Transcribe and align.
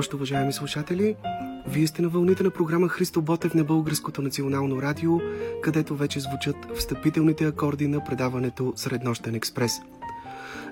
Нощ, 0.00 0.14
уважаеми 0.14 0.52
слушатели! 0.52 1.16
Вие 1.66 1.86
сте 1.86 2.02
на 2.02 2.08
вълните 2.08 2.42
на 2.42 2.50
програма 2.50 2.88
Христо 2.88 3.22
Ботев 3.22 3.54
на 3.54 3.64
Българското 3.64 4.22
национално 4.22 4.82
радио, 4.82 5.20
където 5.62 5.96
вече 5.96 6.20
звучат 6.20 6.56
встъпителните 6.76 7.44
акорди 7.44 7.88
на 7.88 8.04
предаването 8.04 8.72
Среднощен 8.76 9.34
експрес. 9.34 9.72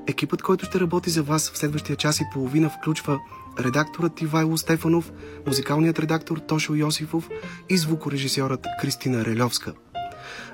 Екипът, 0.07 0.43
който 0.43 0.67
ще 0.67 0.81
работи 0.81 1.11
за 1.11 1.23
вас 1.23 1.51
в 1.51 1.59
следващия 1.59 1.97
час 1.97 2.21
и 2.21 2.25
половина, 2.33 2.71
включва 2.71 3.19
редакторът 3.61 4.21
Ивайло 4.21 4.57
Стефанов, 4.57 5.13
музикалният 5.47 5.99
редактор 5.99 6.39
Тошо 6.39 6.75
Йосифов 6.75 7.29
и 7.69 7.77
звукорежисьорът 7.77 8.67
Кристина 8.81 9.25
Релевска. 9.25 9.73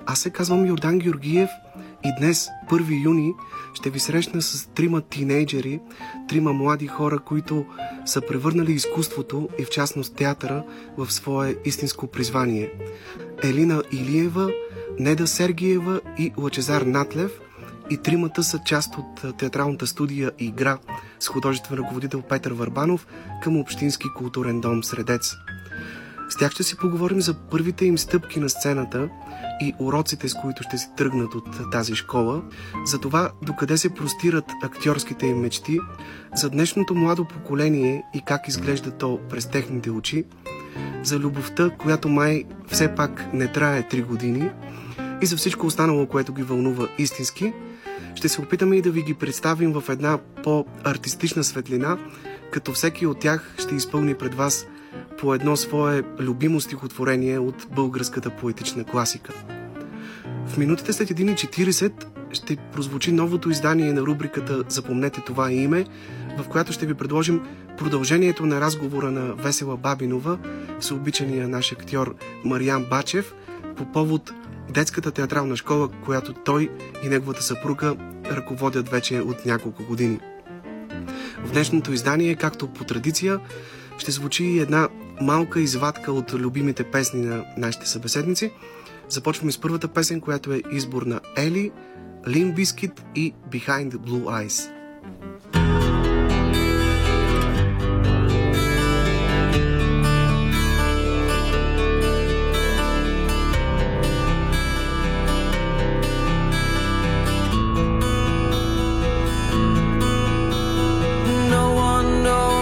Аз 0.06 0.18
се 0.18 0.30
казвам 0.30 0.66
Йордан 0.66 0.98
Георгиев 0.98 1.50
и 2.04 2.12
днес, 2.18 2.48
1 2.70 3.04
юни, 3.04 3.32
ще 3.74 3.90
ви 3.90 4.00
срещна 4.00 4.42
с 4.42 4.66
трима 4.66 5.00
тинейджери, 5.00 5.80
трима 6.28 6.52
млади 6.52 6.86
хора, 6.86 7.18
които 7.18 7.64
са 8.06 8.20
превърнали 8.20 8.72
изкуството 8.72 9.48
и 9.58 9.64
в 9.64 9.70
частност 9.70 10.16
театъра 10.16 10.64
в 10.96 11.12
свое 11.12 11.56
истинско 11.64 12.06
призвание. 12.06 12.72
Елина 13.42 13.82
Илиева, 13.92 14.50
Неда 14.98 15.26
Сергиева 15.26 16.00
и 16.18 16.32
Лачезар 16.38 16.82
Натлев 16.82 17.40
и 17.90 17.96
тримата 17.96 18.42
са 18.42 18.60
част 18.66 18.94
от 18.98 19.38
театралната 19.38 19.86
студия 19.86 20.32
Игра 20.38 20.78
с 21.20 21.28
художествен 21.28 21.78
ръководител 21.78 22.22
Петър 22.22 22.52
Върбанов 22.52 23.06
към 23.42 23.56
Общински 23.56 24.06
културен 24.16 24.60
дом 24.60 24.84
Средец. 24.84 25.34
С 26.28 26.36
тях 26.36 26.52
ще 26.52 26.62
си 26.62 26.76
поговорим 26.76 27.20
за 27.20 27.34
първите 27.34 27.84
им 27.84 27.98
стъпки 27.98 28.40
на 28.40 28.48
сцената 28.48 29.08
и 29.60 29.74
уроците, 29.78 30.28
с 30.28 30.34
които 30.34 30.62
ще 30.62 30.78
си 30.78 30.88
тръгнат 30.96 31.34
от 31.34 31.70
тази 31.72 31.94
школа, 31.94 32.42
за 32.84 32.98
това 32.98 33.30
докъде 33.42 33.76
се 33.76 33.94
простират 33.94 34.44
актьорските 34.62 35.26
им 35.26 35.40
мечти, 35.40 35.78
за 36.34 36.50
днешното 36.50 36.94
младо 36.94 37.24
поколение 37.24 38.02
и 38.14 38.20
как 38.20 38.48
изглежда 38.48 38.90
то 38.90 39.20
през 39.30 39.46
техните 39.46 39.90
очи, 39.90 40.24
за 41.02 41.18
любовта, 41.18 41.70
която 41.70 42.08
май 42.08 42.44
все 42.68 42.94
пак 42.94 43.32
не 43.32 43.52
трае 43.52 43.82
3 43.82 44.04
години 44.06 44.50
и 45.22 45.26
за 45.26 45.36
всичко 45.36 45.66
останало, 45.66 46.06
което 46.06 46.32
ги 46.32 46.42
вълнува 46.42 46.88
истински, 46.98 47.52
ще 48.14 48.28
се 48.28 48.40
опитаме 48.40 48.76
и 48.76 48.82
да 48.82 48.90
ви 48.90 49.02
ги 49.02 49.14
представим 49.14 49.72
в 49.72 49.88
една 49.88 50.18
по-артистична 50.42 51.44
светлина, 51.44 51.98
като 52.50 52.72
всеки 52.72 53.06
от 53.06 53.18
тях 53.18 53.54
ще 53.58 53.74
изпълни 53.74 54.14
пред 54.14 54.34
вас 54.34 54.66
по 55.18 55.34
едно 55.34 55.56
свое 55.56 56.02
любимо 56.20 56.60
стихотворение 56.60 57.38
от 57.38 57.66
българската 57.70 58.30
поетична 58.30 58.84
класика. 58.84 59.32
В 60.46 60.56
минутите 60.56 60.92
след 60.92 61.08
1.40 61.08 62.04
ще 62.32 62.56
прозвучи 62.56 63.12
новото 63.12 63.50
издание 63.50 63.92
на 63.92 64.02
рубриката 64.02 64.64
Запомнете 64.68 65.20
това 65.26 65.52
име, 65.52 65.84
в 66.38 66.48
която 66.48 66.72
ще 66.72 66.86
ви 66.86 66.94
предложим 66.94 67.40
продължението 67.78 68.46
на 68.46 68.60
разговора 68.60 69.10
на 69.10 69.34
Весела 69.34 69.76
Бабинова 69.76 70.38
с 70.80 70.90
обичания 70.90 71.48
наш 71.48 71.72
актьор 71.72 72.14
Мариан 72.44 72.84
Бачев 72.84 73.34
по 73.76 73.92
повод 73.92 74.32
детската 74.70 75.10
театрална 75.10 75.56
школа, 75.56 75.88
която 76.04 76.32
той 76.32 76.70
и 77.04 77.08
неговата 77.08 77.42
съпруга 77.42 77.96
ръководят 78.30 78.88
вече 78.88 79.20
от 79.20 79.46
няколко 79.46 79.84
години. 79.84 80.18
В 81.44 81.52
днешното 81.52 81.92
издание, 81.92 82.34
както 82.34 82.66
по 82.66 82.84
традиция, 82.84 83.40
ще 83.98 84.10
звучи 84.10 84.58
една 84.58 84.88
малка 85.20 85.60
извадка 85.60 86.12
от 86.12 86.34
любимите 86.34 86.84
песни 86.84 87.20
на 87.20 87.44
нашите 87.56 87.88
събеседници. 87.88 88.52
Започваме 89.08 89.52
с 89.52 89.58
първата 89.58 89.88
песен, 89.88 90.20
която 90.20 90.52
е 90.52 90.62
избор 90.72 91.02
на 91.02 91.20
Ели, 91.36 91.70
Лин 92.28 92.52
Бискит 92.52 93.04
и 93.14 93.34
Behind 93.50 93.90
the 93.90 93.96
Blue 93.96 94.24
Eyes. 94.24 94.70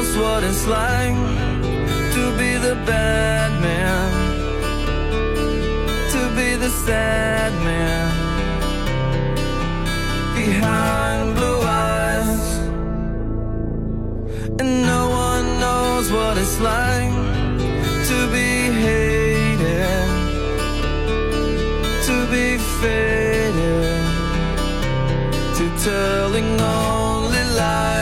Knows 0.02 0.16
what 0.16 0.42
it's 0.42 0.66
like 0.66 1.14
to 2.14 2.36
be 2.36 2.56
the 2.56 2.74
bad 2.86 3.50
man, 3.60 4.10
to 6.10 6.22
be 6.36 6.56
the 6.56 6.68
sad 6.84 7.52
man 7.62 8.10
behind 10.34 11.34
blue 11.36 11.60
eyes. 11.62 12.58
And 14.60 14.82
no 14.92 15.02
one 15.10 15.46
knows 15.60 16.10
what 16.10 16.36
it's 16.36 16.58
like 16.60 17.14
to 18.10 18.18
be 18.36 18.50
hated, 18.84 20.08
to 22.08 22.16
be 22.34 22.58
faded, 22.80 24.04
to 25.56 25.64
telling 25.84 26.60
only 26.60 27.44
lies. 27.56 28.01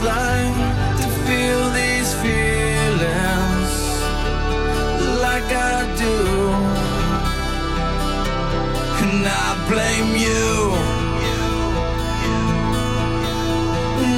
It's 0.00 1.02
to 1.02 1.08
feel 1.26 1.70
these 1.70 2.14
feelings 2.22 3.72
like 5.20 5.50
I 5.50 5.78
do. 5.96 6.16
And 9.02 9.26
I 9.26 9.48
blame 9.68 10.10
you. 10.16 10.50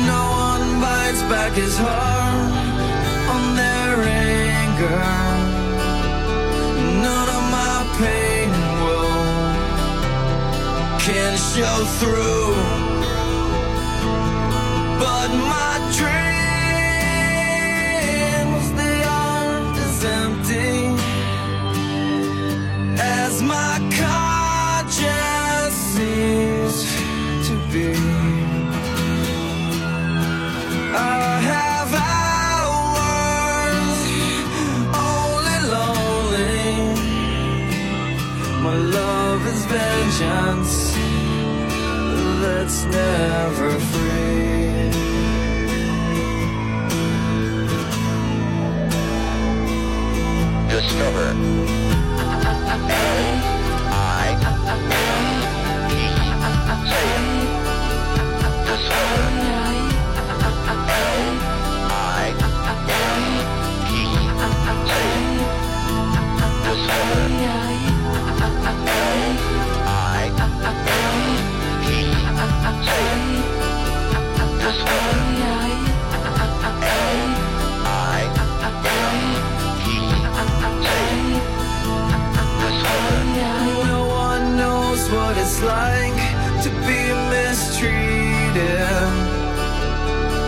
No 0.07 0.23
one 0.49 0.81
bites 0.81 1.23
back 1.33 1.53
his 1.53 1.77
heart 1.79 2.53
on 3.35 3.43
their 3.57 4.03
anger. 4.03 5.03
None 7.07 7.29
of 7.39 7.45
my 7.59 7.77
pain 8.01 8.51
will 8.85 9.21
can 11.01 11.33
show 11.39 11.85
through. 12.01 12.55
But 15.01 15.29
my 15.49 15.70
that's 42.71 42.85
never 42.85 43.81
free. 43.81 44.91
Discover. 50.69 51.80
Like 85.63 86.21
to 86.65 86.71
be 86.87 87.03
mistreated, 87.31 89.11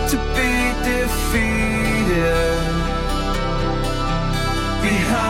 to 0.09 0.17
be 0.35 0.53
defeated. 0.89 2.59
Behind 4.81 5.22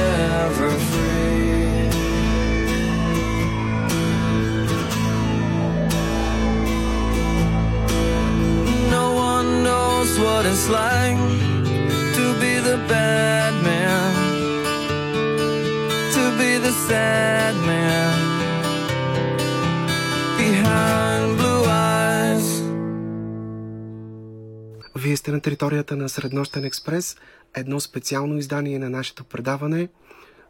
never 0.00 0.70
free. 0.90 1.88
No 8.96 9.06
one 9.30 9.48
knows 9.66 10.10
what 10.24 10.42
it's 10.50 10.66
like 10.80 11.20
to 12.16 12.24
be 12.42 12.52
the 12.68 12.78
bad 12.94 13.52
man, 13.68 14.10
to 16.16 16.22
be 16.40 16.50
the 16.66 16.74
sad 16.88 17.54
man 17.70 18.14
behind 20.42 21.26
blue 21.40 21.64
eyes. 21.66 22.48
Вие 24.94 25.16
сте 25.16 25.30
на 25.32 25.40
територията 25.40 25.96
на 25.96 26.08
Среднощен 26.08 26.64
експрес, 26.64 27.16
едно 27.55 27.79
специално 27.79 28.37
издание 28.37 28.79
на 28.79 28.89
нашето 28.89 29.23
предаване, 29.23 29.89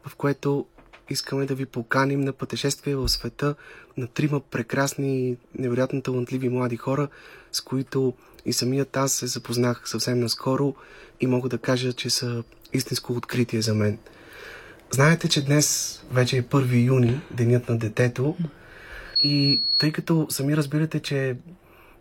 в 0.06 0.14
което 0.14 0.66
искаме 1.10 1.46
да 1.46 1.54
ви 1.54 1.66
поканим 1.66 2.20
на 2.20 2.32
пътешествие 2.32 2.96
в 2.96 3.08
света 3.08 3.54
на 3.96 4.06
трима 4.06 4.40
прекрасни, 4.40 5.36
невероятно 5.58 6.02
талантливи 6.02 6.48
млади 6.48 6.76
хора, 6.76 7.08
с 7.52 7.60
които 7.60 8.14
и 8.44 8.52
самият 8.52 8.96
аз 8.96 9.12
се 9.12 9.26
запознах 9.26 9.82
съвсем 9.84 10.20
наскоро 10.20 10.74
и 11.20 11.26
мога 11.26 11.48
да 11.48 11.58
кажа, 11.58 11.92
че 11.92 12.10
са 12.10 12.44
истинско 12.72 13.12
откритие 13.12 13.62
за 13.62 13.74
мен. 13.74 13.98
Знаете, 14.90 15.28
че 15.28 15.44
днес 15.44 15.96
вече 16.10 16.38
е 16.38 16.42
1 16.42 16.86
юни, 16.86 17.20
денят 17.30 17.68
на 17.68 17.78
детето, 17.78 18.36
и 19.22 19.62
тъй 19.78 19.92
като 19.92 20.26
сами 20.30 20.56
разбирате, 20.56 21.00
че 21.00 21.36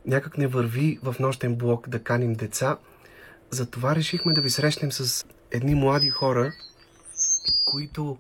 някак 0.06 0.38
не 0.38 0.48
върви 0.48 1.00
в 1.04 1.16
нощен 1.20 1.56
блок 1.56 1.90
да 1.90 2.00
каним 2.00 2.34
деца, 2.34 2.78
затова 3.56 3.96
решихме 3.96 4.34
да 4.34 4.42
ви 4.42 4.50
срещнем 4.50 4.92
с 4.92 5.26
едни 5.52 5.76
млади 5.76 6.10
хора, 6.10 6.54
които 7.66 8.18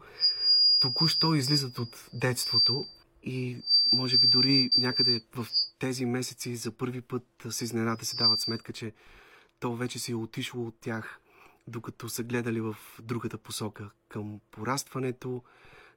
току-що 0.79 1.35
излизат 1.35 1.79
от 1.79 2.09
детството 2.13 2.85
и 3.23 3.57
може 3.93 4.17
би 4.17 4.27
дори 4.27 4.69
някъде 4.77 5.21
в 5.35 5.47
тези 5.79 6.05
месеци 6.05 6.55
за 6.55 6.71
първи 6.71 7.01
път 7.01 7.23
се 7.49 7.63
изненада 7.63 8.05
се 8.05 8.15
дават 8.17 8.39
сметка, 8.39 8.73
че 8.73 8.93
то 9.59 9.75
вече 9.75 9.99
си 9.99 10.11
е 10.11 10.15
отишло 10.15 10.67
от 10.67 10.75
тях, 10.81 11.19
докато 11.67 12.09
са 12.09 12.23
гледали 12.23 12.61
в 12.61 12.75
другата 13.01 13.37
посока 13.37 13.89
към 14.09 14.39
порастването, 14.51 15.43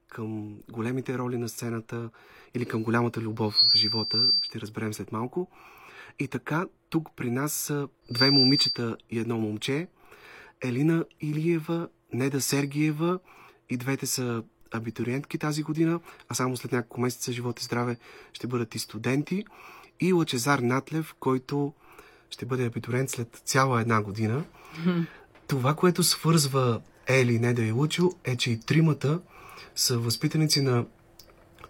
към 0.07 0.59
големите 0.71 1.17
роли 1.17 1.37
на 1.37 1.49
сцената 1.49 2.09
или 2.53 2.65
към 2.65 2.83
голямата 2.83 3.21
любов 3.21 3.53
в 3.53 3.75
живота, 3.75 4.31
ще 4.41 4.61
разберем 4.61 4.93
след 4.93 5.11
малко. 5.11 5.51
И 6.19 6.27
така, 6.27 6.65
тук 6.89 7.09
при 7.15 7.31
нас 7.31 7.53
са 7.53 7.87
две 8.11 8.31
момичета 8.31 8.97
и 9.09 9.19
едно 9.19 9.37
момче. 9.37 9.87
Елина 10.61 11.05
Илиева, 11.21 11.87
Неда 12.13 12.41
Сергиева 12.41 13.19
и 13.69 13.77
двете 13.77 14.05
са 14.05 14.43
абитуриентки 14.71 15.37
тази 15.37 15.63
година, 15.63 15.99
а 16.29 16.33
само 16.33 16.57
след 16.57 16.71
няколко 16.71 17.01
месеца 17.01 17.31
живот 17.31 17.59
и 17.59 17.63
здраве 17.63 17.97
ще 18.33 18.47
бъдат 18.47 18.75
и 18.75 18.79
студенти. 18.79 19.45
И 19.99 20.13
Лачезар 20.13 20.59
Натлев, 20.59 21.15
който 21.19 21.73
ще 22.29 22.45
бъде 22.45 22.65
абитуриент 22.65 23.09
след 23.09 23.41
цяла 23.45 23.81
една 23.81 24.01
година. 24.01 24.43
Това, 25.47 25.75
което 25.75 26.03
свързва 26.03 26.81
Ели, 27.07 27.39
Неда 27.39 27.61
и 27.61 27.71
Лучо, 27.71 28.11
е, 28.23 28.35
че 28.35 28.51
и 28.51 28.59
тримата 28.59 29.21
са 29.75 29.97
възпитаници 29.97 30.61
на 30.61 30.85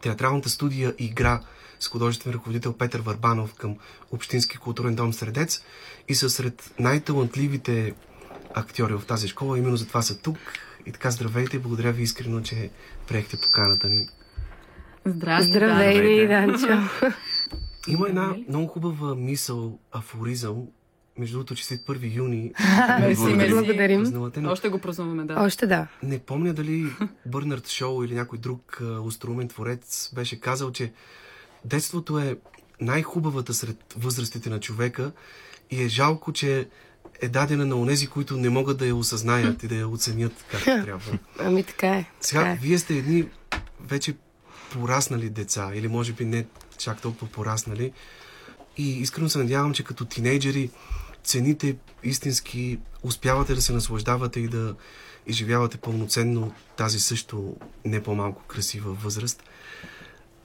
театралната 0.02 0.50
студия 0.50 0.96
Игра 0.98 1.42
с 1.80 1.88
художествен 1.88 2.34
ръководител 2.34 2.74
Петър 2.74 3.00
Варбанов 3.00 3.54
към 3.54 3.76
Общински 4.12 4.58
културен 4.58 4.96
дом 4.96 5.14
Средец 5.14 5.62
и 6.08 6.16
са 6.16 6.30
сред 6.30 6.74
най-талантливите 6.80 7.94
актьори 8.54 8.94
в 8.94 9.06
тази 9.08 9.28
школа. 9.28 9.58
Именно 9.58 9.78
затова 9.78 10.02
са 10.02 10.22
тук. 10.22 10.38
И 10.86 10.92
така, 10.92 11.12
здравейте, 11.12 11.60
благодаря 11.60 11.92
ви 11.92 12.04
искрено, 12.04 12.42
че 12.42 12.70
приехте 13.08 13.38
поканата 13.38 13.88
ни. 13.88 14.08
Здрасти, 15.06 15.52
Здравей, 15.52 16.28
да. 16.28 16.28
Данчо. 16.28 16.90
Има 17.88 18.08
една 18.08 18.36
много 18.50 18.68
хубава 18.68 19.16
мисъл, 19.16 19.80
афоризъм, 19.92 20.68
между 21.20 21.38
другото, 21.38 21.56
честит 21.56 21.82
1 21.82 22.16
юни. 22.16 22.54
Мерси, 23.00 23.24
мерси. 23.24 23.54
Благодарим. 23.54 24.04
Но 24.38 24.52
Още 24.52 24.70
го 24.70 24.80
празнуваме, 24.80 25.26
да. 25.26 25.42
Още 25.44 25.68
да. 25.68 25.88
Не 26.04 26.20
помня 26.20 26.54
дали 26.54 26.86
Бърнард 27.26 27.70
Шоу 27.70 28.04
или 28.04 28.14
някой 28.14 28.40
друг 28.40 28.82
а, 28.82 28.86
остроумен 28.86 29.48
творец 29.48 30.12
беше 30.16 30.40
казал, 30.40 30.72
че 30.72 30.94
детството 31.66 32.20
е 32.20 32.38
най-хубавата 32.82 33.54
сред 33.54 33.78
възрастите 33.98 34.50
на 34.50 34.60
човека 34.60 35.12
и 35.72 35.84
е 35.84 35.88
жалко, 35.88 36.34
че 36.34 36.68
е 37.22 37.28
дадена 37.28 37.66
на 37.66 37.76
онези, 37.76 38.08
които 38.08 38.38
не 38.38 38.50
могат 38.50 38.78
да 38.78 38.88
я 38.88 38.96
осъзнаят 38.96 39.64
и 39.64 39.68
да 39.68 39.76
я 39.76 39.88
оценят 39.88 40.46
както 40.52 40.66
трябва. 40.66 41.18
Ами 41.40 41.64
така 41.64 41.88
е. 41.88 42.06
Сега, 42.22 42.40
така 42.40 42.52
е. 42.52 42.60
вие 42.62 42.78
сте 42.78 42.98
едни 42.98 43.30
вече 43.80 44.16
пораснали 44.72 45.30
деца, 45.30 45.72
или 45.74 45.88
може 45.88 46.14
би 46.14 46.26
не 46.26 46.46
чак 46.78 47.02
толкова 47.02 47.32
пораснали. 47.32 47.92
И 48.78 49.00
искрено 49.00 49.30
се 49.30 49.38
надявам, 49.38 49.74
че 49.74 49.84
като 49.84 50.06
тинейджери 50.06 50.70
цените 51.24 51.76
истински, 52.04 52.80
успявате 53.04 53.56
да 53.56 53.62
се 53.62 53.74
наслаждавате 53.74 54.40
и 54.40 54.48
да 54.48 54.76
изживявате 55.28 55.78
пълноценно 55.78 56.54
тази 56.78 57.00
също 57.00 57.56
не 57.86 58.04
по-малко 58.04 58.44
красива 58.48 58.94
възраст. 58.94 59.44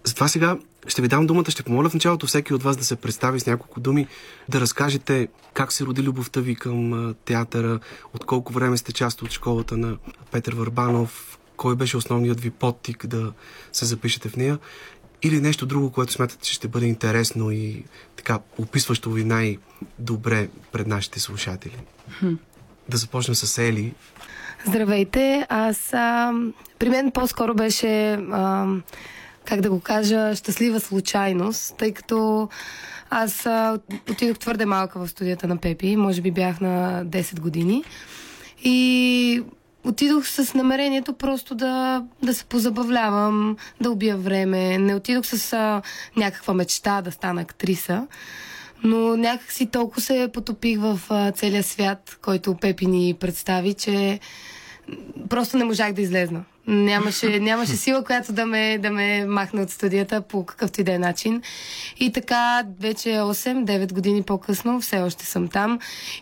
Затова 0.04 0.28
сега 0.28 0.58
ще 0.86 1.02
ви 1.02 1.08
дам 1.08 1.26
думата, 1.26 1.50
ще 1.50 1.62
помоля 1.62 1.88
в 1.88 1.94
началото 1.94 2.26
всеки 2.26 2.54
от 2.54 2.62
вас 2.62 2.76
да 2.76 2.84
се 2.84 2.96
представи 2.96 3.40
с 3.40 3.46
няколко 3.46 3.80
думи, 3.80 4.06
да 4.48 4.60
разкажете 4.60 5.28
как 5.54 5.72
се 5.72 5.84
роди 5.84 6.02
любовта 6.02 6.40
ви 6.40 6.54
към 6.54 7.14
театъра, 7.24 7.80
от 8.14 8.24
колко 8.24 8.52
време 8.52 8.76
сте 8.76 8.92
част 8.92 9.22
от 9.22 9.30
школата 9.30 9.76
на 9.76 9.96
Петър 10.30 10.54
Върбанов, 10.54 11.38
кой 11.56 11.76
беше 11.76 11.96
основният 11.96 12.40
ви 12.40 12.50
подтик 12.50 13.06
да 13.06 13.32
се 13.72 13.84
запишете 13.84 14.28
в 14.28 14.36
нея 14.36 14.58
или 15.22 15.40
нещо 15.40 15.66
друго, 15.66 15.92
което 15.92 16.12
смятате, 16.12 16.46
че 16.46 16.54
ще 16.54 16.68
бъде 16.68 16.86
интересно 16.86 17.50
и 17.50 17.84
така 18.16 18.38
описващо 18.58 19.10
ви 19.10 19.24
най-добре 19.24 20.48
пред 20.72 20.86
нашите 20.86 21.20
слушатели. 21.20 21.76
Да 22.88 22.96
започнем 22.96 23.34
с 23.34 23.58
Ели. 23.58 23.94
Здравейте. 24.66 25.46
Аз. 25.48 25.94
А, 25.94 26.32
при 26.78 26.88
мен 26.88 27.10
по-скоро 27.10 27.54
беше. 27.54 28.12
А, 28.12 28.66
как 29.44 29.60
да 29.60 29.70
го 29.70 29.80
кажа, 29.80 30.36
щастлива 30.36 30.80
случайност, 30.80 31.76
тъй 31.76 31.92
като 31.92 32.48
аз 33.10 33.46
отидох 34.10 34.38
твърде 34.38 34.66
малка 34.66 34.98
в 34.98 35.08
студията 35.08 35.46
на 35.46 35.56
Пепи, 35.56 35.96
може 35.96 36.20
би 36.20 36.30
бях 36.30 36.60
на 36.60 37.06
10 37.06 37.40
години. 37.40 37.84
И 38.64 39.42
отидох 39.84 40.26
с 40.26 40.54
намерението 40.54 41.12
просто 41.12 41.54
да, 41.54 42.04
да 42.22 42.34
се 42.34 42.44
позабавлявам, 42.44 43.56
да 43.80 43.90
убия 43.90 44.16
време. 44.16 44.78
Не 44.78 44.94
отидох 44.94 45.26
с 45.26 45.52
а, 45.52 45.82
някаква 46.16 46.54
мечта 46.54 47.02
да 47.02 47.12
стана 47.12 47.40
актриса. 47.40 48.06
Но 48.84 49.16
някак 49.16 49.52
си 49.52 49.66
толкова 49.66 50.00
се 50.00 50.30
потопих 50.32 50.78
в 50.80 51.00
а, 51.08 51.32
целия 51.32 51.62
свят, 51.62 52.18
който 52.22 52.54
Пепи 52.54 52.86
ни 52.86 53.14
представи, 53.20 53.74
че 53.74 54.20
просто 55.28 55.56
не 55.56 55.64
можах 55.64 55.92
да 55.92 56.02
излезна. 56.02 56.44
Нямаше, 56.66 57.40
нямаше 57.40 57.76
сила, 57.76 58.04
която 58.04 58.32
да 58.32 58.46
ме, 58.46 58.78
да 58.78 58.90
ме 58.90 59.26
махне 59.26 59.62
от 59.62 59.70
студията 59.70 60.20
по 60.20 60.46
какъвто 60.46 60.80
и 60.80 60.84
да 60.84 60.92
е 60.92 60.98
начин. 60.98 61.42
И 61.98 62.12
така, 62.12 62.62
вече 62.80 63.08
8-9 63.08 63.92
години 63.92 64.22
по-късно, 64.22 64.80
все 64.80 65.00
още 65.00 65.26
съм 65.26 65.48
там. 65.48 65.78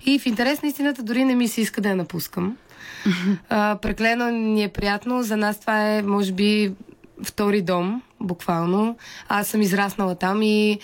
И 0.06 0.18
в 0.18 0.26
интерес 0.26 0.62
на 0.62 0.68
истината, 0.68 1.02
дори 1.02 1.24
не 1.24 1.34
ми 1.34 1.48
се 1.48 1.60
иска 1.60 1.80
да 1.80 1.88
я 1.88 1.96
напускам. 1.96 2.56
Преклено 3.82 4.30
ни 4.30 4.62
е 4.62 4.68
приятно. 4.68 5.22
За 5.22 5.36
нас 5.36 5.60
това 5.60 5.88
е, 5.88 6.02
може 6.02 6.32
би, 6.32 6.72
втори 7.24 7.62
дом, 7.62 8.02
буквално. 8.20 8.96
Аз 9.28 9.48
съм 9.48 9.62
израснала 9.62 10.14
там 10.14 10.42
и 10.42 10.78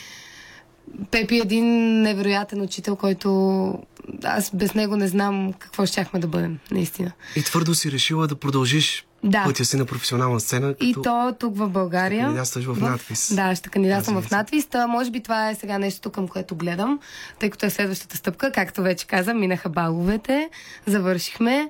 Пепи 1.11 1.35
е 1.35 1.39
един 1.39 1.67
невероятен 2.03 2.63
учител, 2.63 2.97
който 2.97 3.79
аз 4.25 4.51
без 4.55 4.75
него 4.75 4.97
не 4.97 5.09
знам 5.09 5.53
какво 5.53 5.87
щяхме 5.87 6.21
да 6.21 6.27
бъдем, 6.27 6.59
наистина. 6.71 7.13
И 7.37 7.43
твърдо 7.43 7.75
си 7.75 7.93
решила 7.93 8.27
да 8.27 8.35
продължиш 8.35 9.08
Да. 9.25 9.45
пътя 9.45 9.65
си 9.65 9.77
на 9.77 9.85
професионална 9.85 10.41
сцена, 10.41 10.73
като 10.73 10.85
И 10.85 10.95
то 10.95 11.35
тук 11.39 11.57
в 11.57 11.69
България. 11.69 12.21
кандидатстваш 12.21 12.65
в 12.65 12.81
надпис. 12.81 13.35
Да, 13.35 13.55
ще 13.55 13.69
кандидатствам 13.69 14.17
Тази 14.17 14.29
в 14.29 14.31
надпис. 14.31 14.67
Та, 14.67 14.87
може 14.87 15.11
би 15.11 15.21
това 15.21 15.51
е 15.51 15.55
сега 15.55 15.79
нещо 15.79 16.11
към 16.11 16.29
което 16.29 16.55
гледам, 16.57 17.01
тъй 17.39 17.51
като 17.51 17.67
е 17.67 17.71
следващата 17.71 18.17
стъпка. 18.17 18.53
Както 18.53 18.83
вече 18.83 19.07
каза, 19.07 19.35
минаха 19.35 19.69
баловете, 19.69 20.49
завършихме. 20.87 21.69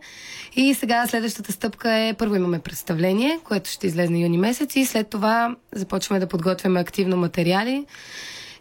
И 0.56 0.74
сега 0.74 1.06
следващата 1.06 1.52
стъпка 1.52 1.92
е 1.92 2.14
първо 2.14 2.36
имаме 2.36 2.58
представление, 2.58 3.38
което 3.44 3.70
ще 3.70 3.86
излезне 3.86 4.18
юни 4.18 4.38
месец 4.38 4.76
и 4.76 4.86
след 4.86 5.08
това 5.08 5.56
започваме 5.74 6.20
да 6.20 6.26
подготвяме 6.26 6.80
активно 6.80 7.16
материали 7.16 7.84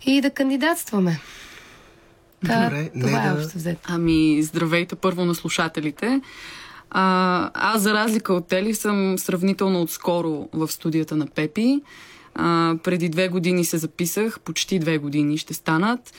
и 0.05 0.21
да 0.21 0.29
кандидатстваме. 0.29 1.19
Та, 2.45 2.63
Добре, 2.63 2.89
не 2.95 3.05
това 3.05 3.23
е 3.23 3.29
да- 3.29 3.35
общо 3.35 3.57
взето. 3.57 3.79
Ами, 3.83 4.43
здравейте 4.43 4.95
първо 4.95 5.25
на 5.25 5.35
слушателите. 5.35 6.21
А, 6.89 7.49
аз, 7.53 7.81
за 7.81 7.93
разлика 7.93 8.33
от 8.33 8.47
Тели, 8.47 8.75
съм 8.75 9.17
сравнително 9.17 9.81
отскоро 9.81 10.49
в 10.53 10.67
студията 10.71 11.15
на 11.15 11.27
Пепи. 11.27 11.81
А, 12.39 12.75
преди 12.83 13.09
две 13.09 13.27
години 13.27 13.65
се 13.65 13.77
записах, 13.77 14.39
почти 14.39 14.79
две 14.79 14.97
години 14.97 15.37
ще 15.37 15.53
станат, 15.53 16.13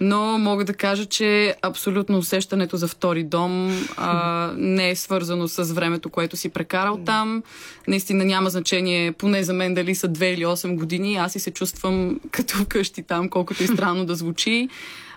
но 0.00 0.38
мога 0.38 0.64
да 0.64 0.74
кажа, 0.74 1.06
че 1.06 1.54
абсолютно 1.62 2.18
усещането 2.18 2.76
за 2.76 2.88
втори 2.88 3.24
дом 3.24 3.84
а, 3.96 4.52
не 4.56 4.90
е 4.90 4.96
свързано 4.96 5.48
с 5.48 5.72
времето, 5.72 6.10
което 6.10 6.36
си 6.36 6.48
прекарал 6.48 6.98
там. 7.06 7.42
Наистина 7.88 8.24
няма 8.24 8.50
значение, 8.50 9.12
поне 9.12 9.42
за 9.42 9.52
мен, 9.52 9.74
дали 9.74 9.94
са 9.94 10.08
две 10.08 10.32
или 10.32 10.44
8 10.44 10.76
години. 10.76 11.16
Аз 11.16 11.34
и 11.34 11.40
се 11.40 11.50
чувствам 11.50 12.20
като 12.30 12.56
вкъщи 12.56 13.02
там, 13.02 13.28
колкото 13.28 13.62
и 13.62 13.66
странно 13.66 14.04
да 14.04 14.14
звучи. 14.14 14.68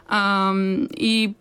А, 0.07 0.53
и 0.97 1.33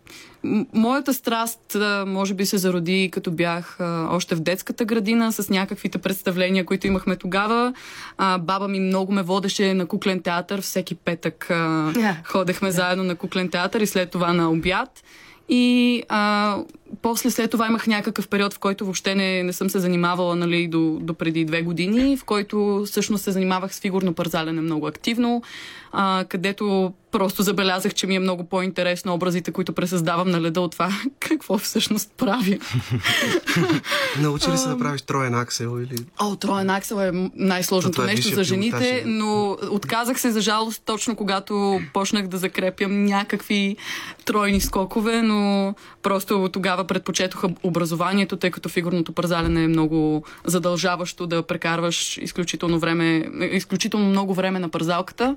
моята 0.72 1.14
страст, 1.14 1.76
може 2.06 2.34
би, 2.34 2.46
се 2.46 2.58
зароди 2.58 3.10
като 3.12 3.30
бях 3.30 3.78
още 4.10 4.34
в 4.34 4.40
детската 4.40 4.84
градина 4.84 5.32
с 5.32 5.50
някаквите 5.50 5.98
представления, 5.98 6.64
които 6.64 6.86
имахме 6.86 7.16
тогава. 7.16 7.74
Баба 8.18 8.68
ми 8.68 8.80
много 8.80 9.12
ме 9.12 9.22
водеше 9.22 9.74
на 9.74 9.86
куклен 9.86 10.22
театър. 10.22 10.60
Всеки 10.60 10.94
петък 10.94 11.46
Yeah. 11.48 12.26
ходехме 12.26 12.70
заедно 12.70 13.04
на 13.04 13.16
куклен 13.16 13.48
театър 13.48 13.80
и 13.80 13.86
след 13.86 14.10
това 14.10 14.32
на 14.32 14.50
обяд. 14.50 15.02
И 15.48 16.02
а, 16.08 16.56
после 17.02 17.30
след 17.30 17.50
това 17.50 17.66
имах 17.66 17.86
някакъв 17.86 18.28
период, 18.28 18.54
в 18.54 18.58
който 18.58 18.84
въобще 18.84 19.14
не, 19.14 19.42
не 19.42 19.52
съм 19.52 19.70
се 19.70 19.78
занимавала 19.78 20.36
нали, 20.36 20.68
до, 20.68 20.98
до 21.00 21.14
преди 21.14 21.44
две 21.44 21.62
години, 21.62 22.16
в 22.16 22.24
който 22.24 22.82
всъщност 22.86 23.24
се 23.24 23.30
занимавах 23.30 23.74
с 23.74 23.80
фигурно 23.80 24.14
парзалене 24.14 24.60
много 24.60 24.86
активно, 24.86 25.42
а, 25.94 26.24
където 26.28 26.92
просто 27.14 27.42
забелязах, 27.42 27.94
че 27.94 28.06
ми 28.06 28.16
е 28.16 28.18
много 28.18 28.44
по-интересно 28.44 29.14
образите, 29.14 29.52
които 29.52 29.72
пресъздавам 29.72 30.30
на 30.30 30.40
леда 30.40 30.60
от 30.60 30.72
това 30.72 30.88
какво 31.20 31.58
всъщност 31.58 32.12
правя. 32.16 32.58
Научи 34.20 34.50
ли 34.50 34.58
се 34.58 34.68
да 34.68 34.78
правиш 34.78 35.02
троен 35.02 35.34
аксел 35.34 35.80
или... 35.80 35.96
О, 36.20 36.36
троен 36.36 36.70
аксел 36.70 36.96
е 36.96 37.30
най-сложното 37.34 38.02
е 38.02 38.06
нещо 38.06 38.34
за 38.34 38.44
жените, 38.44 38.88
е. 38.88 39.02
но 39.06 39.56
отказах 39.70 40.20
се 40.20 40.30
за 40.30 40.40
жалост 40.40 40.82
точно 40.84 41.16
когато 41.16 41.80
почнах 41.92 42.26
да 42.26 42.36
закрепям 42.36 43.04
някакви 43.04 43.76
тройни 44.24 44.60
скокове, 44.60 45.22
но 45.22 45.74
просто 46.02 46.48
тогава 46.52 46.84
предпочетоха 46.84 47.48
образованието, 47.62 48.36
тъй 48.36 48.50
като 48.50 48.68
фигурното 48.68 49.12
парзалене 49.12 49.64
е 49.64 49.68
много 49.68 50.24
задължаващо 50.44 51.26
да 51.26 51.42
прекарваш 51.42 52.16
изключително 52.16 52.78
време, 52.78 53.24
изключително 53.50 54.06
много 54.06 54.34
време 54.34 54.58
на 54.58 54.68
парзалката. 54.68 55.36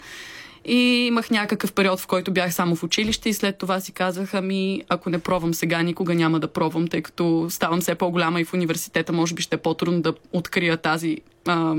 И 0.68 1.06
имах 1.08 1.30
някакъв 1.30 1.74
период, 1.74 2.00
в 2.00 2.08
който 2.08 2.32
бях 2.32 2.54
само 2.54 2.76
в 2.76 2.84
училище 2.84 3.30
и 3.30 3.34
след 3.34 3.58
това 3.58 3.80
си 3.80 3.92
казах, 3.92 4.34
ами 4.34 4.84
ако 4.90 5.10
не 5.10 5.20
пробвам 5.20 5.54
сега, 5.54 5.82
никога 5.82 6.16
няма 6.16 6.40
да 6.40 6.48
пробвам, 6.48 6.88
тъй 6.88 7.02
като 7.02 7.48
ставам 7.50 7.82
все 7.82 7.96
по-голяма 7.96 8.42
и 8.42 8.46
в 8.46 8.54
университета, 8.54 9.14
може 9.14 9.34
би 9.34 9.42
ще 9.42 9.56
е 9.56 9.60
по-трудно 9.60 10.02
да 10.02 10.14
открия 10.34 10.78
тази 10.78 11.18
а, 11.48 11.76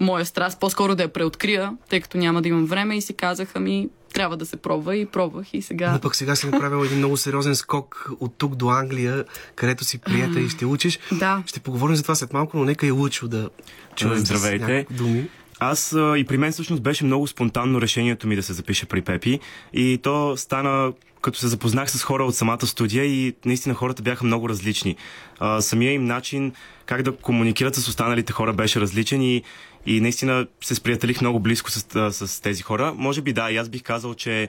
моя 0.00 0.26
страст, 0.26 0.60
по-скоро 0.60 0.94
да 0.94 1.02
я 1.02 1.08
преоткрия, 1.08 1.72
тъй 1.88 2.00
като 2.00 2.18
няма 2.18 2.42
да 2.42 2.48
имам 2.48 2.66
време 2.66 2.96
и 2.96 3.00
си 3.00 3.14
казах, 3.14 3.48
ами 3.54 3.88
трябва 4.12 4.36
да 4.36 4.46
се 4.46 4.56
пробва 4.56 4.96
и 4.96 5.06
пробвах 5.06 5.54
и 5.54 5.62
сега... 5.62 5.92
Но 5.92 6.00
пък 6.00 6.16
сега 6.16 6.36
си 6.36 6.46
направил 6.46 6.84
един 6.84 6.98
много 6.98 7.16
сериозен 7.16 7.56
скок 7.56 8.10
от 8.20 8.34
тук 8.38 8.54
до 8.54 8.68
Англия, 8.68 9.24
където 9.54 9.84
си 9.84 9.98
приета 9.98 10.40
и 10.40 10.48
ще 10.48 10.66
учиш. 10.66 10.98
Да. 11.12 11.42
Ще 11.46 11.60
поговорим 11.60 11.96
за 11.96 12.02
това 12.02 12.14
след 12.14 12.32
малко, 12.32 12.56
но 12.56 12.64
нека 12.64 12.86
и 12.86 12.90
Лучо 12.90 13.28
да 13.28 13.50
чуем 13.96 14.18
Здравейте. 14.18 14.86
думи. 14.90 15.28
Аз 15.62 15.92
и 15.92 16.24
при 16.28 16.38
мен 16.38 16.52
всъщност 16.52 16.82
беше 16.82 17.04
много 17.04 17.26
спонтанно 17.26 17.80
решението 17.80 18.28
ми 18.28 18.36
да 18.36 18.42
се 18.42 18.52
запиша 18.52 18.86
при 18.86 19.02
Пепи. 19.02 19.40
И 19.72 19.98
то 20.02 20.36
стана 20.36 20.92
като 21.20 21.38
се 21.38 21.48
запознах 21.48 21.90
с 21.90 22.02
хора 22.02 22.24
от 22.24 22.34
самата 22.34 22.66
студия 22.66 23.04
и 23.04 23.34
наистина 23.44 23.74
хората 23.74 24.02
бяха 24.02 24.24
много 24.24 24.48
различни. 24.48 24.96
А, 25.38 25.60
самия 25.60 25.92
им 25.92 26.04
начин 26.04 26.52
как 26.86 27.02
да 27.02 27.12
комуникират 27.12 27.74
с 27.74 27.88
останалите 27.88 28.32
хора 28.32 28.52
беше 28.52 28.80
различен 28.80 29.22
и, 29.22 29.42
и 29.86 30.00
наистина 30.00 30.46
се 30.60 30.74
сприятелих 30.74 31.20
много 31.20 31.40
близко 31.40 31.70
с, 31.70 32.12
с 32.12 32.42
тези 32.42 32.62
хора. 32.62 32.94
Може 32.96 33.22
би 33.22 33.32
да, 33.32 33.50
и 33.50 33.56
аз 33.56 33.68
бих 33.68 33.82
казал, 33.82 34.14
че 34.14 34.48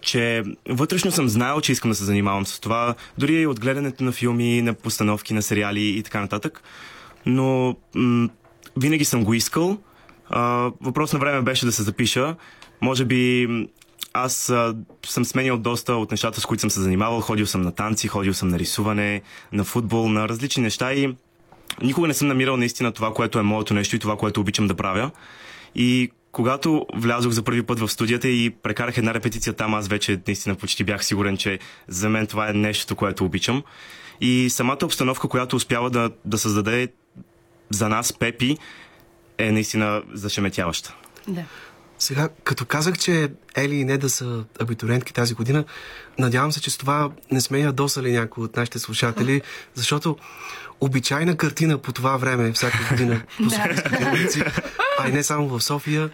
че 0.00 0.42
вътрешно 0.68 1.10
съм 1.10 1.28
знаел, 1.28 1.60
че 1.60 1.72
искам 1.72 1.90
да 1.90 1.94
се 1.94 2.04
занимавам 2.04 2.46
с 2.46 2.60
това, 2.60 2.94
дори 3.18 3.34
и 3.34 3.46
от 3.46 3.60
гледането 3.60 4.04
на 4.04 4.12
филми, 4.12 4.62
на 4.62 4.74
постановки, 4.74 5.34
на 5.34 5.42
сериали 5.42 5.98
и 5.98 6.02
така 6.02 6.20
нататък. 6.20 6.62
Но 7.26 7.76
м- 7.94 8.28
винаги 8.76 9.04
съм 9.04 9.24
го 9.24 9.34
искал. 9.34 9.78
Въпрос 10.80 11.12
на 11.12 11.18
време 11.18 11.42
беше 11.42 11.66
да 11.66 11.72
се 11.72 11.82
запиша. 11.82 12.36
Може 12.80 13.04
би 13.04 13.48
аз 14.12 14.50
а, 14.50 14.74
съм 15.06 15.24
сменял 15.24 15.58
доста 15.58 15.94
от 15.94 16.10
нещата, 16.10 16.40
с 16.40 16.46
които 16.46 16.60
съм 16.60 16.70
се 16.70 16.80
занимавал. 16.80 17.20
Ходил 17.20 17.46
съм 17.46 17.62
на 17.62 17.72
танци, 17.72 18.08
ходил 18.08 18.34
съм 18.34 18.48
на 18.48 18.58
рисуване, 18.58 19.22
на 19.52 19.64
футбол, 19.64 20.08
на 20.08 20.28
различни 20.28 20.62
неща 20.62 20.92
и 20.92 21.14
никога 21.82 22.08
не 22.08 22.14
съм 22.14 22.28
намирал 22.28 22.56
наистина 22.56 22.92
това, 22.92 23.14
което 23.14 23.38
е 23.38 23.42
моето 23.42 23.74
нещо 23.74 23.96
и 23.96 23.98
това, 23.98 24.16
което 24.16 24.40
обичам 24.40 24.66
да 24.66 24.74
правя. 24.74 25.10
И 25.74 26.10
когато 26.32 26.86
влязох 26.94 27.32
за 27.32 27.42
първи 27.42 27.62
път 27.62 27.80
в 27.80 27.88
студията 27.88 28.28
и 28.28 28.50
прекарах 28.50 28.98
една 28.98 29.14
репетиция 29.14 29.52
там, 29.52 29.74
аз 29.74 29.88
вече 29.88 30.20
наистина 30.26 30.54
почти 30.54 30.84
бях 30.84 31.04
сигурен, 31.04 31.36
че 31.36 31.58
за 31.88 32.08
мен 32.08 32.26
това 32.26 32.50
е 32.50 32.52
нещо, 32.52 32.96
което 32.96 33.24
обичам. 33.24 33.62
И 34.20 34.50
самата 34.50 34.78
обстановка, 34.84 35.28
която 35.28 35.56
успява 35.56 35.90
да, 35.90 36.10
да 36.24 36.38
създаде 36.38 36.88
за 37.70 37.88
нас 37.88 38.12
Пепи, 38.12 38.56
е 39.38 39.52
наистина 39.52 40.02
зашеметяваща. 40.12 40.94
Да. 41.28 41.44
Сега, 41.98 42.28
като 42.44 42.64
казах, 42.64 42.98
че 42.98 43.32
Ели 43.56 43.74
и 43.74 43.84
Неда 43.84 44.08
са 44.08 44.44
абитуриентки 44.60 45.14
тази 45.14 45.34
година, 45.34 45.64
надявам 46.18 46.52
се, 46.52 46.60
че 46.60 46.70
с 46.70 46.76
това 46.76 47.10
не 47.30 47.40
сме 47.40 47.58
ядосали 47.58 48.12
някои 48.12 48.44
от 48.44 48.56
нашите 48.56 48.78
слушатели, 48.78 49.42
защото 49.74 50.16
обичайна 50.80 51.36
картина 51.36 51.78
по 51.78 51.92
това 51.92 52.16
време, 52.16 52.52
всяка 52.52 52.78
година 52.90 53.22
по 53.44 53.50
софийските 53.50 54.10
улици, 54.12 54.44
а 54.98 55.08
и 55.08 55.12
не 55.12 55.22
само 55.22 55.48
в 55.48 55.60
София, 55.60 56.10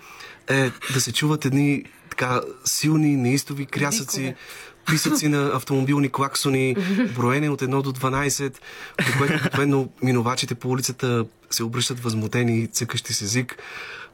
е 0.49 0.71
да 0.93 1.01
се 1.01 1.13
чуват 1.13 1.45
едни 1.45 1.85
така 2.11 2.41
силни, 2.65 3.17
неистови 3.17 3.67
крясъци, 3.67 4.21
Викове. 4.21 4.37
Писъци 4.91 5.29
на 5.29 5.47
автомобилни 5.47 6.09
клаксони, 6.09 6.77
броене 7.17 7.49
от 7.49 7.63
1 7.63 7.83
до 7.83 7.93
12, 7.93 8.55
при 8.97 9.13
което 9.19 9.35
обикновено 9.35 9.89
минувачите 10.03 10.55
по 10.55 10.69
улицата 10.69 11.25
се 11.51 11.65
обръщат 11.65 12.01
възмутени 12.01 12.59
и 12.59 12.67
цъкащи 12.67 13.13
с 13.13 13.23
език. 13.23 13.57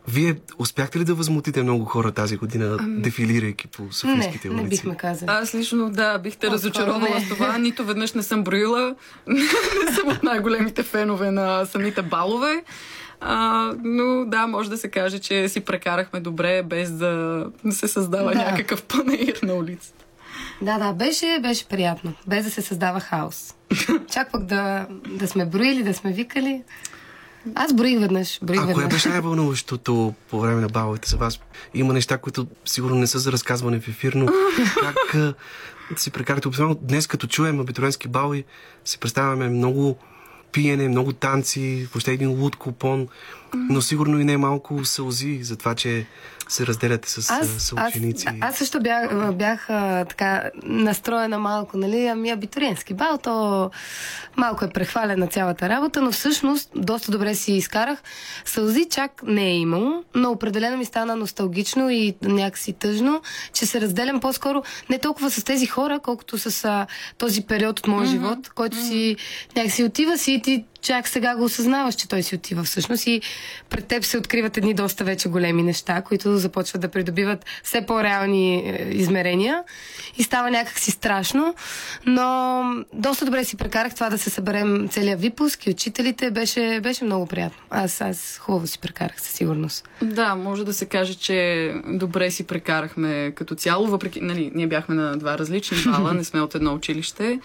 Вие 0.09 0.35
успяхте 0.59 0.99
ли 0.99 1.05
да 1.05 1.15
възмутите 1.15 1.63
много 1.63 1.85
хора 1.85 2.13
тази 2.13 2.37
година, 2.37 2.77
дефилирайки 2.81 3.67
по 3.69 3.83
Не, 3.83 3.93
софийските 3.93 4.49
не 4.49 4.55
улици? 4.55 4.69
бихме 4.69 4.97
казали. 4.97 5.31
Аз 5.31 5.55
лично, 5.55 5.91
да, 5.91 6.19
бих 6.19 6.33
те 6.33 6.39
По-скоро 6.39 6.53
разочаровала 6.55 7.15
не. 7.15 7.21
с 7.21 7.29
това. 7.29 7.59
Нито 7.59 7.85
веднъж 7.85 8.13
не 8.13 8.23
съм 8.23 8.45
броила. 8.45 8.95
не 9.27 9.95
съм 9.95 10.09
от 10.09 10.23
най-големите 10.23 10.83
фенове 10.83 11.31
на 11.31 11.65
самите 11.65 12.03
балове. 12.03 12.65
А, 13.21 13.41
но 13.79 14.25
да, 14.25 14.47
може 14.47 14.71
да 14.71 14.79
се 14.79 14.89
каже, 14.89 15.19
че 15.19 15.49
си 15.49 15.61
прекарахме 15.61 16.21
добре, 16.21 16.63
без 16.63 16.91
да 16.91 17.45
се 17.71 17.89
създава 17.89 18.33
Да. 18.33 18.39
някакъв 18.41 18.83
панаир 18.83 19.39
на 19.43 19.55
улицата. 19.55 19.96
Да, 20.63 20.79
да, 20.79 20.93
беше, 20.93 21.39
беше 21.43 21.67
приятно, 21.67 22.13
без 22.27 22.45
да 22.45 22.51
се 22.51 22.63
създава 22.63 23.01
хаос. 23.01 23.55
Чак 24.13 24.33
пък 24.33 24.45
да, 24.45 24.87
да 25.09 25.29
сме 25.29 25.47
броили, 25.47 25.83
да 25.83 25.95
сме 25.95 26.13
викали. 26.13 26.63
Аз 27.55 27.73
броих 27.75 28.01
веднъж, 28.01 28.39
броих 28.43 28.61
А 28.61 28.65
кое 28.65 28.75
веднъж. 28.75 28.93
беше 28.93 29.09
най-вълнуващото 29.09 30.15
по 30.31 30.41
време 30.41 30.61
на 30.61 30.69
баловете 30.69 31.11
за 31.11 31.17
вас? 31.17 31.41
Има 31.75 31.93
неща, 31.93 32.19
които 32.19 32.47
сигурно 32.65 32.97
не 32.97 33.07
са 33.07 33.19
за 33.19 33.33
разказване 33.33 33.81
в 33.81 33.89
ефир, 33.89 34.13
но 34.13 34.27
как 34.81 35.15
а, 35.15 35.35
си 35.97 36.11
прекарате? 36.11 36.49
Обикновено 36.49 36.79
днес, 36.83 37.07
като 37.07 37.27
чуем 37.27 37.61
абитуриентски 37.61 38.09
бали, 38.09 38.45
си 38.85 38.99
представяме 38.99 39.49
много 39.49 39.99
пиене, 40.53 40.89
много 40.89 41.13
танци, 41.13 41.89
въобще 41.93 42.13
един 42.13 42.31
луд 42.31 42.57
купон, 42.57 43.09
но 43.55 43.81
сигурно 43.83 44.21
и 44.21 44.25
не 44.25 44.37
малко 44.37 44.85
сълзи 44.85 45.43
за 45.43 45.57
това, 45.57 45.75
че 45.75 46.07
се 46.49 46.67
разделяте 46.67 47.11
с 47.11 47.31
Аз, 47.31 47.49
съученици? 47.49 48.27
аз, 48.27 48.35
аз 48.41 48.57
също 48.57 48.81
бях, 48.81 49.35
бях 49.35 49.71
а, 49.71 50.05
така 50.05 50.51
настроена 50.63 51.39
малко, 51.39 51.79
нали? 51.79 52.07
Ами 52.07 52.31
абитуриентски 52.31 52.95
бал, 52.95 53.19
то 53.19 53.71
малко 54.37 54.65
е 54.65 54.71
прехвалена 54.71 55.27
цялата 55.27 55.69
работа, 55.69 56.03
но 56.03 56.13
всъщност 56.13 56.71
доста 56.77 57.13
добре 57.13 57.35
си 57.35 57.53
изкарах. 57.53 57.99
Сълзи 58.45 58.87
чак 58.91 59.23
не 59.27 59.51
е 59.51 59.57
имало, 59.57 60.05
но 60.15 60.31
определено 60.31 60.77
ми 60.77 60.85
стана 60.85 61.17
носталгично 61.17 61.91
и 61.91 62.15
някакси 62.23 62.73
тъжно, 62.73 63.23
че 63.53 63.67
се 63.67 63.81
разделям 63.81 64.21
по-скоро 64.21 64.63
не 64.91 64.99
толкова 64.99 65.31
с 65.31 65.45
тези 65.45 65.67
хора, 65.67 66.01
колкото 66.03 66.39
с 66.39 66.65
а, 66.65 66.87
този 67.19 67.43
период 67.43 67.79
от 67.79 67.87
моя 67.87 68.07
mm-hmm. 68.07 68.11
живот, 68.11 68.49
който 68.55 68.77
си 68.77 69.17
някакси 69.57 69.85
отива 69.85 70.19
си 70.19 70.33
и 70.33 70.43
ти 70.43 70.65
чак 70.87 71.09
сега 71.09 71.37
го 71.37 71.45
осъзнаваш, 71.45 71.95
че 71.95 72.09
той 72.09 72.23
си 72.23 72.35
отива 72.35 72.65
всъщност 72.65 73.07
и 73.07 73.21
пред 73.71 73.87
теб 73.87 74.05
се 74.05 74.19
откриват 74.19 74.57
едни 74.57 74.75
доста 74.75 75.05
вече 75.05 75.29
големи 75.29 75.63
неща, 75.63 76.03
които 76.03 76.37
започват 76.37 76.83
да 76.83 76.89
придобиват 76.89 77.45
все 77.63 77.87
по-реални 77.87 78.57
е, 78.57 78.89
измерения 78.91 79.63
и 80.19 80.23
става 80.23 80.51
някакси 80.51 80.91
страшно, 80.91 81.55
но 82.07 82.63
доста 82.93 83.25
добре 83.25 83.45
си 83.45 83.57
прекарах 83.57 83.95
това 83.95 84.11
да 84.11 84.19
се 84.19 84.31
съберем 84.31 84.89
целият 84.89 85.21
випуск 85.21 85.67
и 85.67 85.71
учителите, 85.71 86.31
беше, 86.31 86.81
беше 86.83 87.05
много 87.05 87.27
приятно. 87.27 87.59
Аз, 87.71 88.01
аз 88.01 88.39
хубаво 88.39 88.67
си 88.67 88.79
прекарах 88.79 89.21
със 89.21 89.33
сигурност. 89.33 89.89
Да, 90.03 90.35
може 90.35 90.65
да 90.65 90.73
се 90.73 90.87
каже, 90.87 91.15
че 91.15 91.73
добре 91.87 92.31
си 92.31 92.47
прекарахме 92.47 93.33
като 93.35 93.55
цяло, 93.55 93.87
въпреки, 93.87 94.21
нали, 94.21 94.51
ние 94.55 94.67
бяхме 94.67 94.95
на 94.95 95.17
два 95.17 95.39
различни 95.39 95.79
бала, 95.87 96.15
не 96.15 96.25
сме 96.25 96.41
от 96.41 96.55
едно 96.55 96.75
училище, 96.75 97.41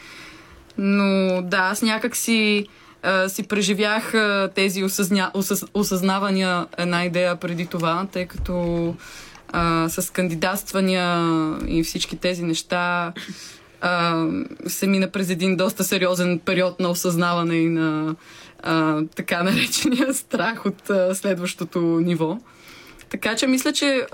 но 0.78 1.42
да, 1.42 1.58
аз 1.58 1.82
някак 1.82 2.16
си 2.16 2.68
а, 3.04 3.30
си 3.30 3.44
преживях 3.44 4.14
а, 4.14 4.50
тези 4.56 4.84
осъзня, 4.84 5.32
осъз, 5.34 5.64
осъзнавания 5.74 6.68
една 6.78 7.06
идея 7.06 7.36
преди 7.36 7.66
това, 7.66 8.08
тъй 8.12 8.26
като 8.26 8.96
а, 9.52 9.90
с 9.90 10.14
кандидатствания 10.14 11.28
и 11.68 11.84
всички 11.84 12.18
тези 12.18 12.44
неща 12.44 13.14
а, 13.82 14.26
се 14.68 14.88
мина 14.88 15.08
през 15.08 15.30
един 15.30 15.56
доста 15.56 15.84
сериозен 15.84 16.40
период 16.40 16.80
на 16.80 16.90
осъзнаване 16.90 17.56
и 17.56 17.70
на 17.70 18.16
а, 18.64 19.02
така 19.16 19.44
наречения 19.44 20.14
страх 20.14 20.66
от 20.66 20.90
а, 20.90 21.16
следващото 21.16 21.80
ниво. 21.80 22.38
Така 23.12 23.36
че 23.36 23.48
мисля, 23.48 23.74
че 23.74 23.86
е, 23.88 24.06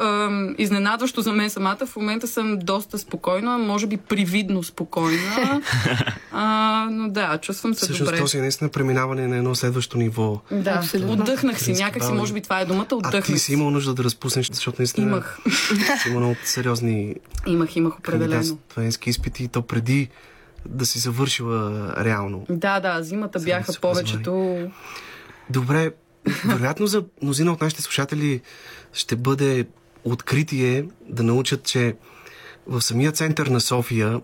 изненадващо 0.58 1.22
за 1.22 1.34
мен 1.34 1.50
самата 1.50 1.86
в 1.86 1.96
момента 1.96 2.28
съм 2.28 2.58
доста 2.60 2.98
спокойна, 2.98 3.58
може 3.58 3.88
би 3.88 3.98
привидно 3.98 4.64
спокойна. 4.64 5.62
а, 6.32 6.88
но 6.92 7.10
да, 7.10 7.38
чувствам 7.38 7.74
се 7.74 7.78
Всъщност, 7.86 8.12
добре. 8.12 8.18
този 8.18 8.38
е 8.38 8.42
наистина 8.42 8.70
преминаване 8.70 9.28
на 9.28 9.38
едно 9.38 9.56
следващо 9.56 9.98
ниво. 9.98 10.42
Да, 10.52 10.72
Абсолютно. 10.72 11.14
отдъхнах 11.14 11.60
си, 11.62 11.74
някак 11.74 12.04
си, 12.04 12.12
може 12.12 12.34
би 12.34 12.42
това 12.42 12.60
е 12.60 12.66
думата, 12.66 12.88
А 12.92 12.96
отдъхнах 12.96 13.26
ти 13.26 13.40
си 13.40 13.54
имал 13.54 13.70
нужда 13.72 13.94
да 13.94 14.04
разпуснеш, 14.04 14.50
защото 14.52 14.76
наистина 14.80 15.08
Имах. 15.08 15.40
си 16.02 16.10
имал 16.10 16.20
много 16.20 16.36
сериозни 16.44 17.16
Имах, 17.48 17.76
имах 17.76 18.00
определено. 18.00 18.32
кандидатственски 18.32 19.10
изпити 19.10 19.44
и 19.44 19.48
то 19.48 19.62
преди 19.62 20.10
да 20.66 20.86
си 20.86 21.00
завършила 21.00 21.94
реално. 22.06 22.46
Да, 22.50 22.80
да, 22.80 23.04
зимата 23.04 23.40
Сега 23.40 23.58
бяха 23.58 23.74
повечето. 23.82 24.58
Добре, 25.50 25.92
вероятно 26.46 26.88
за 26.88 27.04
мнозина 27.22 27.52
от 27.52 27.62
нашите 27.62 27.82
слушатели 27.82 28.42
ще 28.94 29.16
бъде 29.16 29.68
откритие 30.04 30.86
да 31.10 31.24
научат, 31.24 31.64
че 31.64 31.96
в 32.68 32.82
самия 32.82 33.12
център 33.12 33.48
на 33.48 33.62
София 33.62 34.22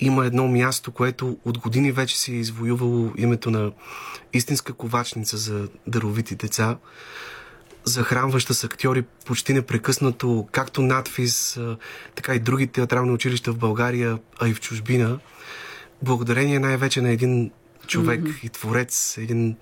има 0.00 0.26
едно 0.26 0.48
място, 0.48 0.92
което 0.92 1.38
от 1.44 1.58
години 1.58 1.92
вече 1.92 2.18
си 2.18 2.32
е 2.32 2.36
извоювало 2.36 3.12
името 3.16 3.50
на 3.50 3.72
истинска 4.32 4.72
ковачница 4.72 5.36
за 5.36 5.68
даровити 5.86 6.34
деца, 6.34 6.78
захранваща 7.84 8.54
с 8.54 8.64
актьори 8.64 9.02
почти 9.02 9.52
непрекъснато, 9.52 10.48
както 10.52 10.82
надфис, 10.82 11.60
така 12.14 12.34
и 12.34 12.38
други 12.38 12.66
театрални 12.66 13.12
училища 13.12 13.52
в 13.52 13.58
България, 13.58 14.18
а 14.40 14.48
и 14.48 14.54
в 14.54 14.60
чужбина. 14.60 15.18
Благодарение 16.02 16.58
най-вече 16.58 17.00
на 17.00 17.10
един 17.10 17.50
човек 17.86 18.20
mm-hmm. 18.20 18.44
и 18.44 18.48
творец, 18.48 19.18
един 19.18 19.56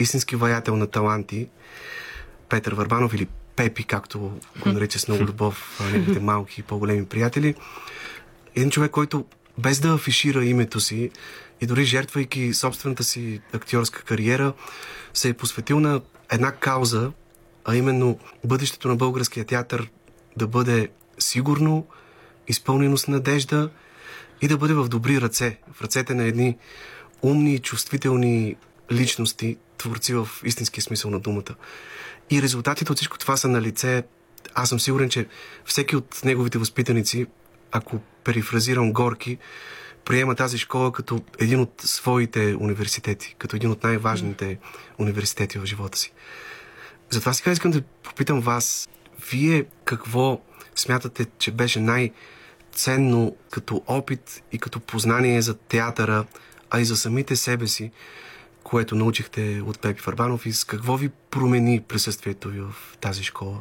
истински 0.00 0.36
ваятел 0.36 0.76
на 0.76 0.86
таланти, 0.86 1.48
Петър 2.48 2.74
Върбанов 2.74 3.14
или 3.14 3.28
Пепи, 3.56 3.84
както 3.84 4.18
го 4.18 4.72
нарича 4.72 4.98
с 4.98 5.08
много 5.08 5.24
любов 5.24 5.80
неговите 5.92 6.20
малки 6.20 6.60
и 6.60 6.64
по-големи 6.64 7.06
приятели. 7.06 7.54
Един 8.56 8.70
човек, 8.70 8.90
който 8.90 9.24
без 9.58 9.80
да 9.80 9.94
афишира 9.94 10.44
името 10.44 10.80
си 10.80 11.10
и 11.60 11.66
дори 11.66 11.84
жертвайки 11.84 12.54
собствената 12.54 13.04
си 13.04 13.40
актьорска 13.52 14.02
кариера, 14.02 14.52
се 15.14 15.28
е 15.28 15.34
посветил 15.34 15.80
на 15.80 16.00
една 16.32 16.52
кауза, 16.52 17.12
а 17.64 17.76
именно 17.76 18.18
бъдещето 18.44 18.88
на 18.88 18.96
българския 18.96 19.44
театър 19.44 19.90
да 20.36 20.46
бъде 20.46 20.88
сигурно, 21.18 21.86
изпълнено 22.48 22.96
с 22.96 23.08
надежда 23.08 23.70
и 24.42 24.48
да 24.48 24.56
бъде 24.56 24.74
в 24.74 24.88
добри 24.88 25.20
ръце, 25.20 25.58
в 25.72 25.82
ръцете 25.82 26.14
на 26.14 26.24
едни 26.24 26.56
умни, 27.22 27.58
чувствителни 27.58 28.56
личности, 28.92 29.56
творци 29.78 30.14
в 30.14 30.28
истински 30.44 30.80
смисъл 30.80 31.10
на 31.10 31.20
думата. 31.20 31.54
И 32.30 32.42
резултатите 32.42 32.92
от 32.92 32.98
всичко 32.98 33.18
това 33.18 33.36
са 33.36 33.48
на 33.48 33.62
лице. 33.62 34.04
Аз 34.54 34.68
съм 34.68 34.80
сигурен, 34.80 35.10
че 35.10 35.26
всеки 35.64 35.96
от 35.96 36.20
неговите 36.24 36.58
възпитаници, 36.58 37.26
ако 37.72 38.00
перифразирам 38.24 38.92
Горки, 38.92 39.38
приема 40.04 40.34
тази 40.34 40.58
школа 40.58 40.92
като 40.92 41.20
един 41.38 41.60
от 41.60 41.72
своите 41.84 42.56
университети, 42.60 43.34
като 43.38 43.56
един 43.56 43.70
от 43.70 43.84
най-важните 43.84 44.58
университети 44.98 45.58
в 45.58 45.66
живота 45.66 45.98
си. 45.98 46.12
Затова 47.10 47.32
сега 47.32 47.50
искам 47.50 47.70
да 47.70 47.82
попитам 47.82 48.40
вас, 48.40 48.88
вие 49.30 49.64
какво 49.84 50.40
смятате, 50.74 51.26
че 51.38 51.50
беше 51.50 51.80
най-ценно 51.80 53.36
като 53.50 53.82
опит 53.86 54.42
и 54.52 54.58
като 54.58 54.80
познание 54.80 55.42
за 55.42 55.54
театъра, 55.54 56.24
а 56.70 56.80
и 56.80 56.84
за 56.84 56.96
самите 56.96 57.36
себе 57.36 57.66
си, 57.66 57.90
което 58.64 58.94
научихте 58.94 59.62
от 59.66 59.78
Пепи 59.80 60.00
Фарбанов 60.00 60.46
и 60.46 60.52
с 60.52 60.64
какво 60.64 60.96
ви 60.96 61.10
промени 61.30 61.80
присъствието 61.80 62.48
ви 62.48 62.60
в 62.60 62.98
тази 63.00 63.24
школа? 63.24 63.56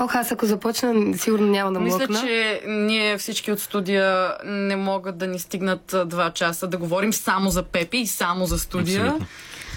Ох, 0.00 0.14
аз 0.14 0.32
ако 0.32 0.46
започна, 0.46 1.18
сигурно 1.18 1.46
няма 1.46 1.72
да 1.72 1.80
Мисля, 1.80 1.98
млъкна. 1.98 2.20
че 2.20 2.62
ние 2.66 3.18
всички 3.18 3.52
от 3.52 3.60
студия 3.60 4.36
не 4.44 4.76
могат 4.76 5.18
да 5.18 5.26
ни 5.26 5.38
стигнат 5.38 5.94
два 6.06 6.30
часа 6.30 6.66
да 6.68 6.76
говорим 6.76 7.12
само 7.12 7.50
за 7.50 7.62
Пепи 7.62 7.96
и 7.98 8.06
само 8.06 8.46
за 8.46 8.58
студия. 8.58 9.02
Абсолютно. 9.04 9.26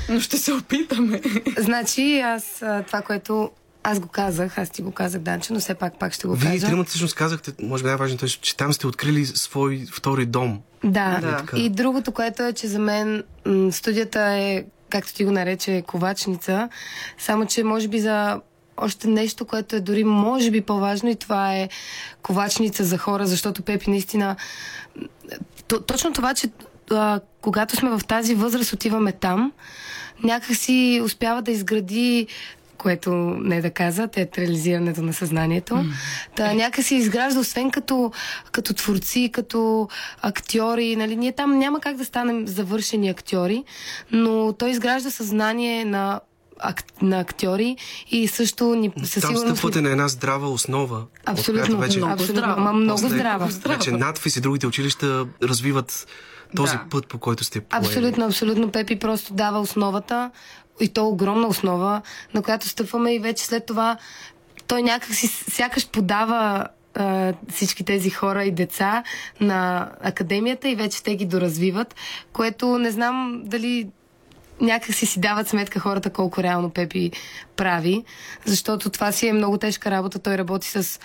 Но 0.10 0.20
ще 0.20 0.38
се 0.38 0.54
опитаме. 0.54 1.22
Значи, 1.58 2.20
аз 2.20 2.64
това, 2.88 3.02
което 3.02 3.52
аз 3.84 4.00
го 4.00 4.08
казах, 4.08 4.58
аз 4.58 4.70
ти 4.70 4.82
го 4.82 4.92
казах, 4.92 5.22
Данче, 5.22 5.54
но 5.54 5.60
все 5.60 5.74
пак 5.74 6.00
пак 6.00 6.14
ще 6.14 6.28
го 6.28 6.36
Вие 6.36 6.52
кажа. 6.52 6.68
тримата 6.68 6.90
всъщност 6.90 7.16
казахте, 7.16 7.52
може 7.64 7.84
би 7.84 7.88
най-важното 7.88 8.26
е, 8.26 8.30
че 8.30 8.58
там 8.58 8.74
сте 8.74 8.88
открили 8.88 9.26
свой 9.26 9.86
втори 9.92 10.26
дом. 10.26 10.62
Да. 10.84 11.20
Да. 11.22 11.60
И 11.60 11.70
другото, 11.70 12.12
което 12.12 12.44
е, 12.44 12.54
че 12.54 12.68
за 12.68 12.80
мен 12.80 13.24
м, 13.46 13.72
студията 13.72 14.22
е, 14.22 14.64
както 14.90 15.14
ти 15.14 15.26
го 15.26 15.32
нарече, 15.32 15.84
ковачница, 15.88 16.70
само 17.18 17.46
че 17.46 17.64
може 17.64 17.88
би 17.88 18.00
за 18.00 18.42
още 18.78 19.08
нещо, 19.08 19.46
което 19.46 19.76
е 19.76 19.80
дори 19.80 20.04
може 20.04 20.52
би 20.52 20.62
по-важно 20.62 21.10
и 21.10 21.16
това 21.16 21.56
е 21.56 21.70
ковачница 22.22 22.84
за 22.84 22.98
хора, 22.98 23.28
защото 23.28 23.62
Пепи 23.62 23.90
наистина... 23.90 24.36
То, 25.68 25.82
точно 25.82 26.14
това, 26.14 26.34
че 26.34 26.50
а, 26.92 27.20
когато 27.42 27.76
сме 27.76 27.90
в 27.90 28.02
тази 28.08 28.36
възраст, 28.36 28.74
отиваме 28.74 29.12
там, 29.12 29.52
някак 30.24 30.56
си 30.56 31.02
успява 31.04 31.42
да 31.42 31.52
изгради 31.52 32.28
което 32.82 33.12
не 33.40 33.58
е 33.58 33.62
да 33.62 33.72
каза, 33.72 34.08
театрализирането 34.08 35.02
на 35.02 35.14
съзнанието. 35.14 35.74
Mm. 35.74 35.92
Та 36.36 36.54
някак 36.54 36.86
си 36.86 36.96
изгражда, 36.96 37.40
освен 37.40 37.72
като, 37.72 38.12
като 38.52 38.74
творци, 38.74 39.30
като 39.34 39.88
актьори. 40.22 40.96
Нали? 40.96 41.16
Ние 41.16 41.32
там 41.32 41.60
няма 41.60 41.80
как 41.80 41.98
да 41.98 42.06
станем 42.06 42.48
завършени 42.48 43.10
актьори, 43.10 43.64
но 44.12 44.54
той 44.54 44.70
изгражда 44.70 45.12
съзнание 45.12 45.86
на, 45.86 46.20
ак, 46.60 46.84
на 47.02 47.20
актьори 47.20 47.78
и 48.12 48.28
също 48.28 48.76
ни 48.76 48.92
със 49.04 49.22
Там 49.22 49.30
сигурност... 49.30 49.58
стъпвате 49.58 49.82
на 49.82 49.90
една 49.90 50.08
здрава 50.08 50.50
основа. 50.50 51.04
Абсолютно, 51.26 51.78
вече, 51.78 51.98
много 51.98 52.14
абсолютно, 52.14 52.36
здрава. 52.42 52.62
ма 52.62 52.74
много 52.74 53.02
после- 53.02 53.16
здрава. 53.16 53.50
Вече 53.66 53.92
надфис 53.92 54.36
и 54.36 54.42
другите 54.42 54.68
училища 54.68 55.26
развиват 55.44 56.08
този 56.56 56.74
Да. 56.74 56.86
път, 56.90 57.08
по 57.08 57.18
който 57.18 57.44
сте 57.44 57.62
поели. 57.62 57.86
Абсолютно, 57.86 58.26
абсолютно. 58.26 58.72
Пепи 58.72 59.00
просто 59.00 59.34
дава 59.34 59.60
основата 59.60 60.32
и 60.80 60.90
то 60.90 61.08
огромна 61.08 61.48
основа, 61.48 62.02
на 62.34 62.42
която 62.42 62.68
стъпваме 62.68 63.14
и 63.16 63.20
вече 63.20 63.46
след 63.46 63.66
това 63.66 63.98
той 64.68 64.84
някак 64.84 65.16
си 65.16 65.28
сякаш 65.28 65.90
подава 65.90 66.68
а, 66.96 67.34
всички 67.50 67.84
тези 67.84 68.10
хора 68.10 68.44
и 68.44 68.52
деца 68.52 69.04
на 69.40 69.90
академията 70.02 70.70
и 70.70 70.76
вече 70.76 71.04
те 71.04 71.16
ги 71.16 71.26
доразвиват, 71.26 71.96
което 72.34 72.78
не 72.78 72.92
знам 72.92 73.42
дали 73.46 73.90
някак 74.62 74.96
си 74.96 75.06
си 75.06 75.20
дават 75.20 75.48
сметка 75.48 75.80
хората 75.80 76.10
колко 76.10 76.44
реално 76.44 76.70
Пепи 76.70 77.12
прави, 77.56 78.04
защото 78.46 78.90
това 78.90 79.12
си 79.12 79.28
е 79.28 79.34
много 79.34 79.58
тежка 79.58 79.92
работа. 79.92 80.20
Той 80.20 80.38
работи 80.38 80.68
с 80.68 81.00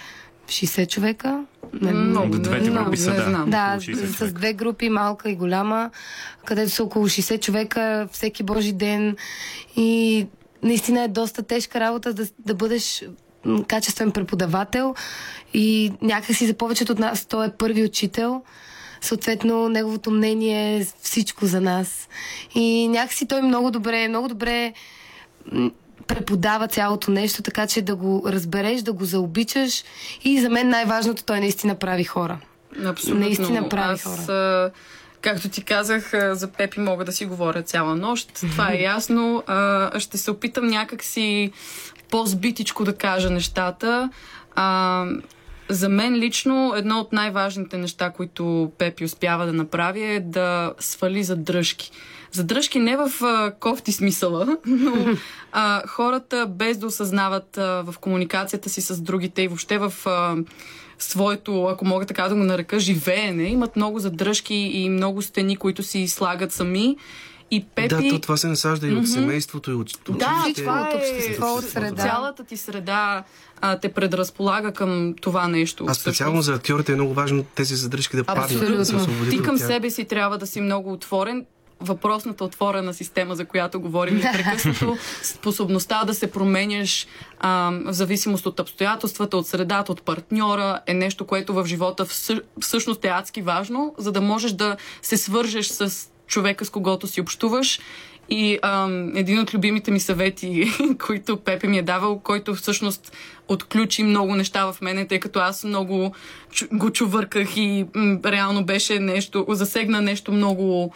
60 0.46 0.88
човека. 0.88 1.44
Не, 1.80 1.92
Много, 1.92 2.38
Двете 2.38 2.70
много, 2.70 2.84
групи 2.84 2.96
са, 2.96 3.14
да. 3.14 3.22
знам. 3.22 3.50
да, 3.50 3.78
Около 3.82 3.96
60 3.96 4.26
с 4.26 4.32
две 4.32 4.52
групи, 4.52 4.88
малка 4.88 5.30
и 5.30 5.36
голяма, 5.36 5.90
където 6.44 6.70
са 6.70 6.84
около 6.84 7.08
60 7.08 7.40
човека 7.40 8.08
всеки 8.12 8.42
божи 8.42 8.72
ден. 8.72 9.16
И 9.76 10.26
наистина 10.62 11.02
е 11.02 11.08
доста 11.08 11.42
тежка 11.42 11.80
работа 11.80 12.14
да, 12.14 12.26
да 12.38 12.54
бъдеш 12.54 13.04
качествен 13.68 14.10
преподавател 14.10 14.94
и 15.54 15.92
някакси 16.02 16.46
за 16.46 16.54
повечето 16.54 16.92
от 16.92 16.98
нас 16.98 17.26
той 17.26 17.46
е 17.46 17.50
първи 17.58 17.84
учител. 17.84 18.42
Съответно, 19.00 19.68
неговото 19.68 20.10
мнение 20.10 20.76
е 20.76 20.86
всичко 21.02 21.46
за 21.46 21.60
нас. 21.60 22.08
И 22.54 22.88
някакси 22.88 23.26
той 23.26 23.42
много 23.42 23.70
добре, 23.70 24.08
много 24.08 24.28
добре 24.28 24.72
преподава 26.06 26.68
цялото 26.68 27.10
нещо, 27.10 27.42
така 27.42 27.66
че 27.66 27.82
да 27.82 27.96
го 27.96 28.22
разбереш, 28.26 28.82
да 28.82 28.92
го 28.92 29.04
заобичаш. 29.04 29.84
И 30.24 30.40
за 30.40 30.50
мен 30.50 30.68
най-важното, 30.68 31.24
той 31.24 31.40
наистина 31.40 31.74
прави 31.74 32.04
хора. 32.04 32.38
Абсолютно. 32.84 33.24
Наистина 33.24 33.68
прави 33.68 33.92
Аз, 33.92 34.02
хора. 34.26 34.70
както 35.20 35.48
ти 35.48 35.64
казах, 35.64 36.10
за 36.32 36.48
Пепи 36.48 36.80
мога 36.80 37.04
да 37.04 37.12
си 37.12 37.26
говоря 37.26 37.62
цяла 37.62 37.96
нощ. 37.96 38.34
Това 38.34 38.72
е 38.72 38.80
ясно. 38.80 39.42
Ще 39.98 40.18
се 40.18 40.30
опитам 40.30 40.66
някакси 40.66 41.52
по-збитичко 42.10 42.84
да 42.84 42.96
кажа 42.96 43.30
нещата. 43.30 44.10
За 45.68 45.88
мен 45.88 46.14
лично 46.14 46.72
едно 46.76 47.00
от 47.00 47.12
най-важните 47.12 47.78
неща, 47.78 48.10
които 48.10 48.72
Пепи 48.78 49.04
успява 49.04 49.46
да 49.46 49.52
направи 49.52 50.02
е 50.02 50.20
да 50.20 50.72
свали 50.78 51.24
задръжки. 51.24 51.90
Задръжки 52.32 52.78
не 52.78 52.96
в 52.96 53.10
а, 53.24 53.52
кофти 53.60 53.92
смисъла, 53.92 54.56
но 54.66 54.92
а, 55.52 55.82
хората 55.86 56.46
без 56.46 56.78
да 56.78 56.86
осъзнават 56.86 57.58
а, 57.58 57.82
в 57.82 57.94
комуникацията 58.00 58.68
си 58.68 58.80
с 58.80 59.00
другите 59.00 59.42
и 59.42 59.48
въобще 59.48 59.78
в 59.78 59.92
а, 60.06 60.36
своето, 60.98 61.64
ако 61.64 61.84
мога 61.84 62.06
така 62.06 62.28
да 62.28 62.34
го 62.34 62.40
нарека, 62.40 62.80
живеене, 62.80 63.42
имат 63.42 63.76
много 63.76 63.98
задръжки 63.98 64.54
и 64.54 64.88
много 64.88 65.22
стени, 65.22 65.56
които 65.56 65.82
си 65.82 66.08
слагат 66.08 66.52
сами. 66.52 66.96
И 67.50 67.64
Пепи... 67.74 67.88
Да, 67.88 68.08
то 68.10 68.18
това 68.18 68.36
се 68.36 68.46
насажда 68.46 68.88
и 68.88 68.94
от 68.94 69.08
семейството, 69.08 69.70
и 69.70 69.74
от 69.74 70.08
от 70.08 70.18
Да, 70.18 70.42
учителите. 70.44 70.62
това 70.62 70.90
от 70.94 71.02
е 71.02 71.42
от 71.42 71.64
среда. 71.64 72.02
Цялата 72.02 72.44
ти 72.44 72.56
среда 72.56 73.24
а, 73.60 73.78
те 73.78 73.88
предразполага 73.88 74.72
към 74.72 75.14
това 75.20 75.48
нещо. 75.48 75.84
А 75.88 75.94
специално 75.94 76.42
за 76.42 76.54
актьорите 76.54 76.92
е 76.92 76.94
много 76.94 77.14
важно 77.14 77.44
тези 77.54 77.76
задръжки 77.76 78.16
да 78.16 78.24
паднат, 78.24 78.44
Абсолютно. 78.44 78.76
да 78.76 78.84
се 78.86 78.96
Ти 79.30 79.38
от 79.38 79.44
към 79.44 79.58
себе 79.58 79.90
си 79.90 80.04
трябва 80.04 80.38
да 80.38 80.46
си 80.46 80.60
много 80.60 80.92
отворен. 80.92 81.46
Въпросната 81.80 82.44
отворена 82.44 82.94
система, 82.94 83.34
за 83.34 83.44
която 83.44 83.80
говорим 83.80 84.16
непрекъснато, 84.16 84.96
способността 85.22 86.04
да 86.04 86.14
се 86.14 86.30
променяш 86.30 87.06
а, 87.40 87.70
в 87.86 87.92
зависимост 87.92 88.46
от 88.46 88.60
обстоятелствата, 88.60 89.36
от 89.36 89.46
средата, 89.46 89.92
от 89.92 90.02
партньора, 90.02 90.80
е 90.86 90.94
нещо, 90.94 91.26
което 91.26 91.54
в 91.54 91.66
живота 91.66 92.04
всъ- 92.04 92.42
всъщност 92.60 93.04
е 93.04 93.08
адски 93.08 93.42
важно, 93.42 93.94
за 93.98 94.12
да 94.12 94.20
можеш 94.20 94.52
да 94.52 94.76
се 95.02 95.16
свържеш 95.16 95.66
с 95.66 96.10
човека, 96.26 96.64
с 96.64 96.70
когото 96.70 97.06
си 97.06 97.20
общуваш. 97.20 97.80
И 98.30 98.58
ам, 98.62 99.16
един 99.16 99.40
от 99.40 99.54
любимите 99.54 99.90
ми 99.90 100.00
съвети, 100.00 100.70
които 101.06 101.36
Пепе 101.36 101.66
ми 101.66 101.78
е 101.78 101.82
давал, 101.82 102.18
който 102.18 102.54
всъщност 102.54 103.12
отключи 103.48 104.02
много 104.02 104.34
неща 104.34 104.72
в 104.72 104.80
мене, 104.80 105.06
тъй 105.06 105.20
като 105.20 105.38
аз 105.38 105.64
много 105.64 106.14
го 106.72 106.90
чувърках 106.90 107.56
и 107.56 107.86
м, 107.94 108.18
реално 108.24 108.64
беше 108.64 108.98
нещо, 108.98 109.46
засегна 109.48 110.02
нещо 110.02 110.32
много 110.32 110.92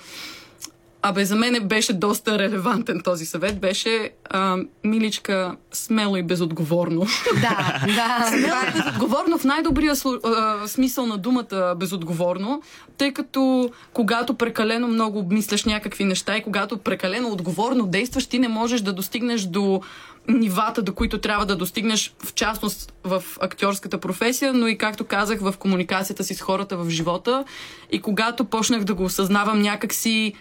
Абе, 1.02 1.24
за 1.24 1.36
мен 1.36 1.68
беше 1.68 1.92
доста 1.92 2.38
релевантен 2.38 3.00
този 3.04 3.26
съвет. 3.26 3.60
Беше 3.60 4.10
а, 4.30 4.56
миличка, 4.84 5.56
смело 5.72 6.16
и 6.16 6.22
безотговорно. 6.22 7.06
Да, 7.34 7.82
да. 7.86 8.26
Смело 8.28 8.58
и 8.68 8.72
безотговорно 8.72 9.38
в 9.38 9.44
най-добрия 9.44 9.94
а, 10.24 10.66
смисъл 10.66 11.06
на 11.06 11.18
думата 11.18 11.74
безотговорно, 11.76 12.62
тъй 12.96 13.12
като 13.12 13.70
когато 13.92 14.34
прекалено 14.34 14.88
много 14.88 15.18
обмисляш 15.18 15.64
някакви 15.64 16.04
неща 16.04 16.36
и 16.36 16.42
когато 16.42 16.78
прекалено 16.78 17.28
отговорно 17.28 17.86
действаш, 17.86 18.26
ти 18.26 18.38
не 18.38 18.48
можеш 18.48 18.80
да 18.80 18.92
достигнеш 18.92 19.42
до 19.42 19.82
нивата, 20.28 20.82
до 20.82 20.94
които 20.94 21.18
трябва 21.18 21.46
да 21.46 21.56
достигнеш, 21.56 22.14
в 22.24 22.34
частност 22.34 22.92
в 23.04 23.24
актьорската 23.40 23.98
професия, 23.98 24.52
но 24.54 24.66
и 24.66 24.78
както 24.78 25.04
казах, 25.04 25.40
в 25.40 25.54
комуникацията 25.58 26.24
си 26.24 26.34
с 26.34 26.40
хората 26.40 26.76
в 26.76 26.90
живота. 26.90 27.44
И 27.92 28.00
когато 28.00 28.44
почнах 28.44 28.84
да 28.84 28.94
го 28.94 29.04
осъзнавам 29.04 29.62
някакси 29.62 30.34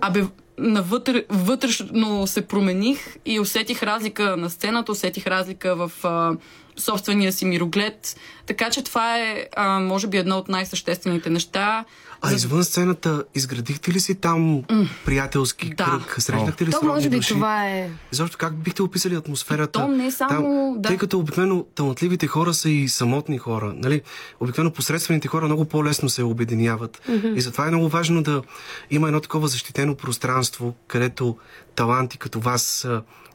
Абе, 0.00 0.24
навътре, 0.58 1.24
вътрешно 1.28 2.26
се 2.26 2.46
промених 2.46 3.16
и 3.24 3.40
усетих 3.40 3.82
разлика 3.82 4.36
на 4.36 4.50
сцената, 4.50 4.92
усетих 4.92 5.26
разлика 5.26 5.76
в 5.76 5.92
а, 6.04 6.36
собствения 6.76 7.32
си 7.32 7.44
мироглед. 7.44 8.16
Така 8.46 8.70
че 8.70 8.84
това 8.84 9.18
е, 9.18 9.48
а, 9.56 9.80
може 9.80 10.06
би, 10.06 10.16
едно 10.16 10.38
от 10.38 10.48
най-съществените 10.48 11.30
неща. 11.30 11.84
А 12.22 12.32
извън 12.32 12.64
сцената, 12.64 13.24
изградихте 13.34 13.92
ли 13.92 14.00
си 14.00 14.14
там 14.14 14.62
приятелски 15.04 15.68
Да. 15.68 15.84
кръг? 15.84 16.16
Срещнахте 16.18 16.66
ли 16.66 16.70
То 16.70 16.76
сродни 16.76 16.88
може 16.88 17.10
би 17.10 17.16
души? 17.16 17.28
това 17.28 17.66
е... 17.66 17.90
Защо 18.10 18.38
как 18.38 18.54
бихте 18.54 18.82
описали 18.82 19.14
атмосферата? 19.14 19.72
То 19.72 19.88
не 19.88 20.10
само- 20.10 20.28
Там, 20.30 20.74
да. 20.76 20.88
Тъй 20.88 20.96
като 20.96 21.18
обикновено 21.18 21.64
талантливите 21.64 22.26
хора 22.26 22.54
са 22.54 22.70
и 22.70 22.88
самотни 22.88 23.38
хора. 23.38 23.74
Нали? 23.76 24.02
Обикновено 24.40 24.72
посредствените 24.72 25.28
хора 25.28 25.46
много 25.46 25.64
по-лесно 25.64 26.08
се 26.08 26.22
обединяват. 26.22 27.02
И 27.34 27.40
затова 27.40 27.66
е 27.66 27.70
много 27.70 27.88
важно 27.88 28.22
да 28.22 28.42
има 28.90 29.06
едно 29.08 29.20
такова 29.20 29.48
защитено 29.48 29.94
пространство, 29.94 30.74
където 30.86 31.36
таланти 31.74 32.18
като 32.18 32.40
вас 32.40 32.88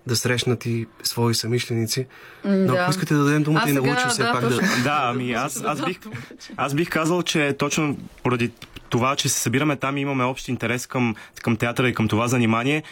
да 0.07 0.15
срещнат 0.15 0.65
и 0.65 0.87
свои 1.03 1.35
самишленици. 1.35 2.07
Но 2.45 2.73
да. 2.73 2.79
ако 2.79 2.91
искате 2.91 3.13
да 3.13 3.23
дадем 3.23 3.43
думата 3.43 3.63
А 3.65 3.69
и 3.69 3.73
на 3.73 3.81
Лучо, 3.81 4.09
все 4.09 4.23
да, 4.23 4.31
пак 4.31 4.41
да... 4.41 4.59
Да, 4.83 5.01
ами 5.03 5.33
аз, 5.33 5.63
аз, 5.63 5.85
бих, 5.85 5.99
аз 6.57 6.73
бих 6.73 6.89
казал, 6.89 7.23
че 7.23 7.55
точно 7.59 7.97
поради 8.23 8.51
това, 8.89 9.15
че 9.15 9.29
се 9.29 9.39
събираме 9.39 9.75
там 9.75 9.97
и 9.97 10.01
имаме 10.01 10.23
общ 10.23 10.47
интерес 10.47 10.87
към, 10.87 11.15
към 11.41 11.55
театъра 11.55 11.89
и 11.89 11.93
към 11.93 12.07
това 12.07 12.27
занимание. 12.27 12.83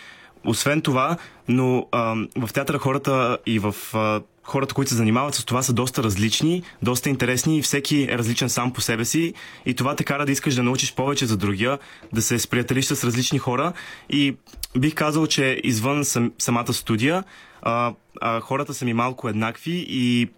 Освен 0.45 0.81
това, 0.81 1.17
но 1.47 1.87
а, 1.91 2.15
в 2.37 2.53
театъра 2.53 2.77
хората 2.77 3.37
и 3.45 3.59
в 3.59 3.75
а, 3.93 4.21
хората, 4.43 4.73
които 4.73 4.89
се 4.89 4.95
занимават 4.95 5.35
с 5.35 5.45
това, 5.45 5.63
са 5.63 5.73
доста 5.73 6.03
различни, 6.03 6.63
доста 6.81 7.09
интересни 7.09 7.57
и 7.57 7.61
всеки 7.61 8.07
е 8.09 8.17
различен 8.17 8.49
сам 8.49 8.73
по 8.73 8.81
себе 8.81 9.05
си. 9.05 9.33
И 9.65 9.73
това 9.73 9.95
те 9.95 10.03
кара 10.03 10.25
да 10.25 10.31
искаш 10.31 10.55
да 10.55 10.63
научиш 10.63 10.93
повече 10.95 11.25
за 11.25 11.37
другия, 11.37 11.79
да 12.13 12.21
се 12.21 12.39
сприятелиш 12.39 12.85
с 12.85 13.03
различни 13.03 13.39
хора. 13.39 13.73
И 14.09 14.35
бих 14.77 14.95
казал, 14.95 15.27
че 15.27 15.61
извън 15.63 16.05
сам, 16.05 16.31
самата 16.37 16.73
студия, 16.73 17.23
а, 17.61 17.93
а, 18.21 18.39
хората 18.39 18.73
са 18.73 18.85
ми 18.85 18.93
малко 18.93 19.29
еднакви 19.29 19.85
и 19.89 20.29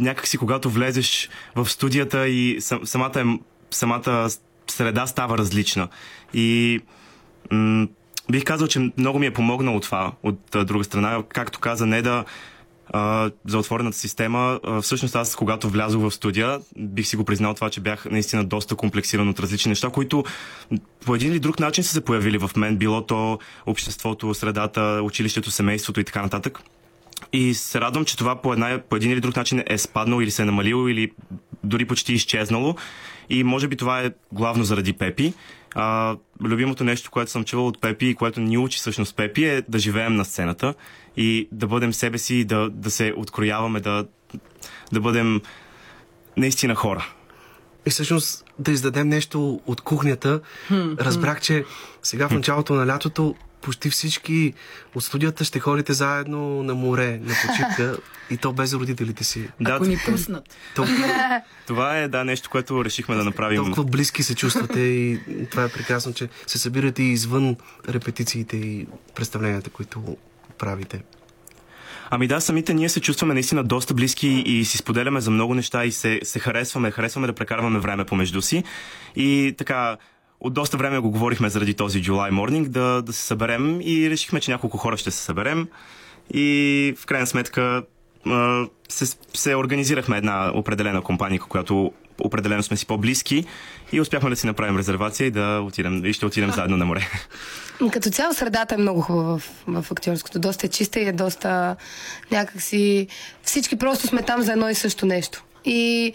някакси 0.00 0.38
когато 0.38 0.70
влезеш 0.70 1.28
в 1.54 1.70
студията 1.70 2.28
и 2.28 2.60
сам, 2.60 2.86
самата, 2.86 3.38
самата 3.70 4.28
среда 4.70 5.06
става 5.06 5.38
различна. 5.38 5.88
И 6.34 6.80
м- 7.50 7.88
бих 8.30 8.44
казал, 8.44 8.68
че 8.68 8.90
много 8.96 9.18
ми 9.18 9.26
е 9.26 9.32
помогнало 9.32 9.80
това 9.80 10.12
от 10.22 10.54
а, 10.54 10.64
друга 10.64 10.84
страна. 10.84 11.22
Както 11.28 11.60
каза, 11.60 11.86
не 11.86 12.02
да 12.02 12.24
а, 12.96 13.30
за 13.46 13.58
отворената 13.58 13.96
система. 13.96 14.60
А, 14.64 14.80
всъщност 14.80 15.16
аз, 15.16 15.36
когато 15.36 15.68
влязох 15.68 16.02
в 16.02 16.10
студия, 16.10 16.60
бих 16.78 17.06
си 17.06 17.16
го 17.16 17.24
признал 17.24 17.54
това, 17.54 17.70
че 17.70 17.80
бях 17.80 18.04
наистина 18.04 18.44
доста 18.44 18.76
комплексиран 18.76 19.28
от 19.28 19.40
различни 19.40 19.68
неща, 19.68 19.90
които 19.90 20.24
по 21.06 21.14
един 21.14 21.32
или 21.32 21.38
друг 21.40 21.60
начин 21.60 21.84
са 21.84 21.92
се 21.92 22.04
появили 22.04 22.38
в 22.38 22.50
мен. 22.56 22.76
Било 22.76 23.06
то 23.06 23.38
обществото, 23.66 24.34
средата, 24.34 25.00
училището, 25.02 25.50
семейството 25.50 26.00
и 26.00 26.04
така 26.04 26.22
нататък. 26.22 26.60
И 27.32 27.54
се 27.54 27.80
радвам, 27.80 28.04
че 28.04 28.16
това 28.16 28.42
по, 28.42 28.52
една, 28.52 28.80
по 28.88 28.96
един 28.96 29.10
или 29.10 29.20
друг 29.20 29.36
начин 29.36 29.62
е 29.66 29.78
спаднало 29.78 30.20
или 30.20 30.30
се 30.30 30.42
е 30.42 30.44
намалило 30.44 30.88
или 30.88 31.10
дори 31.64 31.84
почти 31.84 32.12
изчезнало. 32.12 32.74
И 33.30 33.44
може 33.44 33.68
би 33.68 33.76
това 33.76 34.00
е 34.00 34.10
главно 34.32 34.64
заради 34.64 34.92
Пепи. 34.92 35.34
А, 35.74 36.16
любимото 36.42 36.84
нещо, 36.84 37.10
което 37.10 37.30
съм 37.30 37.44
чувал 37.44 37.66
от 37.66 37.80
Пепи 37.80 38.06
и 38.06 38.14
което 38.14 38.40
ни 38.40 38.58
учи 38.58 38.78
всъщност 38.78 39.16
Пепи 39.16 39.44
е 39.44 39.62
да 39.68 39.78
живеем 39.78 40.16
на 40.16 40.24
сцената 40.24 40.74
и 41.16 41.48
да 41.52 41.66
бъдем 41.66 41.92
себе 41.92 42.18
си, 42.18 42.44
да, 42.44 42.70
да 42.70 42.90
се 42.90 43.14
открояваме, 43.16 43.80
да, 43.80 44.06
да 44.92 45.00
бъдем 45.00 45.40
наистина 46.36 46.74
хора. 46.74 47.06
И 47.86 47.90
всъщност 47.90 48.44
да 48.58 48.72
издадем 48.72 49.08
нещо 49.08 49.60
от 49.66 49.80
кухнята. 49.80 50.40
Разбрах, 50.70 51.40
че 51.40 51.64
сега 52.02 52.28
в 52.28 52.32
началото 52.32 52.74
на 52.74 52.86
лятото 52.86 53.34
почти 53.60 53.90
всички 53.90 54.54
от 54.94 55.04
студията 55.04 55.44
ще 55.44 55.60
ходите 55.60 55.92
заедно 55.92 56.62
на 56.62 56.74
море, 56.74 57.20
на 57.22 57.34
почивка 57.46 57.98
и 58.30 58.36
то 58.36 58.52
без 58.52 58.72
родителите 58.72 59.24
си. 59.24 59.48
Ако 59.64 59.84
ни 59.84 59.98
пуснат. 60.06 60.56
Толкова, 60.74 61.42
Това 61.66 61.98
е 61.98 62.08
да, 62.08 62.24
нещо, 62.24 62.50
което 62.50 62.84
решихме 62.84 63.14
да 63.14 63.24
направим. 63.24 63.64
толкова 63.64 63.84
близки 63.84 64.22
се 64.22 64.34
чувствате 64.34 64.80
и 64.80 65.20
това 65.50 65.64
е 65.64 65.68
прекрасно, 65.68 66.12
че 66.12 66.28
се 66.46 66.58
събирате 66.58 67.02
и 67.02 67.12
извън 67.12 67.56
репетициите 67.88 68.56
и 68.56 68.86
представленията, 69.14 69.70
които 69.70 70.16
правите. 70.58 71.02
Ами 72.10 72.26
да, 72.26 72.40
самите 72.40 72.74
ние 72.74 72.88
се 72.88 73.00
чувстваме 73.00 73.34
наистина 73.34 73.64
доста 73.64 73.94
близки 73.94 74.28
и 74.28 74.64
си 74.64 74.78
споделяме 74.78 75.20
за 75.20 75.30
много 75.30 75.54
неща 75.54 75.84
и 75.84 75.92
се, 75.92 76.20
се 76.22 76.38
харесваме, 76.38 76.90
харесваме 76.90 77.26
да 77.26 77.32
прекарваме 77.32 77.78
време 77.78 78.04
помежду 78.04 78.42
си. 78.42 78.64
И 79.16 79.54
така, 79.58 79.96
от 80.40 80.54
доста 80.54 80.76
време 80.76 80.98
го 80.98 81.10
говорихме 81.10 81.48
заради 81.48 81.74
този 81.74 82.02
July 82.02 82.30
Morning 82.30 82.68
да, 82.68 83.02
да 83.02 83.12
се 83.12 83.22
съберем 83.22 83.80
и 83.80 84.10
решихме, 84.10 84.40
че 84.40 84.50
няколко 84.50 84.78
хора 84.78 84.96
ще 84.96 85.10
се 85.10 85.22
съберем. 85.22 85.68
И 86.34 86.94
в 86.98 87.06
крайна 87.06 87.26
сметка 87.26 87.82
се, 88.88 89.16
се 89.34 89.56
организирахме 89.56 90.16
една 90.16 90.52
определена 90.54 91.02
компания, 91.02 91.40
която 91.40 91.92
определено 92.20 92.62
сме 92.62 92.76
си 92.76 92.86
по-близки 92.86 93.44
и 93.92 94.00
успяхме 94.00 94.30
да 94.30 94.36
си 94.36 94.46
направим 94.46 94.76
резервация 94.76 95.26
и 95.26 95.30
да 95.30 95.60
отидем, 95.66 96.04
и 96.04 96.12
ще 96.12 96.26
отидем 96.26 96.52
заедно 96.52 96.76
на 96.76 96.84
море. 96.84 97.08
Като 97.92 98.10
цяло 98.10 98.34
средата 98.34 98.74
е 98.74 98.78
много 98.78 99.00
хубава 99.00 99.38
в, 99.38 99.50
в 99.66 99.92
актьорското. 99.92 100.38
Доста 100.38 100.66
е 100.66 100.68
чиста 100.68 101.00
и 101.00 101.08
е 101.08 101.12
доста 101.12 101.76
някакси... 102.30 103.06
Всички 103.42 103.76
просто 103.76 104.06
сме 104.06 104.22
там 104.22 104.42
за 104.42 104.52
едно 104.52 104.68
и 104.68 104.74
също 104.74 105.06
нещо. 105.06 105.44
И 105.64 106.12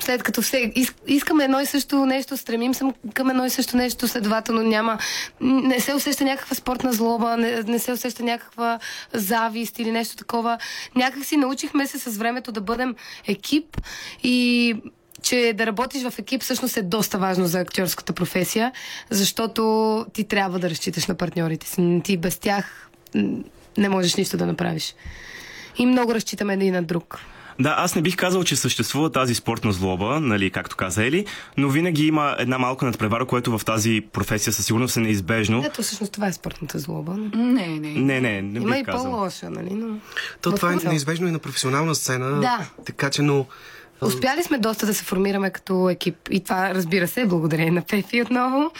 след 0.00 0.22
като 0.22 0.42
все, 0.42 0.72
искаме 1.06 1.44
едно 1.44 1.60
и 1.60 1.66
също 1.66 2.06
нещо, 2.06 2.36
стремим 2.36 2.74
се 2.74 2.84
към 3.14 3.30
едно 3.30 3.44
и 3.44 3.50
също 3.50 3.76
нещо, 3.76 4.08
следователно 4.08 4.62
няма, 4.62 4.98
не 5.40 5.80
се 5.80 5.94
усеща 5.94 6.24
някаква 6.24 6.54
спортна 6.54 6.92
злоба, 6.92 7.36
не, 7.36 7.62
не 7.62 7.78
се 7.78 7.92
усеща 7.92 8.22
някаква 8.22 8.78
завист 9.12 9.78
или 9.78 9.90
нещо 9.90 10.16
такова. 10.16 10.58
Някак 10.94 11.24
си 11.24 11.36
научихме 11.36 11.86
се 11.86 11.98
с 11.98 12.16
времето 12.16 12.52
да 12.52 12.60
бъдем 12.60 12.94
екип 13.26 13.76
и 14.22 14.74
че 15.22 15.52
да 15.56 15.66
работиш 15.66 16.02
в 16.02 16.18
екип 16.18 16.42
всъщност 16.42 16.76
е 16.76 16.82
доста 16.82 17.18
важно 17.18 17.46
за 17.46 17.60
актьорската 17.60 18.12
професия, 18.12 18.72
защото 19.10 20.06
ти 20.12 20.24
трябва 20.24 20.58
да 20.58 20.70
разчиташ 20.70 21.06
на 21.06 21.14
партньорите 21.14 21.68
си. 21.68 22.00
Ти 22.04 22.16
без 22.16 22.38
тях 22.38 22.90
не 23.78 23.88
можеш 23.88 24.14
нищо 24.16 24.36
да 24.36 24.46
направиш. 24.46 24.94
И 25.78 25.86
много 25.86 26.14
разчитаме 26.14 26.54
един 26.54 26.74
на 26.74 26.82
друг. 26.82 27.18
Да, 27.60 27.74
аз 27.78 27.94
не 27.94 28.02
бих 28.02 28.16
казал, 28.16 28.44
че 28.44 28.56
съществува 28.56 29.12
тази 29.12 29.34
спортна 29.34 29.72
злоба, 29.72 30.20
нали, 30.20 30.50
както 30.50 30.76
каза 30.76 31.04
Ели, 31.04 31.26
но 31.56 31.68
винаги 31.68 32.06
има 32.06 32.36
една 32.38 32.58
малка 32.58 32.86
надпревара, 32.86 33.26
което 33.26 33.58
в 33.58 33.64
тази 33.64 34.00
професия 34.12 34.52
със 34.52 34.66
сигурност 34.66 34.96
е 34.96 35.00
неизбежно. 35.00 35.64
Ето, 35.66 35.82
всъщност 35.82 36.12
това 36.12 36.26
е 36.26 36.32
спортната 36.32 36.78
злоба. 36.78 37.16
Не, 37.34 37.66
не. 37.66 37.88
Не, 37.88 38.20
не, 38.20 38.42
не 38.42 38.58
Има 38.58 38.70
бих 38.70 38.80
и 38.80 38.84
казал. 38.84 39.10
по-лоша, 39.10 39.50
нали? 39.50 39.70
Но... 39.70 39.98
То 40.40 40.52
това 40.52 40.72
е 40.72 40.76
неизбежно 40.88 41.28
и 41.28 41.30
на 41.30 41.38
професионална 41.38 41.94
сцена. 41.94 42.40
Да. 42.40 42.68
Така 42.84 43.10
че, 43.10 43.22
но 43.22 43.46
Успяли 44.02 44.42
сме 44.42 44.58
доста 44.58 44.86
да 44.86 44.94
се 44.94 45.04
формираме 45.04 45.50
като 45.50 45.90
екип. 45.90 46.16
И 46.30 46.40
това, 46.40 46.74
разбира 46.74 47.08
се, 47.08 47.20
е 47.20 47.26
благодарение 47.26 47.70
на 47.70 47.82
Пепи 47.82 48.22
отново. 48.22 48.70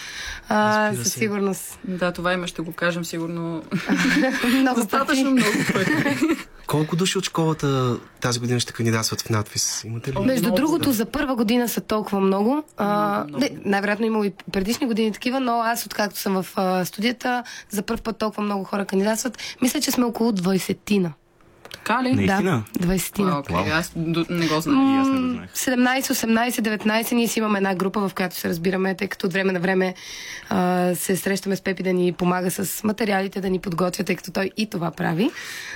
А, 0.49 0.93
със 0.95 1.13
сигурност. 1.13 1.79
Да, 1.85 2.13
това 2.13 2.33
има, 2.33 2.47
ще 2.47 2.63
го 2.63 2.73
кажем 2.73 3.05
сигурно 3.05 3.63
много 4.55 4.81
достатъчно 4.81 5.31
много 5.31 5.51
пъти. 5.73 5.93
Колко 6.67 6.97
души 6.97 7.19
от 7.19 7.25
школата 7.25 7.97
тази 8.21 8.41
година 8.41 8.61
ще 8.61 8.73
кандидатстват 8.73 9.21
в 9.21 9.31
надпис? 9.31 9.85
Имате 9.85 10.13
ли? 10.13 10.19
Между 10.19 10.47
много, 10.47 10.57
другото, 10.57 10.89
да. 10.89 10.93
за 10.93 11.05
първа 11.05 11.35
година 11.35 11.69
са 11.69 11.81
толкова 11.81 12.21
много. 12.21 12.65
А, 12.77 13.25
Много, 13.29 13.45
не, 13.45 13.51
най-вероятно 13.65 14.07
има 14.07 14.27
и 14.27 14.33
предишни 14.53 14.87
години 14.87 15.13
такива, 15.13 15.41
но 15.41 15.61
аз, 15.61 15.87
откакто 15.87 16.19
съм 16.19 16.43
в 16.43 16.53
а, 16.57 16.85
студията, 16.85 17.45
за 17.71 17.83
първ 17.83 18.03
път 18.03 18.19
толкова 18.19 18.43
много 18.43 18.65
хора 18.65 18.85
кандидатстват. 18.85 19.39
Мисля, 19.63 19.81
че 19.81 19.91
сме 19.91 20.05
около 20.05 20.33
20-тина. 20.33 21.11
Така 21.81 22.03
ли? 22.03 22.13
Наистина? 22.13 22.65
Да, 22.73 22.87
20-тина. 22.87 23.31
А, 23.31 23.39
Окей, 23.39 23.73
аз 23.73 23.93
до- 23.97 24.27
не 24.31 24.47
го 24.49 24.61
знам. 24.61 24.95
И 24.95 24.99
аз 24.99 25.09
не 25.09 25.21
го 25.21 25.29
знаех. 25.29 25.51
17, 25.51 26.51
18, 26.51 26.79
19 26.79 27.13
ние 27.13 27.29
си 27.29 27.39
имаме 27.39 27.59
една 27.59 27.75
група, 27.75 28.01
в 28.01 28.15
която 28.15 28.37
се 28.37 28.49
разбираме, 28.49 28.95
тъй 28.95 29.09
като 29.09 29.27
от 29.27 29.33
време 29.33 29.53
на 29.53 29.61
време 29.61 29.95
а, 30.49 30.95
се 30.95 31.17
срещаме 31.17 31.57
с 31.57 31.63
Пепи 31.63 31.83
да 31.83 31.93
ни 31.93 32.13
помага 32.13 32.51
с 32.51 32.85
материалите, 32.85 33.41
да 33.41 33.51
ни 33.51 33.59
подготвя, 33.59 34.05
тъй 34.05 34.17
като 34.17 34.31
той 34.31 34.51
и 34.57 34.67
това 34.67 34.91
прави 34.91 35.31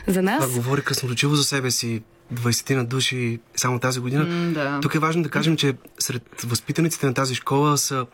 за 0.06 0.22
нас. 0.22 0.40
Това 0.40 0.54
говори 0.54 0.82
красноречиво 0.82 1.34
за 1.34 1.44
себе 1.44 1.70
си. 1.70 2.02
20 2.34 2.74
на 2.74 2.84
души 2.84 3.40
само 3.56 3.78
тази 3.78 4.00
година. 4.00 4.24
М, 4.24 4.52
да. 4.52 4.78
Тук 4.80 4.94
е 4.94 4.98
важно 4.98 5.22
да 5.22 5.28
кажем, 5.28 5.56
че 5.56 5.74
сред 5.98 6.42
възпитаниците 6.42 7.06
на 7.06 7.14
тази 7.14 7.34
школа 7.34 7.78
са 7.78 8.06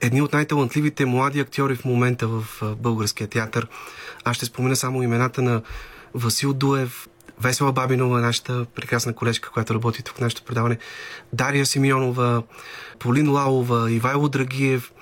едни 0.00 0.22
от 0.22 0.32
най-талантливите 0.32 1.04
млади 1.04 1.40
актьори 1.40 1.76
в 1.76 1.84
момента 1.84 2.28
в 2.28 2.44
българския 2.74 3.26
театър. 3.26 3.68
Аз 4.24 4.36
ще 4.36 4.46
спомена 4.46 4.76
само 4.76 5.02
имената 5.02 5.42
на 5.42 5.62
Васил 6.14 6.52
Дуев, 6.52 7.08
Весела 7.40 7.72
Бабинова, 7.72 8.20
нашата 8.20 8.64
прекрасна 8.74 9.12
колежка, 9.12 9.50
която 9.50 9.74
работи 9.74 10.02
тук 10.02 10.16
в 10.16 10.20
нашето 10.20 10.42
предаване, 10.42 10.78
Дария 11.32 11.66
Симеонова, 11.66 12.42
Полин 12.98 13.30
Лалова, 13.30 13.90
Ивайло 13.90 14.28
Драгиев, 14.28 14.92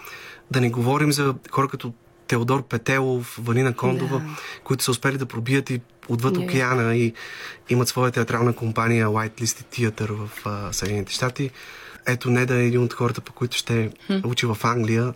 да 0.50 0.60
не 0.60 0.70
говорим 0.70 1.12
за 1.12 1.34
хора 1.50 1.68
като 1.68 1.92
Теодор 2.28 2.62
Петелов, 2.62 3.38
Ванина 3.42 3.72
Кондова, 3.72 4.18
Да. 4.18 4.24
които 4.64 4.84
са 4.84 4.90
успели 4.90 5.18
да 5.18 5.26
пробият 5.26 5.70
и 5.70 5.80
отвъд 6.08 6.36
Не. 6.36 6.44
океана 6.44 6.96
и 6.96 7.12
имат 7.68 7.88
своя 7.88 8.10
театрална 8.10 8.52
компания 8.52 9.08
White 9.08 9.40
Listed 9.40 9.66
Theater 9.90 10.12
в 10.12 10.30
а, 10.44 10.72
Съединените 10.72 11.12
щати. 11.12 11.50
Ето 12.06 12.30
Неда 12.30 12.54
е 12.56 12.66
един 12.66 12.82
от 12.82 12.92
хората, 12.92 13.20
по 13.20 13.32
които 13.32 13.56
ще 13.56 13.90
учи 14.24 14.46
в 14.46 14.56
Англия, 14.62 15.14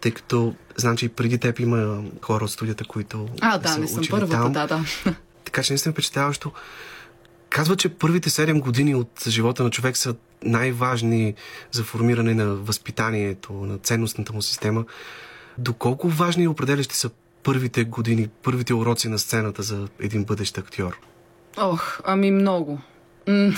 тъй 0.00 0.12
като 0.12 0.54
знам, 0.76 0.96
че 0.96 1.06
и 1.06 1.08
преди 1.08 1.38
теб 1.38 1.60
има 1.60 2.02
хора 2.22 2.44
от 2.44 2.50
студията, 2.50 2.84
които 2.84 3.28
А, 3.40 3.58
да, 3.58 3.78
не 3.78 3.88
съм 3.88 4.04
първата, 4.10 4.32
там. 4.32 4.52
да, 4.52 4.66
да. 4.66 4.84
Така 5.48 5.62
че 5.62 5.72
наистина 5.72 5.92
впечатляващо. 5.92 6.52
Казва, 7.50 7.76
че 7.76 7.88
първите 7.88 8.30
7 8.30 8.60
години 8.60 8.94
от 8.94 9.24
живота 9.28 9.62
на 9.62 9.70
човек 9.70 9.96
са 9.96 10.14
най-важни 10.42 11.34
за 11.72 11.84
формиране 11.84 12.34
на 12.34 12.54
възпитанието, 12.54 13.52
на 13.52 13.78
ценностната 13.78 14.32
му 14.32 14.42
система. 14.42 14.84
Доколко 15.58 16.08
важни 16.08 16.44
и 16.44 16.48
определящи 16.48 16.96
са 16.96 17.10
първите 17.42 17.84
години, 17.84 18.28
първите 18.42 18.74
уроци 18.74 19.08
на 19.08 19.18
сцената 19.18 19.62
за 19.62 19.88
един 20.00 20.24
бъдещ 20.24 20.58
актьор? 20.58 20.98
Ох, 21.56 22.00
ами 22.04 22.30
много. 22.30 22.80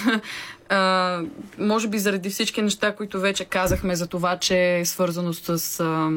А, 0.72 1.22
може 1.58 1.88
би 1.88 1.98
заради 1.98 2.30
всички 2.30 2.62
неща, 2.62 2.96
които 2.96 3.20
вече 3.20 3.44
казахме 3.44 3.96
за 3.96 4.06
това, 4.06 4.36
че 4.36 4.78
е 4.78 4.84
свързано 4.84 5.32
с 5.32 5.80
а, 5.80 6.10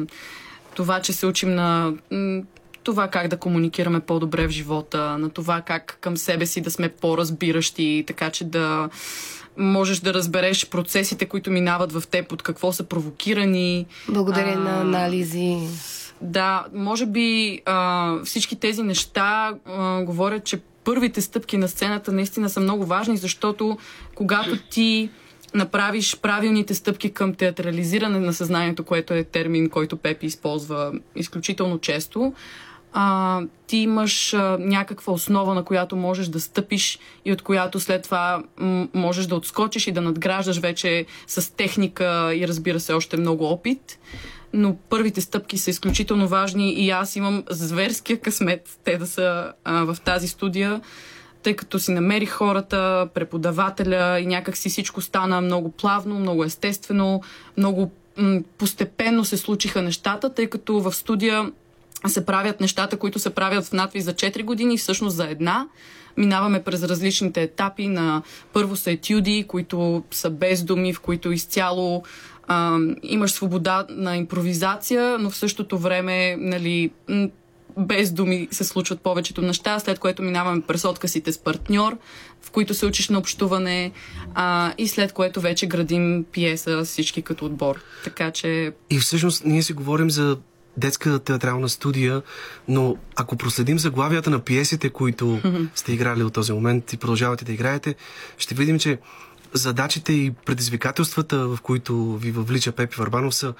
това, 0.74 1.00
че 1.00 1.12
се 1.12 1.26
учим 1.26 1.54
на 1.54 1.92
това 2.84 3.08
как 3.08 3.28
да 3.28 3.36
комуникираме 3.36 4.00
по-добре 4.00 4.46
в 4.46 4.50
живота, 4.50 5.18
на 5.18 5.30
това 5.30 5.60
как 5.60 5.98
към 6.00 6.16
себе 6.16 6.46
си 6.46 6.60
да 6.60 6.70
сме 6.70 6.88
по-разбиращи, 6.88 8.04
така 8.06 8.30
че 8.30 8.44
да 8.44 8.88
можеш 9.56 9.98
да 9.98 10.14
разбереш 10.14 10.68
процесите, 10.68 11.26
които 11.26 11.50
минават 11.50 11.92
в 11.92 12.02
теб, 12.10 12.32
от 12.32 12.42
какво 12.42 12.72
са 12.72 12.84
провокирани. 12.84 13.86
Благодарение 14.08 14.56
на 14.56 14.80
анализи. 14.80 15.56
Да, 16.20 16.64
може 16.74 17.06
би 17.06 17.60
а, 17.64 18.14
всички 18.24 18.56
тези 18.56 18.82
неща 18.82 19.54
а, 19.66 20.02
говорят, 20.02 20.44
че 20.44 20.60
първите 20.84 21.20
стъпки 21.20 21.56
на 21.56 21.68
сцената 21.68 22.12
наистина 22.12 22.50
са 22.50 22.60
много 22.60 22.86
важни, 22.86 23.16
защото 23.16 23.78
когато 24.14 24.56
ти 24.70 25.10
направиш 25.54 26.16
правилните 26.20 26.74
стъпки 26.74 27.10
към 27.10 27.34
театрализиране 27.34 28.18
на 28.18 28.32
съзнанието, 28.32 28.84
което 28.84 29.14
е 29.14 29.24
термин, 29.24 29.70
който 29.70 29.96
Пепи 29.96 30.26
използва 30.26 30.92
изключително 31.16 31.78
често, 31.78 32.32
а, 32.96 33.40
ти 33.66 33.76
имаш 33.76 34.34
а, 34.34 34.56
някаква 34.60 35.12
основа, 35.12 35.54
на 35.54 35.64
която 35.64 35.96
можеш 35.96 36.28
да 36.28 36.40
стъпиш 36.40 36.98
и 37.24 37.32
от 37.32 37.42
която 37.42 37.80
след 37.80 38.02
това 38.02 38.42
м- 38.56 38.88
можеш 38.94 39.26
да 39.26 39.34
отскочиш 39.34 39.86
и 39.86 39.92
да 39.92 40.00
надграждаш 40.00 40.58
вече 40.58 41.06
с 41.26 41.56
техника 41.56 42.32
и 42.34 42.48
разбира 42.48 42.80
се 42.80 42.92
още 42.92 43.16
много 43.16 43.44
опит. 43.44 43.98
Но 44.52 44.76
първите 44.76 45.20
стъпки 45.20 45.58
са 45.58 45.70
изключително 45.70 46.28
важни 46.28 46.72
и 46.72 46.90
аз 46.90 47.16
имам 47.16 47.44
зверския 47.50 48.20
късмет 48.20 48.78
те 48.84 48.98
да 48.98 49.06
са 49.06 49.52
а, 49.64 49.84
в 49.84 49.96
тази 50.04 50.28
студия, 50.28 50.80
тъй 51.42 51.56
като 51.56 51.78
си 51.78 51.92
намерих 51.92 52.30
хората, 52.30 53.08
преподавателя 53.14 54.20
и 54.20 54.26
някак 54.26 54.56
си 54.56 54.68
всичко 54.68 55.00
стана 55.00 55.40
много 55.40 55.70
плавно, 55.70 56.18
много 56.18 56.44
естествено, 56.44 57.22
много 57.56 57.90
м- 58.16 58.40
постепенно 58.58 59.24
се 59.24 59.36
случиха 59.36 59.82
нещата, 59.82 60.34
тъй 60.34 60.46
като 60.46 60.80
в 60.80 60.92
студия 60.92 61.50
се 62.06 62.26
правят 62.26 62.60
нещата, 62.60 62.96
които 62.96 63.18
се 63.18 63.30
правят 63.30 63.64
в 63.64 63.72
надвис 63.72 64.04
за 64.04 64.12
4 64.12 64.44
години, 64.44 64.78
всъщност 64.78 65.16
за 65.16 65.24
една. 65.24 65.66
Минаваме 66.16 66.62
през 66.62 66.82
различните 66.82 67.42
етапи 67.42 67.88
на 67.88 68.22
първо 68.52 68.76
са 68.76 68.90
етюди, 68.90 69.44
които 69.48 70.04
са 70.10 70.30
без 70.30 70.62
думи, 70.62 70.92
в 70.92 71.00
които 71.00 71.32
изцяло 71.32 72.02
а, 72.46 72.78
имаш 73.02 73.32
свобода 73.32 73.86
на 73.90 74.16
импровизация, 74.16 75.18
но 75.18 75.30
в 75.30 75.36
същото 75.36 75.78
време 75.78 76.36
нали, 76.36 76.90
без 77.78 78.12
думи 78.12 78.48
се 78.50 78.64
случват 78.64 79.00
повечето 79.00 79.42
неща, 79.42 79.78
след 79.78 79.98
което 79.98 80.22
минаваме 80.22 80.62
през 80.62 80.84
откъсите 80.84 81.32
с 81.32 81.38
партньор, 81.38 81.96
в 82.42 82.50
които 82.50 82.74
се 82.74 82.86
учиш 82.86 83.08
на 83.08 83.18
общуване 83.18 83.92
а, 84.34 84.72
и 84.78 84.88
след 84.88 85.12
което 85.12 85.40
вече 85.40 85.66
градим 85.66 86.24
пиеса 86.32 86.84
всички 86.84 87.22
като 87.22 87.46
отбор. 87.46 87.80
Така 88.04 88.30
че 88.30 88.72
И 88.90 88.98
всъщност 88.98 89.44
ние 89.44 89.62
си 89.62 89.72
говорим 89.72 90.10
за 90.10 90.36
детска 90.76 91.18
театрална 91.18 91.68
студия, 91.68 92.22
но 92.68 92.96
ако 93.16 93.36
проследим 93.36 93.78
заглавията 93.78 94.30
на 94.30 94.38
пиесите, 94.38 94.90
които 94.90 95.40
сте 95.74 95.92
играли 95.92 96.22
от 96.22 96.32
този 96.32 96.52
момент 96.52 96.92
и 96.92 96.96
продължавате 96.96 97.44
да 97.44 97.52
играете, 97.52 97.94
ще 98.38 98.54
видим, 98.54 98.78
че 98.78 98.98
задачите 99.52 100.12
и 100.12 100.32
предизвикателствата, 100.46 101.48
в 101.48 101.58
които 101.62 102.16
ви 102.16 102.30
въвлича 102.30 102.72
Пепи 102.72 102.96
Варбанов 102.96 103.34
са 103.34 103.54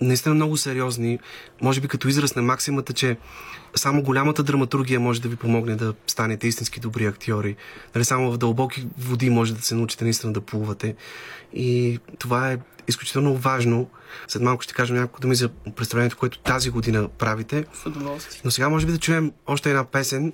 наистина 0.00 0.34
много 0.34 0.56
сериозни. 0.56 1.18
Може 1.62 1.80
би 1.80 1.88
като 1.88 2.08
израз 2.08 2.34
на 2.34 2.42
максимата, 2.42 2.92
че 2.92 3.16
само 3.74 4.02
голямата 4.02 4.42
драматургия 4.42 5.00
може 5.00 5.22
да 5.22 5.28
ви 5.28 5.36
помогне 5.36 5.76
да 5.76 5.94
станете 6.06 6.48
истински 6.48 6.80
добри 6.80 7.06
актьори. 7.06 7.56
Нали, 7.94 8.04
само 8.04 8.32
в 8.32 8.38
дълбоки 8.38 8.86
води 8.98 9.30
може 9.30 9.54
да 9.54 9.62
се 9.62 9.74
научите 9.74 10.04
наистина 10.04 10.32
да 10.32 10.40
плувате. 10.40 10.94
И 11.54 11.98
това 12.18 12.52
е 12.52 12.58
изключително 12.88 13.36
важно. 13.36 13.90
След 14.28 14.42
малко 14.42 14.62
ще 14.62 14.74
кажа 14.74 14.94
няколко 14.94 15.20
думи 15.20 15.34
за 15.34 15.48
представлението, 15.48 16.16
което 16.16 16.38
тази 16.38 16.70
година 16.70 17.08
правите. 17.08 17.64
с 17.82 17.86
удоволствие. 17.86 18.40
Но 18.44 18.50
сега 18.50 18.68
може 18.68 18.86
би 18.86 18.92
да 18.92 18.98
чуем 18.98 19.32
още 19.46 19.70
една 19.70 19.84
песен. 19.84 20.32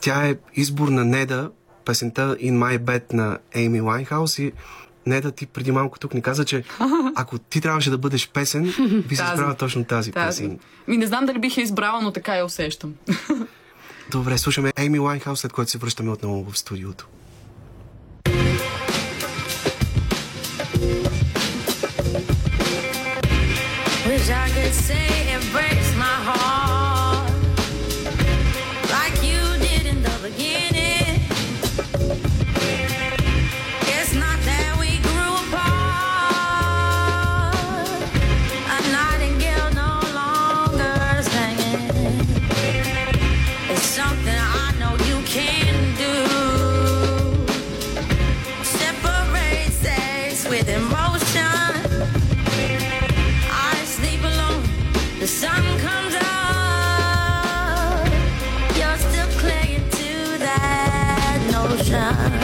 Тя 0.00 0.28
е 0.28 0.36
избор 0.54 0.88
на 0.88 1.04
Неда, 1.04 1.50
песента 1.84 2.36
In 2.36 2.52
My 2.52 2.78
Bed 2.78 3.12
на 3.12 3.38
Amy 3.54 3.82
Winehouse 3.82 4.42
и 4.42 4.52
Не 5.10 5.20
да 5.20 5.30
ти 5.30 5.46
преди 5.46 5.72
малко 5.72 5.98
тук 5.98 6.14
ни 6.14 6.22
каза, 6.22 6.44
че 6.44 6.64
ако 7.16 7.38
ти 7.38 7.60
трябваше 7.60 7.90
да 7.90 7.98
бъдеш 7.98 8.28
песен, 8.28 8.62
би 9.08 9.16
се 9.16 9.24
избрала 9.24 9.54
точно 9.54 9.84
тази, 9.84 10.12
Тази. 10.12 10.42
песен. 10.42 10.58
Ми 10.88 10.96
не 10.96 11.06
знам 11.06 11.26
дали 11.26 11.38
бих 11.38 11.56
я 11.56 11.62
избрала, 11.62 12.00
но 12.02 12.12
така 12.12 12.36
я 12.36 12.44
усещам. 12.44 12.94
Добре, 14.10 14.38
слушаме 14.38 14.72
Ейми 14.76 14.98
Лайнхаус, 14.98 15.40
след 15.40 15.52
което 15.52 15.70
се 15.70 15.78
връщаме 15.78 16.10
отново 16.10 16.50
в 16.50 16.58
студиото. 16.58 17.06
time. 61.90 62.39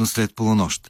Заедно 0.00 0.06
след 0.06 0.34
полунощ. 0.34 0.88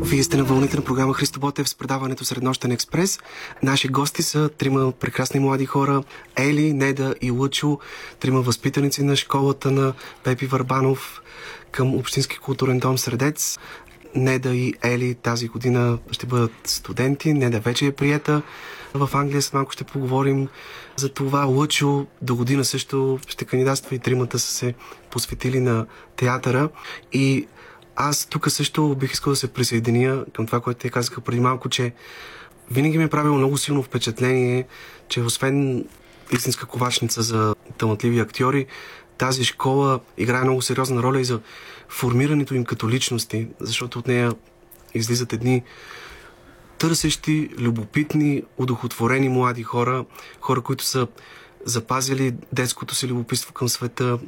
Вие 0.00 0.22
сте 0.22 0.36
на 0.36 0.44
вълните 0.44 0.76
на 0.76 0.84
програма 0.84 1.14
Христо 1.14 1.40
Ботев 1.40 1.68
с 1.68 1.74
предаването 1.74 2.24
Среднощен 2.24 2.72
експрес. 2.72 3.18
Наши 3.62 3.88
гости 3.88 4.22
са 4.22 4.48
трима 4.48 4.92
прекрасни 4.92 5.40
млади 5.40 5.66
хора. 5.66 6.02
Ели, 6.36 6.72
Неда 6.72 7.14
и 7.20 7.30
Лъчо, 7.30 7.78
трима 8.20 8.40
възпитаници 8.40 9.02
на 9.02 9.16
школата 9.16 9.70
на 9.70 9.92
Пепи 10.24 10.46
Варбанов 10.46 11.22
към 11.70 11.94
Общински 11.94 12.38
културен 12.38 12.78
дом 12.78 12.98
Средец. 12.98 13.58
Неда 14.14 14.54
и 14.54 14.74
Ели 14.82 15.14
тази 15.14 15.48
година 15.48 15.98
ще 16.10 16.26
бъдат 16.26 16.52
студенти. 16.64 17.32
Неда 17.32 17.60
вече 17.60 17.86
е 17.86 17.92
приета 17.92 18.42
в 18.94 19.10
Англия. 19.14 19.42
След 19.42 19.54
малко 19.54 19.72
ще 19.72 19.84
поговорим 19.84 20.48
за 20.96 21.08
това. 21.08 21.44
Лъчо 21.44 22.06
до 22.22 22.36
година 22.36 22.64
също 22.64 23.18
ще 23.28 23.44
кандидатства 23.44 23.96
и 23.96 23.98
тримата 23.98 24.38
са 24.38 24.52
се 24.52 24.74
посветили 25.10 25.60
на 25.60 25.86
театъра. 26.16 26.68
И 27.12 27.46
аз 27.96 28.26
тук 28.26 28.50
също 28.50 28.94
бих 28.94 29.12
искал 29.12 29.32
да 29.32 29.36
се 29.36 29.52
присъединя 29.52 30.24
към 30.34 30.46
това, 30.46 30.60
което 30.60 30.80
те 30.80 30.90
казаха 30.90 31.20
преди 31.20 31.40
малко, 31.40 31.68
че 31.68 31.92
винаги 32.70 32.98
ми 32.98 33.04
е 33.04 33.08
правило 33.08 33.36
много 33.36 33.58
силно 33.58 33.82
впечатление, 33.82 34.66
че 35.08 35.20
освен 35.20 35.84
истинска 36.32 36.66
ковачница 36.66 37.22
за 37.22 37.54
талантливи 37.78 38.20
актьори, 38.20 38.66
тази 39.18 39.44
школа 39.44 40.00
играе 40.18 40.44
много 40.44 40.62
сериозна 40.62 41.02
роля 41.02 41.20
и 41.20 41.24
за 41.24 41.40
формирането 41.88 42.54
им 42.54 42.64
като 42.64 42.90
личности, 42.90 43.48
защото 43.60 43.98
от 43.98 44.06
нея 44.06 44.32
излизат 44.94 45.32
едни 45.32 45.62
търсещи, 46.78 47.48
любопитни, 47.58 48.42
удохотворени 48.58 49.28
млади 49.28 49.62
хора, 49.62 50.04
хора, 50.40 50.60
които 50.60 50.84
са 50.84 51.06
запазили 51.64 52.34
детското 52.52 52.94
си 52.94 53.08
любопитство 53.08 53.52
към 53.52 53.68
света, 53.68 54.18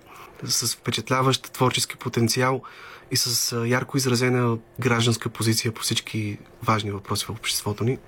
с 0.44 0.76
впечатляващ 0.76 1.52
творчески 1.52 1.96
потенциал 1.96 2.62
и 3.10 3.16
с 3.16 3.56
ярко 3.66 3.96
изразена 3.96 4.58
гражданска 4.80 5.28
позиция 5.28 5.72
по 5.72 5.82
всички 5.82 6.38
важни 6.62 6.90
въпроси 6.90 7.26
в 7.26 7.30
обществото 7.30 7.84
ни. 7.84 7.98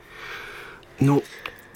Но 1.00 1.22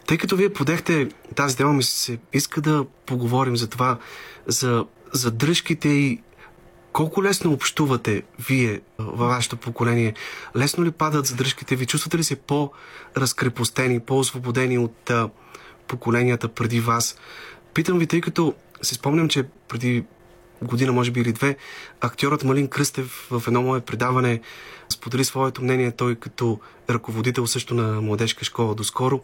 тъй 0.07 0.19
като 0.19 0.37
вие 0.37 0.53
подехте 0.53 1.09
тази 1.35 1.57
тема, 1.57 1.73
ми 1.73 1.83
се 1.83 2.19
иска 2.33 2.61
да 2.61 2.85
поговорим 3.07 3.57
за 3.57 3.69
това, 3.69 3.99
за 4.47 4.87
задръжките 5.13 5.89
и 5.89 6.23
колко 6.93 7.23
лесно 7.23 7.53
общувате 7.53 8.23
вие 8.49 8.81
във 8.99 9.29
вашето 9.29 9.57
поколение? 9.57 10.15
Лесно 10.57 10.85
ли 10.85 10.91
падат 10.91 11.27
задръжките 11.27 11.77
ви? 11.77 11.87
Чувствате 11.87 12.19
ли 12.19 12.25
се 12.25 12.37
по-разкрепостени, 12.37 14.01
по-освободени 14.01 14.79
от 14.79 15.11
а, 15.11 15.31
поколенията 15.89 16.49
преди 16.49 16.81
вас? 16.81 17.17
Питам 17.75 17.99
ви, 17.99 18.07
тъй 18.07 18.21
като 18.21 18.55
си 18.83 18.95
спомням, 18.95 19.29
че 19.29 19.45
преди 19.69 20.05
година, 20.63 20.93
може 20.93 21.11
би 21.11 21.21
или 21.21 21.33
две, 21.33 21.57
актьорът 22.01 22.45
Малин 22.45 22.69
Кръстев 22.69 23.29
в 23.31 23.43
едно 23.47 23.63
мое 23.63 23.81
предаване 23.81 24.41
сподели 24.89 25.25
своето 25.25 25.63
мнение, 25.63 25.91
той 25.91 26.15
като 26.15 26.61
ръководител 26.91 27.47
също 27.47 27.75
на 27.75 28.01
младежка 28.01 28.45
школа 28.45 28.75
доскоро. 28.75 29.21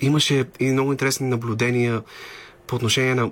Имаше 0.00 0.44
и 0.60 0.72
много 0.72 0.92
интересни 0.92 1.28
наблюдения 1.28 2.02
по 2.66 2.76
отношение 2.76 3.14
на 3.14 3.30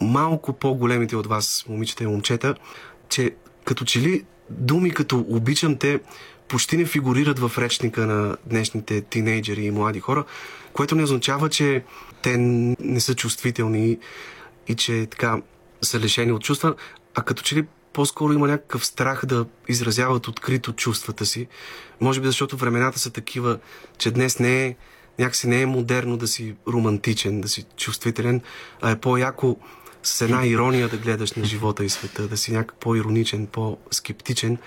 малко 0.00 0.52
по-големите 0.52 1.16
от 1.16 1.26
вас, 1.26 1.64
момичета 1.68 2.04
и 2.04 2.06
момчета, 2.06 2.54
че 3.08 3.34
като 3.64 3.84
че 3.84 4.00
ли 4.00 4.24
думи 4.50 4.90
като 4.90 5.24
обичам 5.28 5.76
те 5.76 6.00
почти 6.48 6.76
не 6.76 6.86
фигурират 6.86 7.38
в 7.38 7.58
речника 7.58 8.06
на 8.06 8.36
днешните 8.46 9.00
тинейджери 9.00 9.64
и 9.64 9.70
млади 9.70 10.00
хора, 10.00 10.24
което 10.72 10.94
не 10.94 11.02
означава, 11.02 11.48
че 11.48 11.84
те 12.22 12.36
не 12.80 13.00
са 13.00 13.14
чувствителни 13.14 13.98
и 14.68 14.74
че 14.74 15.06
така 15.10 15.42
са 15.82 16.00
лишени 16.00 16.32
от 16.32 16.42
чувства, 16.42 16.74
а 17.14 17.22
като 17.22 17.42
че 17.42 17.56
ли 17.56 17.64
по-скоро 17.92 18.32
има 18.32 18.48
някакъв 18.48 18.86
страх 18.86 19.26
да 19.26 19.46
изразяват 19.68 20.28
открито 20.28 20.72
чувствата 20.72 21.26
си. 21.26 21.46
Може 22.00 22.20
би 22.20 22.26
защото 22.26 22.56
времената 22.56 22.98
са 22.98 23.10
такива, 23.10 23.58
че 23.98 24.10
днес 24.10 24.38
не 24.38 24.66
е 24.66 24.76
някакси 25.18 25.48
не 25.48 25.60
е 25.60 25.66
модерно 25.66 26.16
да 26.16 26.26
си 26.26 26.54
романтичен, 26.68 27.40
да 27.40 27.48
си 27.48 27.64
чувствителен, 27.76 28.40
а 28.82 28.90
е 28.90 29.00
по-яко 29.00 29.56
с 30.06 30.20
една 30.20 30.46
ирония 30.46 30.88
да 30.88 30.96
гледаш 30.96 31.32
на 31.32 31.44
живота 31.44 31.84
и 31.84 31.88
света, 31.88 32.28
да 32.28 32.36
си 32.36 32.52
някак 32.52 32.74
по-ироничен, 32.74 33.46
по-скептичен. 33.46 34.58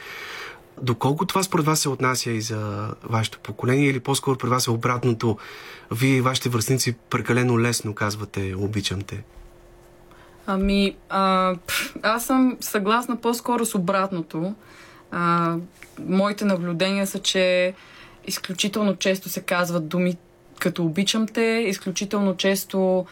Доколко 0.81 1.25
това 1.25 1.43
според 1.43 1.65
вас 1.65 1.79
се 1.79 1.89
отнася 1.89 2.31
и 2.31 2.41
за 2.41 2.91
вашето 3.03 3.39
поколение 3.39 3.89
или 3.89 3.99
по-скоро 3.99 4.37
при 4.37 4.47
вас 4.47 4.67
е 4.67 4.71
обратното? 4.71 5.37
Вие 5.91 6.15
и 6.15 6.21
вашите 6.21 6.49
връзници 6.49 6.95
прекалено 7.09 7.59
лесно 7.59 7.95
казвате 7.95 8.55
обичам 8.57 9.01
те. 9.01 9.23
Ами, 10.45 10.95
а, 11.09 11.55
аз 12.03 12.25
съм 12.25 12.57
съгласна 12.61 13.15
по-скоро 13.15 13.65
с 13.65 13.75
обратното. 13.75 14.55
А, 15.11 15.55
моите 15.99 16.45
наблюдения 16.45 17.07
са, 17.07 17.19
че 17.19 17.73
изключително 18.27 18.95
често 18.95 19.29
се 19.29 19.41
казват 19.41 19.87
думи 19.87 20.17
като 20.59 20.85
обичам 20.85 21.27
те, 21.27 21.65
изключително 21.67 22.37
често 22.37 23.05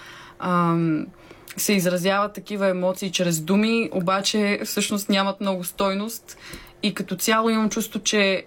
се 1.57 1.73
изразяват 1.73 2.33
такива 2.33 2.67
емоции 2.67 3.11
чрез 3.11 3.41
думи, 3.41 3.89
обаче 3.93 4.59
всъщност 4.65 5.09
нямат 5.09 5.41
много 5.41 5.63
стойност. 5.63 6.37
И 6.83 6.93
като 6.93 7.15
цяло 7.15 7.49
имам 7.49 7.69
чувство, 7.69 7.99
че 7.99 8.43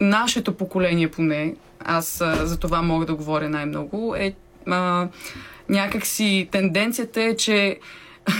нашето 0.00 0.56
поколение 0.56 1.10
поне, 1.10 1.54
аз 1.80 2.20
а, 2.20 2.46
за 2.46 2.58
това 2.58 2.82
мога 2.82 3.06
да 3.06 3.14
говоря 3.14 3.48
най-много, 3.48 4.14
е 4.16 4.34
а, 4.66 5.08
някакси 5.68 6.48
тенденцията 6.50 7.22
е, 7.22 7.36
че 7.36 7.78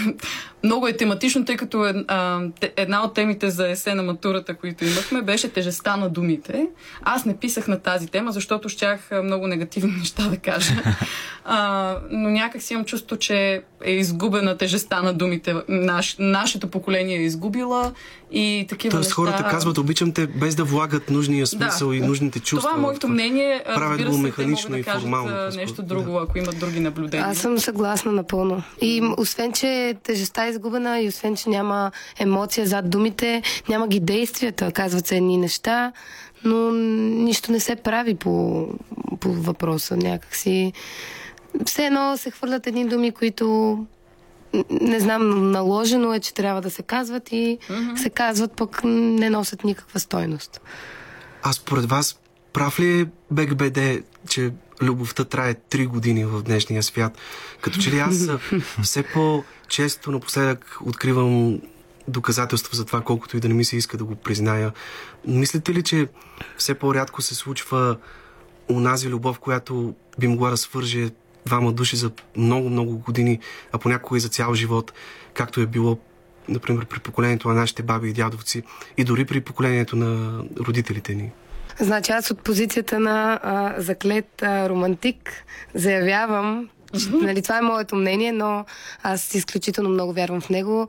много 0.64 0.88
е 0.88 0.96
тематично, 0.96 1.44
тъй 1.44 1.56
като 1.56 1.86
е, 1.86 2.04
а, 2.08 2.40
те- 2.60 2.72
една 2.76 3.04
от 3.04 3.14
темите 3.14 3.50
за 3.50 3.70
есе 3.70 3.94
на 3.94 4.02
матурата, 4.02 4.54
които 4.54 4.84
имахме, 4.84 5.22
беше 5.22 5.48
тежестта 5.48 5.96
на 5.96 6.08
думите. 6.08 6.66
Аз 7.02 7.24
не 7.24 7.36
писах 7.36 7.68
на 7.68 7.78
тази 7.78 8.06
тема, 8.06 8.32
защото 8.32 8.68
щях 8.68 9.10
много 9.24 9.46
негативни 9.46 9.92
неща 9.98 10.28
да 10.28 10.36
кажа. 10.36 10.72
А, 11.44 11.96
но 12.10 12.30
някак 12.30 12.62
си 12.62 12.72
имам 12.72 12.84
чувство, 12.84 13.16
че 13.16 13.62
е 13.84 13.92
изгубена 13.92 14.56
тежестта 14.56 15.02
на 15.02 15.14
думите. 15.14 15.54
Наш, 15.68 16.16
нашето 16.18 16.68
поколение 16.68 17.16
е 17.16 17.22
изгубила 17.22 17.92
и 18.32 18.66
такива 18.68 18.90
Тоест 18.90 19.08
неща... 19.08 19.14
хората 19.14 19.48
казват 19.50 19.78
обичам 19.78 20.12
те 20.12 20.26
без 20.26 20.54
да 20.54 20.64
влагат 20.64 21.10
нужния 21.10 21.46
смисъл 21.46 21.92
и 21.92 22.00
нужните 22.00 22.40
чувства. 22.40 22.68
Това 22.70 22.78
е 22.78 22.82
моето 22.82 23.08
мнение. 23.08 23.62
Правят 23.74 24.04
го 24.04 24.18
механично 24.18 24.76
и 24.76 24.78
да 24.78 24.84
кажат 24.84 25.02
формално, 25.02 25.28
по-скоро. 25.28 25.60
нещо 25.60 25.82
друго, 25.82 26.18
ако 26.18 26.38
имат 26.38 26.58
други 26.58 26.80
наблюдения. 26.80 27.26
Аз 27.28 27.38
съм 27.38 27.58
съгласна 27.58 28.12
напълно. 28.12 28.62
И 28.80 29.02
освен, 29.18 29.52
че 29.52 29.94
тежестта 30.02 30.46
е 30.46 30.52
изгубена 30.54 31.00
и 31.00 31.08
освен, 31.08 31.36
че 31.36 31.48
няма 31.48 31.90
емоция 32.18 32.66
зад 32.66 32.90
думите, 32.90 33.42
няма 33.68 33.88
ги 33.88 34.00
действията, 34.00 34.72
казват 34.72 35.06
се 35.06 35.16
едни 35.16 35.36
неща, 35.36 35.92
но 36.44 36.70
нищо 36.70 37.52
не 37.52 37.60
се 37.60 37.76
прави 37.76 38.14
по, 38.14 38.66
по 39.20 39.32
въпроса. 39.32 39.96
Някакси 39.96 40.72
все 41.66 41.86
едно 41.86 42.16
се 42.16 42.30
хвърлят 42.30 42.66
едни 42.66 42.88
думи, 42.88 43.12
които 43.12 43.78
не 44.70 45.00
знам, 45.00 45.50
наложено 45.50 46.14
е, 46.14 46.20
че 46.20 46.34
трябва 46.34 46.60
да 46.60 46.70
се 46.70 46.82
казват 46.82 47.32
и 47.32 47.58
се 47.96 48.10
казват, 48.10 48.52
пък 48.56 48.80
не 48.84 49.30
носят 49.30 49.64
никаква 49.64 50.00
стойност. 50.00 50.60
А 51.42 51.52
според 51.52 51.84
вас, 51.84 52.18
прав 52.52 52.80
ли 52.80 53.00
е 53.00 53.06
Бек 53.30 53.54
БД, 53.54 53.78
че 54.28 54.50
любовта 54.82 55.24
трае 55.24 55.54
три 55.54 55.86
години 55.86 56.24
в 56.24 56.42
днешния 56.42 56.82
свят? 56.82 57.18
Като 57.60 57.78
че 57.78 57.90
ли 57.90 57.98
аз 57.98 58.28
все 58.82 59.02
по-често 59.64 60.12
напоследък 60.12 60.78
откривам 60.86 61.60
доказателства 62.08 62.76
за 62.76 62.84
това, 62.84 63.00
колкото 63.00 63.36
и 63.36 63.40
да 63.40 63.48
не 63.48 63.54
ми 63.54 63.64
се 63.64 63.76
иска 63.76 63.96
да 63.96 64.04
го 64.04 64.14
призная. 64.14 64.72
Мислите 65.26 65.74
ли, 65.74 65.82
че 65.82 66.08
все 66.56 66.74
по-рядко 66.74 67.22
се 67.22 67.34
случва 67.34 67.96
унази 68.68 69.08
любов, 69.08 69.38
която 69.38 69.94
би 70.18 70.28
могла 70.28 70.50
да 70.50 70.56
свърже 70.56 71.10
двама 71.46 71.72
души 71.72 71.96
за 71.96 72.10
много-много 72.36 72.98
години, 72.98 73.40
а 73.72 73.78
понякога 73.78 74.16
и 74.16 74.20
за 74.20 74.28
цял 74.28 74.54
живот, 74.54 74.92
както 75.34 75.60
е 75.60 75.66
било 75.66 75.98
например, 76.48 76.86
при 76.86 76.98
поколението 76.98 77.48
на 77.48 77.54
нашите 77.54 77.82
баби 77.82 78.08
и 78.08 78.12
дядовци 78.12 78.62
и 78.96 79.04
дори 79.04 79.24
при 79.24 79.40
поколението 79.40 79.96
на 79.96 80.42
родителите 80.60 81.14
ни. 81.14 81.32
Значи 81.80 82.12
аз 82.12 82.30
от 82.30 82.40
позицията 82.40 83.00
на 83.00 83.40
а, 83.42 83.74
заклет 83.80 84.42
а, 84.42 84.68
романтик 84.68 85.44
заявявам, 85.74 86.68
нали, 87.12 87.42
това 87.42 87.58
е 87.58 87.62
моето 87.62 87.96
мнение, 87.96 88.32
но 88.32 88.64
аз 89.02 89.34
изключително 89.34 89.90
много 89.90 90.12
вярвам 90.12 90.40
в 90.40 90.48
него 90.48 90.88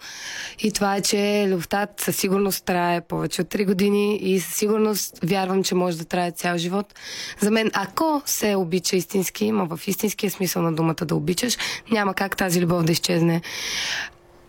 и 0.59 0.71
това 0.71 0.95
е, 0.95 1.01
че 1.01 1.45
любовта 1.49 1.87
със 1.97 2.15
сигурност 2.17 2.65
трае 2.65 3.01
повече 3.01 3.41
от 3.41 3.47
3 3.47 3.65
години 3.65 4.17
и 4.17 4.39
със 4.39 4.55
сигурност 4.55 5.19
вярвам, 5.23 5.63
че 5.63 5.75
може 5.75 5.97
да 5.97 6.05
трае 6.05 6.31
цял 6.31 6.57
живот. 6.57 6.93
За 7.39 7.51
мен, 7.51 7.71
ако 7.73 8.21
се 8.25 8.55
обича 8.55 8.95
истински, 8.95 9.45
има 9.45 9.65
в 9.65 9.87
истинския 9.87 10.31
смисъл 10.31 10.61
на 10.61 10.73
думата 10.73 11.05
да 11.05 11.15
обичаш, 11.15 11.57
няма 11.91 12.13
как 12.13 12.37
тази 12.37 12.61
любов 12.61 12.83
да 12.83 12.91
изчезне. 12.91 13.41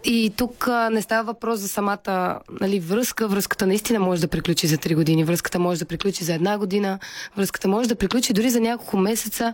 И 0.09 0.33
тук 0.37 0.69
а, 0.69 0.91
не 0.91 1.03
става 1.03 1.25
въпрос 1.25 1.59
за 1.61 1.69
самата 1.69 2.39
нали, 2.61 2.81
връзка. 2.81 3.29
Връзката 3.29 3.67
наистина 3.67 4.01
може 4.01 4.21
да 4.21 4.29
приключи 4.29 4.67
за 4.67 4.77
3 4.77 4.95
години. 4.95 5.25
Връзката 5.25 5.59
може 5.59 5.81
да 5.81 5.85
приключи 5.85 6.25
за 6.25 6.35
една 6.35 6.59
година. 6.59 6.99
Връзката 7.37 7.69
може 7.69 7.89
да 7.89 7.95
приключи 7.97 8.33
дори 8.33 8.51
за 8.51 8.61
няколко 8.61 8.97
месеца. 8.97 9.53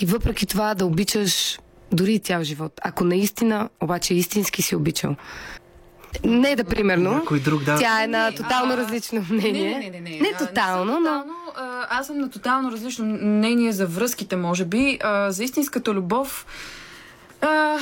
И 0.00 0.06
въпреки 0.06 0.46
това 0.46 0.74
да 0.74 0.86
обичаш 0.86 1.58
дори 1.92 2.12
и 2.12 2.18
цял 2.18 2.42
живот. 2.42 2.80
Ако 2.82 3.04
наистина, 3.04 3.68
обаче 3.80 4.14
истински 4.14 4.62
си 4.62 4.76
обичал. 4.76 5.16
Не 6.24 6.56
да 6.56 6.64
примерно. 6.64 7.12
Някой 7.12 7.40
друг, 7.40 7.64
да. 7.64 7.78
Тя 7.78 8.04
е 8.04 8.06
на 8.06 8.30
Не, 8.30 8.36
тотално 8.36 8.74
а, 8.74 8.76
различно 8.76 9.26
мнение. 9.30 9.78
Не, 9.78 9.90
не, 9.90 10.00
не, 10.00 10.10
не. 10.10 10.20
не 10.20 10.32
А, 10.34 10.38
съм 10.38 10.46
тотално, 10.46 10.92
но... 10.92 10.98
тотално, 10.98 11.34
а, 11.56 11.86
аз 11.90 12.06
съм 12.06 12.18
на 12.18 12.30
тотално 12.30 12.72
различно 12.72 13.04
мнение 13.04 13.72
за 13.72 13.86
връзките, 13.86 14.36
може 14.36 14.64
би. 14.64 14.98
А, 15.02 15.30
за 15.30 15.44
истинската 15.44 15.94
любов. 15.94 16.46
А, 17.40 17.78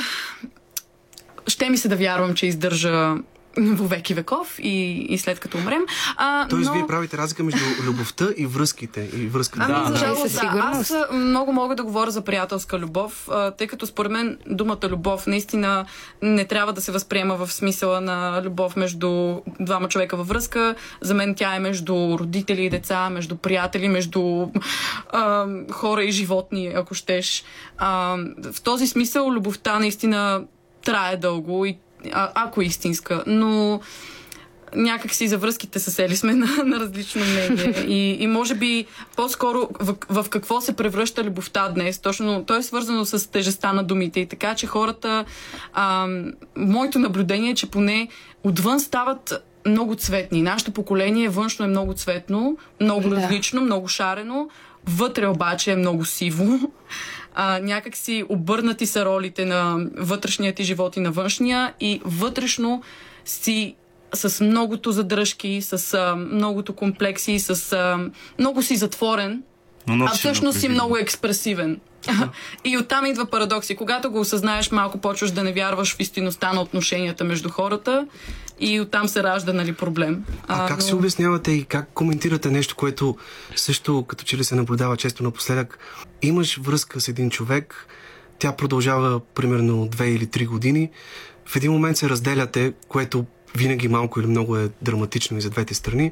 ще 1.47 1.69
ми 1.69 1.77
се 1.77 1.87
да 1.87 1.95
вярвам, 1.95 2.33
че 2.33 2.45
издържа 2.45 3.15
во 3.57 3.87
веки 3.87 4.13
веков 4.13 4.59
и, 4.59 4.91
и 5.09 5.17
след 5.17 5.39
като 5.39 5.57
умрем. 5.57 5.81
А, 6.17 6.47
Тоест, 6.47 6.67
но... 6.67 6.73
вие 6.73 6.87
правите 6.87 7.17
разлика 7.17 7.43
между 7.43 7.59
любовта 7.83 8.27
и 8.37 8.45
връзките. 8.45 9.09
И 9.17 9.27
връзката. 9.27 9.65
Ами, 9.69 9.73
Да, 9.73 9.85
за 9.85 9.91
да. 9.93 9.99
жалост, 9.99 10.23
да. 10.23 10.29
сигурност. 10.29 10.91
Аз 10.91 11.13
много 11.13 11.53
мога 11.53 11.75
да 11.75 11.83
говоря 11.83 12.11
за 12.11 12.21
приятелска 12.21 12.79
любов, 12.79 13.27
а, 13.31 13.51
тъй 13.51 13.67
като 13.67 13.87
според 13.87 14.11
мен 14.11 14.37
думата 14.47 14.89
любов 14.89 15.27
наистина 15.27 15.85
не 16.21 16.45
трябва 16.45 16.73
да 16.73 16.81
се 16.81 16.91
възприема 16.91 17.35
в 17.35 17.51
смисъла 17.53 18.01
на 18.01 18.41
любов 18.43 18.75
между 18.75 19.41
двама 19.59 19.87
човека 19.87 20.17
във 20.17 20.27
връзка. 20.27 20.75
За 21.01 21.13
мен 21.13 21.35
тя 21.35 21.55
е 21.55 21.59
между 21.59 22.17
родители 22.19 22.65
и 22.65 22.69
деца, 22.69 23.09
между 23.09 23.35
приятели, 23.35 23.87
между 23.87 24.47
а, 25.09 25.47
хора 25.71 26.03
и 26.03 26.11
животни, 26.11 26.67
ако 26.75 26.93
щеш. 26.93 27.43
А, 27.77 28.17
в 28.53 28.61
този 28.61 28.87
смисъл 28.87 29.29
любовта 29.31 29.79
наистина 29.79 30.43
трае 30.85 31.17
дълго 31.17 31.65
и 31.65 31.77
а, 32.11 32.31
ако 32.35 32.61
е 32.61 32.65
истинска, 32.65 33.23
но 33.27 33.79
някак 34.75 35.13
си 35.13 35.27
за 35.27 35.37
връзките 35.37 35.79
с 35.79 35.99
Ели 35.99 36.15
сме 36.15 36.33
на, 36.33 36.47
на 36.65 36.79
различно 36.79 37.21
мнение. 37.25 37.83
И, 37.87 38.17
и 38.23 38.27
може 38.27 38.55
би 38.55 38.85
по-скоро 39.15 39.69
в, 39.79 39.95
в 40.09 40.29
какво 40.29 40.61
се 40.61 40.75
превръща 40.75 41.23
любовта 41.23 41.69
днес. 41.69 41.99
Точно 41.99 42.43
то 42.45 42.55
е 42.55 42.63
свързано 42.63 43.05
с 43.05 43.31
тежестта 43.31 43.73
на 43.73 43.83
думите. 43.83 44.19
И 44.19 44.27
така, 44.27 44.55
че 44.55 44.67
хората. 44.67 45.25
А, 45.73 46.07
моето 46.57 46.99
наблюдение 46.99 47.51
е, 47.51 47.55
че 47.55 47.71
поне 47.71 48.07
отвън 48.43 48.79
стават 48.79 49.43
много 49.65 49.95
цветни. 49.95 50.41
Нашето 50.41 50.71
поколение 50.71 51.29
външно 51.29 51.65
е 51.65 51.67
много 51.67 51.93
цветно, 51.93 52.57
много 52.81 53.09
Да. 53.09 53.15
различно, 53.15 53.61
много 53.61 53.87
шарено. 53.87 54.49
Вътре 54.85 55.27
обаче 55.27 55.71
е 55.71 55.75
много 55.75 56.05
сиво. 56.05 56.59
А, 57.35 57.59
някак 57.59 57.97
си 57.97 58.23
обърнати 58.29 58.85
са 58.85 59.05
ролите 59.05 59.45
на 59.45 59.77
вътрешния 59.97 60.53
ти 60.53 60.63
живот 60.63 60.97
и 60.97 60.99
на 60.99 61.11
външния 61.11 61.73
и 61.79 62.01
вътрешно 62.05 62.81
си 63.25 63.75
с 64.13 64.43
многото 64.43 64.91
задръжки, 64.91 65.61
с 65.61 65.93
а, 65.93 66.15
многото 66.15 66.73
комплекси, 66.73 67.39
с 67.39 67.73
а, 67.73 68.09
много 68.39 68.61
си 68.61 68.75
затворен, 68.75 69.43
Но 69.87 70.05
а 70.05 70.07
всъщност 70.07 70.59
си 70.59 70.69
много 70.69 70.97
експресивен. 70.97 71.79
И 72.63 72.77
оттам 72.77 73.05
идва 73.05 73.25
парадокси. 73.25 73.75
Когато 73.75 74.11
го 74.11 74.19
осъзнаеш, 74.19 74.71
малко 74.71 74.97
почваш 74.97 75.31
да 75.31 75.43
не 75.43 75.53
вярваш 75.53 75.95
в 75.95 75.99
истинността 75.99 76.53
на 76.53 76.61
отношенията 76.61 77.23
между 77.23 77.49
хората 77.49 78.07
и 78.59 78.81
оттам 78.81 79.07
се 79.07 79.23
ражда 79.23 79.53
нали, 79.53 79.73
проблем. 79.73 80.23
А, 80.47 80.67
как 80.67 80.77
но- 80.77 80.83
се 80.83 80.95
обяснявате 80.95 81.51
и 81.51 81.63
как 81.63 81.89
коментирате 81.93 82.49
нещо, 82.49 82.75
което 82.75 83.17
също 83.55 84.05
като 84.07 84.23
че 84.23 84.37
ли 84.37 84.43
се 84.43 84.55
наблюдава 84.55 84.97
често 84.97 85.23
напоследък? 85.23 85.79
Имаш 86.21 86.57
връзка 86.57 87.01
с 87.01 87.07
един 87.07 87.29
човек, 87.29 87.87
тя 88.39 88.55
продължава 88.55 89.19
примерно 89.19 89.87
две 89.87 90.09
или 90.09 90.27
три 90.27 90.45
години, 90.45 90.89
в 91.45 91.55
един 91.55 91.71
момент 91.71 91.97
се 91.97 92.09
разделяте, 92.09 92.73
което 92.87 93.25
винаги 93.57 93.87
малко 93.87 94.19
или 94.19 94.27
много 94.27 94.57
е 94.57 94.69
драматично 94.81 95.37
и 95.37 95.41
за 95.41 95.49
двете 95.49 95.73
страни. 95.73 96.11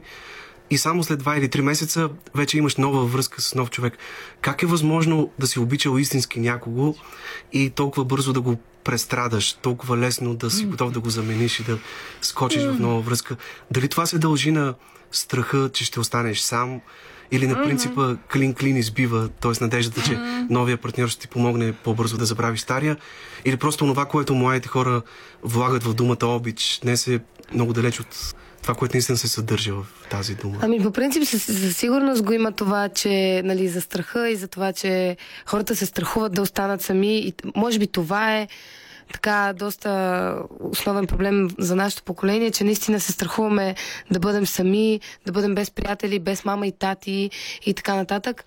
И 0.71 0.77
само 0.77 1.03
след 1.03 1.19
два 1.19 1.37
или 1.37 1.49
три 1.49 1.61
месеца 1.61 2.09
вече 2.35 2.57
имаш 2.57 2.75
нова 2.75 3.05
връзка 3.05 3.41
с 3.41 3.55
нов 3.55 3.69
човек. 3.69 3.97
Как 4.41 4.63
е 4.63 4.65
възможно 4.65 5.31
да 5.39 5.47
си 5.47 5.59
обичал 5.59 5.97
истински 5.97 6.39
някого 6.39 6.95
и 7.53 7.69
толкова 7.69 8.05
бързо 8.05 8.33
да 8.33 8.41
го 8.41 8.55
престрадаш, 8.83 9.53
толкова 9.53 9.97
лесно 9.97 10.35
да 10.35 10.51
си 10.51 10.65
готов 10.65 10.91
да 10.91 10.99
го 10.99 11.09
замениш 11.09 11.59
и 11.59 11.63
да 11.63 11.77
скочиш 12.21 12.63
в 12.63 12.79
нова 12.79 13.01
връзка? 13.01 13.35
Дали 13.71 13.87
това 13.87 14.05
се 14.05 14.19
дължи 14.19 14.51
на 14.51 14.73
страха, 15.11 15.69
че 15.73 15.85
ще 15.85 15.99
останеш 15.99 16.39
сам? 16.39 16.81
Или 17.31 17.47
на 17.47 17.63
принципа 17.63 18.15
клин-клин 18.33 18.77
избива, 18.77 19.29
т.е. 19.29 19.51
надеждата, 19.61 20.01
че 20.03 20.19
новия 20.49 20.77
партньор 20.77 21.07
ще 21.07 21.21
ти 21.21 21.27
помогне 21.27 21.73
по-бързо 21.73 22.17
да 22.17 22.25
забравиш 22.25 22.59
стария? 22.59 22.97
Или 23.45 23.57
просто 23.57 23.85
това, 23.85 24.05
което 24.05 24.35
младите 24.35 24.67
хора 24.67 25.01
влагат 25.43 25.83
в 25.83 25.93
думата 25.93 26.25
обич, 26.25 26.79
днес 26.83 27.07
е 27.07 27.19
много 27.53 27.73
далеч 27.73 27.99
от 27.99 28.35
това, 28.61 28.75
което 28.75 28.95
наистина 28.95 29.17
се 29.17 29.27
съдържа 29.27 29.73
в 29.73 29.85
тази 30.09 30.35
дума? 30.35 30.57
Ами 30.61 30.83
по 30.83 30.91
принцип 30.91 31.23
със, 31.23 31.43
със 31.43 31.77
сигурност 31.77 32.23
го 32.23 32.33
има 32.33 32.51
това, 32.51 32.89
че 32.89 33.41
нали, 33.45 33.67
за 33.67 33.81
страха 33.81 34.29
и 34.29 34.35
за 34.35 34.47
това, 34.47 34.73
че 34.73 35.17
хората 35.45 35.75
се 35.75 35.85
страхуват 35.85 36.33
да 36.33 36.41
останат 36.41 36.81
сами 36.81 37.17
и 37.17 37.33
може 37.55 37.79
би 37.79 37.87
това 37.87 38.37
е 38.37 38.47
така 39.11 39.53
доста 39.55 40.35
основен 40.59 41.07
проблем 41.07 41.47
за 41.59 41.75
нашето 41.75 42.03
поколение, 42.03 42.51
че 42.51 42.63
наистина 42.63 42.99
се 42.99 43.11
страхуваме 43.11 43.75
да 44.11 44.19
бъдем 44.19 44.45
сами, 44.45 44.99
да 45.25 45.31
бъдем 45.31 45.55
без 45.55 45.71
приятели, 45.71 46.19
без 46.19 46.45
мама 46.45 46.67
и 46.67 46.71
тати 46.71 47.29
и 47.65 47.73
така 47.73 47.95
нататък. 47.95 48.43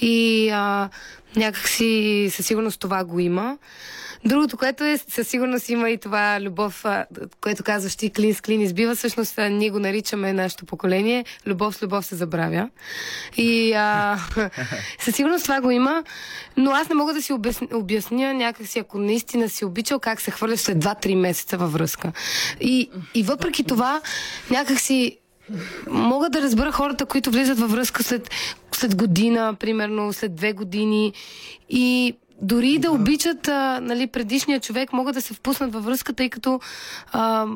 И 0.00 0.50
а, 0.50 0.88
някакси 1.36 2.28
със 2.32 2.46
сигурност 2.46 2.80
това 2.80 3.04
го 3.04 3.20
има. 3.20 3.58
Другото, 4.26 4.56
което 4.56 4.84
е, 4.84 4.98
със 4.98 5.28
сигурност 5.28 5.68
има 5.68 5.90
и 5.90 5.98
това 5.98 6.40
любов, 6.40 6.84
което 7.40 7.62
казваш 7.62 7.96
ти, 7.96 8.10
клин 8.10 8.34
с 8.34 8.40
клин 8.40 8.60
избива. 8.60 8.94
Всъщност 8.94 9.38
ние 9.50 9.70
го 9.70 9.78
наричаме 9.78 10.32
нашето 10.32 10.66
поколение. 10.66 11.24
Любов 11.46 11.76
с 11.76 11.82
любов 11.82 12.06
се 12.06 12.16
забравя. 12.16 12.70
И 13.36 13.72
а, 13.72 14.18
със 14.98 15.16
сигурност 15.16 15.44
това 15.44 15.60
го 15.60 15.70
има, 15.70 16.04
но 16.56 16.70
аз 16.70 16.88
не 16.88 16.94
мога 16.94 17.14
да 17.14 17.22
си 17.22 17.32
обясня, 17.32 17.68
обясня 17.72 18.34
някакси, 18.34 18.78
ако 18.78 18.98
наистина 18.98 19.48
си 19.48 19.64
обичал, 19.64 19.98
как 19.98 20.20
се 20.20 20.30
хвърляш 20.30 20.60
след 20.60 20.78
2-3 20.78 21.14
месеца 21.14 21.56
във 21.56 21.72
връзка. 21.72 22.12
И, 22.60 22.90
и 23.14 23.22
въпреки 23.22 23.64
това, 23.64 24.00
някакси 24.50 25.18
мога 25.90 26.30
да 26.30 26.42
разбера 26.42 26.72
хората, 26.72 27.06
които 27.06 27.30
влизат 27.30 27.58
във 27.58 27.70
връзка 27.70 28.02
след, 28.02 28.30
след 28.72 28.96
година, 28.96 29.54
примерно, 29.60 30.12
след 30.12 30.34
две 30.34 30.52
години 30.52 31.12
и 31.68 32.14
дори 32.42 32.70
и 32.70 32.78
да 32.78 32.90
обичат 32.90 33.48
а, 33.48 33.80
нали, 33.80 34.06
предишния 34.06 34.60
човек, 34.60 34.92
могат 34.92 35.14
да 35.14 35.22
се 35.22 35.34
впуснат 35.34 35.72
във 35.72 35.84
връзка, 35.84 36.12
тъй 36.12 36.30
като 36.30 36.60
а, 37.12 37.46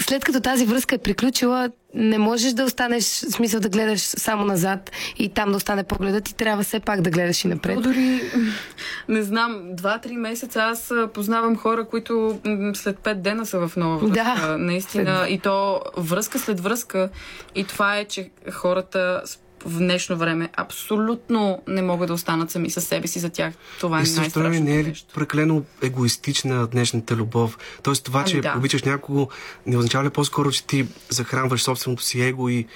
след 0.00 0.24
като 0.24 0.40
тази 0.40 0.66
връзка 0.66 0.94
е 0.94 0.98
приключила, 0.98 1.70
не 1.94 2.18
можеш 2.18 2.52
да 2.52 2.64
останеш, 2.64 3.04
в 3.04 3.30
смисъл 3.30 3.60
да 3.60 3.68
гледаш 3.68 4.00
само 4.00 4.44
назад 4.44 4.90
и 5.18 5.28
там 5.28 5.50
да 5.50 5.56
остане 5.56 5.84
погледът 5.84 6.28
и 6.28 6.34
трябва 6.34 6.62
все 6.62 6.80
пак 6.80 7.00
да 7.00 7.10
гледаш 7.10 7.44
и 7.44 7.48
напред. 7.48 7.82
Дори, 7.82 8.22
не 9.08 9.22
знам, 9.22 9.60
два-три 9.72 10.16
месеца 10.16 10.60
аз 10.60 10.92
познавам 11.14 11.56
хора, 11.56 11.84
които 11.84 12.38
след 12.74 12.98
пет 12.98 13.22
дена 13.22 13.46
са 13.46 13.68
в 13.68 13.76
нова 13.76 13.98
връзка. 13.98 14.14
Да. 14.14 14.58
Наистина. 14.58 15.26
И 15.28 15.38
то 15.38 15.80
връзка 15.96 16.38
след 16.38 16.60
връзка. 16.60 17.10
И 17.54 17.64
това 17.64 17.96
е, 17.96 18.04
че 18.04 18.30
хората 18.52 19.22
в 19.64 19.78
днешно 19.78 20.16
време 20.16 20.48
абсолютно 20.56 21.62
не 21.66 21.82
могат 21.82 22.06
да 22.06 22.14
останат 22.14 22.50
сами 22.50 22.70
със 22.70 22.84
себе 22.84 23.06
си. 23.08 23.18
За 23.18 23.30
тях 23.30 23.54
това 23.80 24.00
е 24.00 24.06
също 24.06 24.38
време 24.38 24.48
най-страшното 24.48 24.70
не 24.70 24.80
е 24.80 24.82
нещо. 24.82 25.14
прекалено 25.14 25.64
егоистична 25.82 26.66
днешната 26.66 27.16
любов? 27.16 27.58
Тоест 27.82 28.04
това, 28.04 28.20
Ами 28.20 28.30
че 28.30 28.40
да. 28.40 28.54
обичаш 28.56 28.82
някого, 28.82 29.28
не 29.66 29.76
означава 29.76 30.04
ли 30.04 30.10
по-скоро, 30.10 30.50
че 30.50 30.66
ти 30.66 30.86
захранваш 31.08 31.62
собственото 31.62 32.02
си 32.02 32.20
его 32.20 32.48
и 32.48 32.66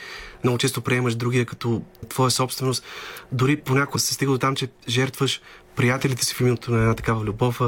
много 0.44 0.58
често 0.58 0.80
приемаш 0.80 1.14
другия 1.14 1.44
като 1.44 1.82
твоя 2.08 2.30
собственост? 2.30 2.84
Дори 3.32 3.56
понякога 3.56 3.98
се 3.98 4.14
стига 4.14 4.32
до 4.32 4.38
там, 4.38 4.56
че 4.56 4.68
жертваш 4.88 5.40
приятелите 5.76 6.24
си 6.24 6.34
в 6.34 6.40
името 6.40 6.70
на 6.70 6.78
една 6.78 6.94
такава 6.94 7.24
любов. 7.24 7.60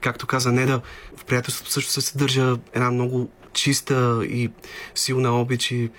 Както 0.00 0.26
каза 0.26 0.52
Неда, 0.52 0.80
в 1.16 1.24
приятелството 1.24 1.72
също 1.72 1.90
се 1.92 2.00
съдържа 2.00 2.56
една 2.72 2.90
много 2.90 3.30
чиста 3.52 4.20
и 4.24 4.50
силна 4.94 5.40
обич 5.40 5.70
и 5.70 5.90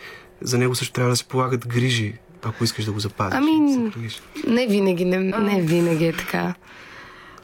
за 0.41 0.57
него 0.57 0.75
също 0.75 0.93
трябва 0.93 1.09
да 1.09 1.15
се 1.15 1.23
полагат 1.23 1.67
грижи, 1.67 2.15
ако 2.45 2.63
искаш 2.63 2.85
да 2.85 2.91
го 2.91 2.99
запазиш. 2.99 3.37
Ами. 3.37 3.91
Не 4.47 4.67
винаги, 4.67 5.05
не, 5.05 5.17
не 5.17 5.61
винаги 5.61 6.05
е 6.05 6.13
така. 6.13 6.53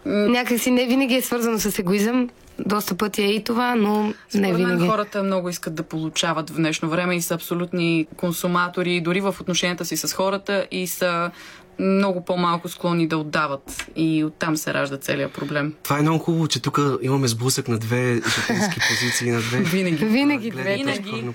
Някакси 0.05 0.71
не 0.71 0.85
винаги 0.85 1.15
е 1.15 1.21
свързано 1.21 1.59
с 1.59 1.79
егоизъм. 1.79 2.29
Доста 2.65 2.95
пъти 2.95 3.21
е 3.21 3.25
и 3.25 3.43
това, 3.43 3.75
но 3.75 4.03
не 4.03 4.13
Според 4.29 4.43
мен 4.43 4.55
винаги. 4.55 4.87
хората 4.87 5.23
много 5.23 5.49
искат 5.49 5.75
да 5.75 5.83
получават 5.83 6.49
в 6.49 6.55
днешно 6.55 6.89
време 6.89 7.15
и 7.15 7.21
са 7.21 7.33
абсолютни 7.33 8.07
консуматори, 8.17 9.01
дори 9.01 9.21
в 9.21 9.35
отношенията 9.41 9.85
си 9.85 9.97
с 9.97 10.13
хората 10.13 10.67
и 10.71 10.87
са 10.87 11.31
много 11.80 12.25
по-малко 12.25 12.69
склонни 12.69 13.07
да 13.07 13.17
отдават. 13.17 13.86
И 13.95 14.23
оттам 14.23 14.57
се 14.57 14.73
ражда 14.73 14.97
целият 14.97 15.34
проблем. 15.34 15.73
Това 15.84 15.99
е 15.99 16.01
много 16.01 16.19
хубаво, 16.19 16.47
че 16.47 16.61
тук 16.61 16.80
имаме 17.01 17.27
сблъсък 17.27 17.67
на 17.67 17.77
две 17.77 18.13
житейски 18.15 18.80
позиции, 18.89 19.32
на 19.32 19.39
две 19.39 19.57
Винаги. 19.57 20.05
Винаги 20.05 20.51
две. 20.51 20.75
Винаги. 20.75 21.30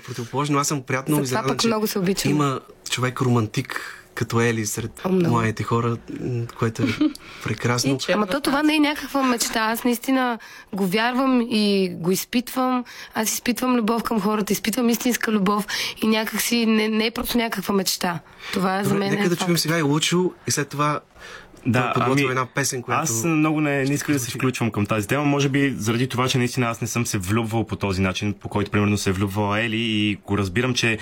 аз 0.57 0.67
съм 0.67 0.81
приятно 0.81 1.21
изненадан, 1.21 1.49
пък 1.49 1.59
че 1.59 1.67
много 1.67 1.87
се 1.87 1.99
обичам. 1.99 2.31
Има 2.31 2.59
човек 2.89 3.21
романтик 3.21 4.04
като 4.15 4.41
Ели 4.41 4.65
сред 4.65 5.01
О, 5.05 5.09
много. 5.09 5.29
младите 5.31 5.63
хора, 5.63 5.97
което 6.59 6.83
е 6.83 6.85
прекрасно. 7.43 7.93
И 7.93 7.97
че- 7.97 8.11
Ама 8.11 8.27
то 8.27 8.41
това 8.41 8.63
не 8.63 8.75
е 8.75 8.79
някаква 8.79 9.23
мечта. 9.23 9.59
Аз 9.61 9.83
наистина 9.83 10.39
го 10.73 10.87
вярвам 10.87 11.41
и 11.41 11.65
го 11.91 12.11
изпитвам. 12.11 12.83
Аз 13.13 13.31
изпитвам 13.31 13.75
любов 13.75 14.03
към 14.03 14.21
хората, 14.21 14.53
изпитвам 14.53 14.89
истинска 14.89 15.31
любов 15.31 15.67
и 16.03 16.07
някакси 16.07 16.65
не, 16.65 16.87
не 16.87 17.05
е 17.05 17.11
просто 17.11 17.37
някаква 17.37 17.75
мечта. 17.75 18.19
Това 18.53 18.83
за 18.83 18.89
Добре, 18.89 18.99
мен 18.99 19.09
нека 19.09 19.23
е 19.23 19.29
да 19.29 19.35
факт. 19.35 19.45
чуем 19.45 19.57
сега 19.57 19.77
и 19.77 19.81
Лучо 19.81 20.33
и 20.47 20.51
след 20.51 20.69
това 20.69 20.99
Да, 21.65 21.93
ами, 21.95 22.21
една 22.21 22.45
песен, 22.45 22.81
която... 22.81 23.03
Аз 23.03 23.23
много 23.23 23.61
не, 23.61 23.83
не 23.83 23.93
искам 23.93 24.13
да 24.13 24.19
се 24.19 24.31
включвам 24.31 24.71
към 24.71 24.85
тази 24.85 25.07
тема. 25.07 25.23
Може 25.25 25.49
би 25.49 25.73
заради 25.77 26.07
това, 26.07 26.27
че 26.27 26.37
наистина 26.37 26.67
аз 26.67 26.81
не 26.81 26.87
съм 26.87 27.05
се 27.05 27.17
влюбвал 27.17 27.63
по 27.63 27.75
този 27.75 28.01
начин, 28.01 28.33
по 28.33 28.49
който 28.49 28.71
примерно 28.71 28.97
се 28.97 29.09
е 29.09 29.13
влюбвала 29.13 29.61
Ели 29.61 29.77
и 29.77 30.15
го 30.17 30.37
разбирам, 30.37 30.73
че 30.73 30.97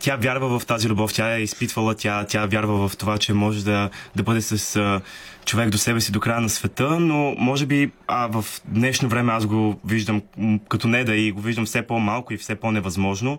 тя 0.00 0.16
вярва 0.16 0.58
в 0.58 0.66
тази 0.66 0.88
любов, 0.88 1.14
тя 1.14 1.36
е 1.36 1.42
изпитвала, 1.42 1.94
тя, 1.94 2.24
тя 2.24 2.46
вярва 2.46 2.88
в 2.88 2.96
това, 2.96 3.18
че 3.18 3.32
може 3.32 3.64
да, 3.64 3.90
да 4.16 4.22
бъде 4.22 4.40
с 4.40 4.76
а, 4.76 5.00
човек 5.44 5.70
до 5.70 5.78
себе 5.78 6.00
си 6.00 6.12
до 6.12 6.20
края 6.20 6.40
на 6.40 6.48
света, 6.48 7.00
но 7.00 7.34
може 7.38 7.66
би 7.66 7.90
а, 8.06 8.26
в 8.26 8.44
днешно 8.64 9.08
време 9.08 9.32
аз 9.32 9.46
го 9.46 9.80
виждам 9.84 10.22
като 10.68 10.88
не 10.88 11.04
да 11.04 11.16
и 11.16 11.32
го 11.32 11.40
виждам 11.40 11.66
все 11.66 11.82
по-малко 11.82 12.32
и 12.32 12.36
все 12.36 12.54
по-невъзможно. 12.54 13.38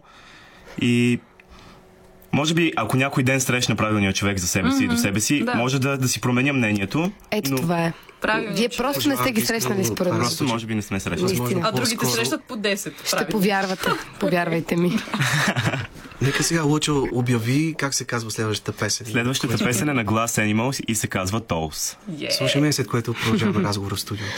И 0.82 1.20
може 2.32 2.54
би, 2.54 2.74
ако 2.76 2.98
някой 2.98 3.24
ден 3.24 3.42
срещна 3.42 3.76
правилния 3.76 4.14
човек 4.14 4.38
за 4.38 4.48
себе 4.48 4.72
си 4.72 4.84
и 4.84 4.88
до 4.88 4.98
себе 4.98 5.20
си, 5.20 5.44
да. 5.46 5.56
може 5.56 5.80
да, 5.80 5.98
да 5.98 6.08
си 6.08 6.22
променя 6.22 6.54
мнението. 6.54 7.12
Ето 7.32 7.52
но 7.52 7.58
това 7.58 7.86
е. 7.86 7.94
Правилният 8.22 8.58
Вие 8.58 8.70
просто 8.78 9.10
не 9.10 9.16
сте 9.16 9.32
ги 9.32 9.42
срещнали 9.42 9.86
според 9.86 10.14
мен. 10.14 10.22
Просто 10.22 10.44
може 10.44 10.66
би 10.66 10.76
не 10.76 10.82
сме. 10.82 11.00
Наистина. 11.06 11.62
А 11.64 11.72
другите 11.72 12.06
срещат 12.06 12.44
по 12.44 12.56
10. 12.56 12.76
Ще 12.76 12.92
правилно. 13.12 13.32
повярвате. 13.32 13.90
Повярвайте 14.20 14.76
ми. 14.76 14.92
Нека 16.22 16.44
сега 16.44 16.64
Лучо 16.64 17.08
обяви 17.14 17.76
как 17.78 17.94
се 17.94 18.06
казва 18.06 18.32
следващата 18.32 18.72
песен. 18.72 19.08
Следващата 19.08 19.58
Кое 19.58 19.66
песен 19.66 19.90
е 19.90 19.94
на 19.94 20.06
Glass 20.06 20.54
Animals 20.54 20.84
и 20.88 20.96
се 20.96 21.08
казва 21.08 21.42
Tolls. 21.42 21.96
Yeah. 22.12 22.30
Слушаме 22.30 22.72
след 22.72 22.88
което 22.88 23.14
продължаваме 23.14 23.68
разговора 23.68 23.96
в 23.96 24.00
студиото. 24.00 24.34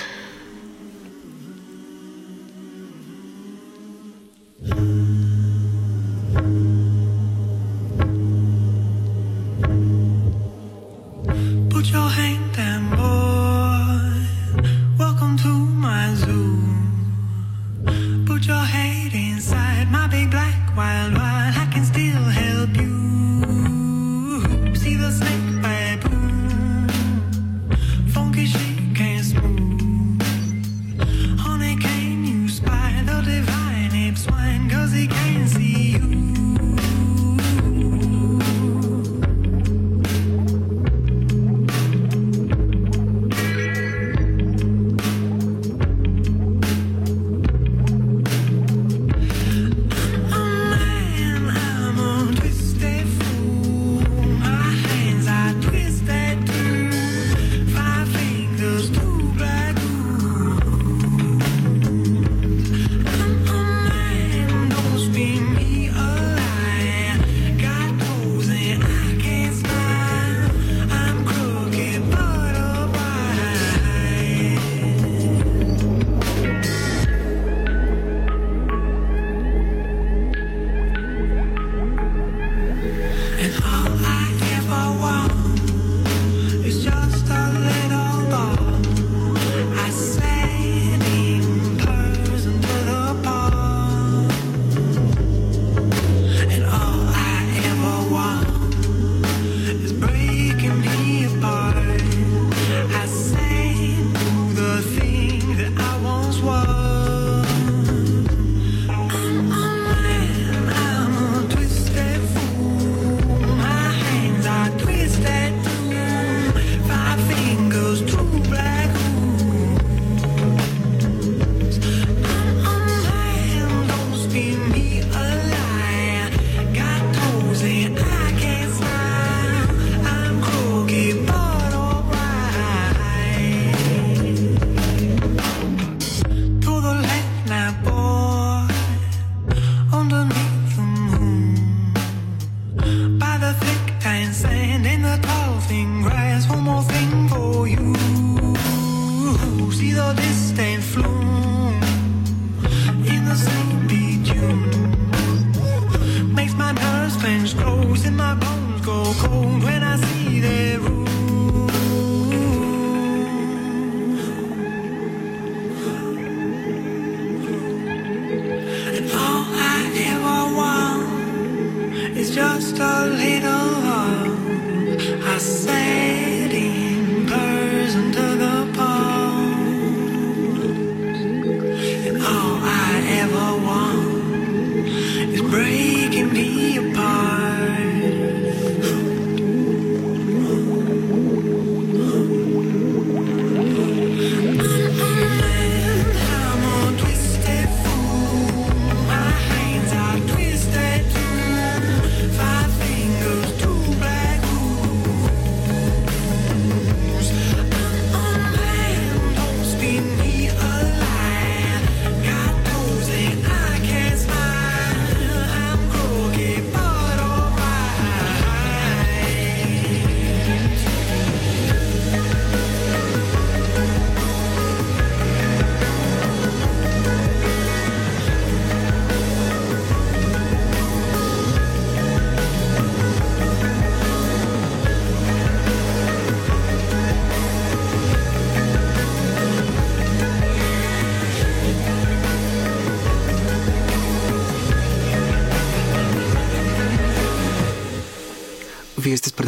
Put 18.27 18.45
your 18.51 18.65
hand 18.75 19.13
inside 19.13 19.87
my 19.95 20.07
big 20.13 20.27
black 20.35 20.59
wild 20.77 21.13
wild. 21.17 21.40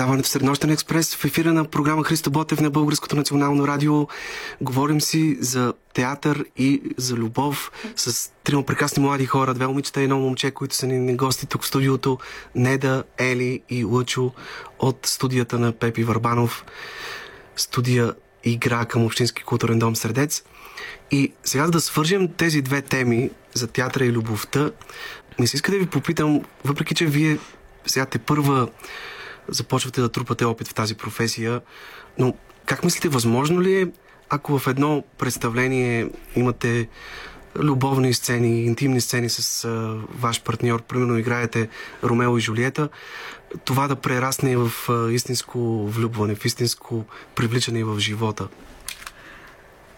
Предаването 0.03 0.29
Среднощен 0.29 0.69
експрес 0.69 1.15
в 1.15 1.25
ефира 1.25 1.53
на 1.53 1.65
програма 1.65 2.03
Христо 2.03 2.31
Ботев 2.31 2.59
на 2.61 2.69
Българското 2.69 3.15
национално 3.15 3.67
радио. 3.67 4.07
Говорим 4.61 5.01
си 5.01 5.37
за 5.39 5.73
театър 5.93 6.45
и 6.57 6.81
за 6.97 7.15
любов 7.15 7.71
с 7.95 8.31
трима 8.43 8.63
прекрасни 8.63 9.03
млади 9.03 9.25
хора, 9.25 9.53
две 9.53 9.67
момичета 9.67 10.01
и 10.01 10.03
едно 10.03 10.19
момче, 10.19 10.51
които 10.51 10.75
са 10.75 10.87
ни 10.87 11.15
гости 11.15 11.45
тук 11.45 11.63
в 11.63 11.67
студиото. 11.67 12.17
Неда, 12.55 13.03
Ели 13.17 13.61
и 13.69 13.83
Лъчо 13.83 14.31
от 14.79 15.05
студията 15.05 15.59
на 15.59 15.71
Пепи 15.71 16.03
Върбанов. 16.03 16.65
Студия 17.55 18.13
игра 18.43 18.85
към 18.85 19.05
Общински 19.05 19.43
културен 19.43 19.79
дом 19.79 19.95
Средец. 19.95 20.43
И 21.11 21.33
сега 21.43 21.67
да 21.67 21.81
свържем 21.81 22.27
тези 22.27 22.61
две 22.61 22.81
теми 22.81 23.29
за 23.53 23.67
театъра 23.67 24.05
и 24.05 24.11
любовта, 24.11 24.71
ми 25.39 25.47
се 25.47 25.55
иска 25.55 25.71
да 25.71 25.77
ви 25.77 25.85
попитам, 25.85 26.41
въпреки 26.65 26.95
че 26.95 27.05
вие 27.05 27.37
сега 27.85 28.05
те 28.05 28.19
първа 28.19 28.67
започвате 29.47 30.01
да 30.01 30.09
трупате 30.09 30.45
опит 30.45 30.67
в 30.67 30.73
тази 30.73 30.95
професия, 30.95 31.61
но 32.17 32.33
как 32.65 32.83
мислите, 32.83 33.09
възможно 33.09 33.61
ли 33.61 33.81
е, 33.81 33.87
ако 34.29 34.59
в 34.59 34.67
едно 34.67 35.03
представление 35.17 36.09
имате 36.35 36.87
любовни 37.55 38.13
сцени, 38.13 38.65
интимни 38.65 39.01
сцени 39.01 39.29
с 39.29 39.65
а, 39.65 39.69
ваш 40.19 40.41
партньор, 40.41 40.81
примерно 40.81 41.17
играете 41.17 41.69
Ромео 42.03 42.37
и 42.37 42.41
Жулиета, 42.41 42.89
това 43.65 43.87
да 43.87 43.95
прерасне 43.95 44.57
в 44.57 44.71
а, 44.89 45.11
истинско 45.11 45.87
влюбване, 45.87 46.35
в 46.35 46.45
истинско 46.45 47.05
привличане 47.35 47.83
в 47.83 47.99
живота? 47.99 48.47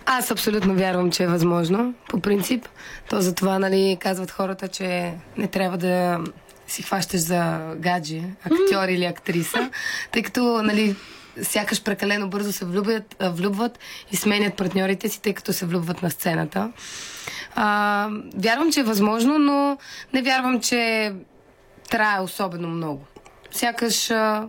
Аз 0.06 0.32
абсолютно 0.32 0.76
вярвам, 0.76 1.12
че 1.12 1.24
е 1.24 1.28
възможно, 1.28 1.94
по 2.10 2.20
принцип. 2.20 2.68
То 3.10 3.22
затова, 3.22 3.60
нали, 3.60 3.98
казват 4.00 4.32
хората, 4.32 4.68
че 4.68 5.14
не 5.38 5.48
трябва 5.48 5.78
да 5.78 6.20
си 6.68 6.84
хващаш 6.84 7.20
за 7.20 7.42
гадже, 7.78 8.22
актьор 8.44 8.88
или 8.88 9.06
актриса, 9.06 9.70
тъй 10.12 10.24
като, 10.24 10.62
нали, 10.64 10.96
сякаш 11.42 11.84
прекалено 11.84 12.30
бързо 12.30 12.52
се 12.52 12.66
влюбят, 12.66 13.16
влюбват 13.22 13.80
и 14.12 14.16
сменят 14.16 14.54
партньорите 14.54 15.10
си, 15.10 15.22
тъй 15.22 15.34
като 15.34 15.54
се 15.54 15.66
влюбват 15.66 16.02
на 16.02 16.12
сцената. 16.12 16.72
А, 17.56 18.10
вярвам, 18.36 18.72
че 18.72 18.80
е 18.80 18.84
възможно, 18.84 19.40
но 19.40 19.78
не 20.14 20.22
вярвам, 20.22 20.62
че 20.62 21.14
трае 21.90 22.20
особено 22.22 22.68
много. 22.68 23.06
Сякаш, 23.52 24.12
а, 24.12 24.48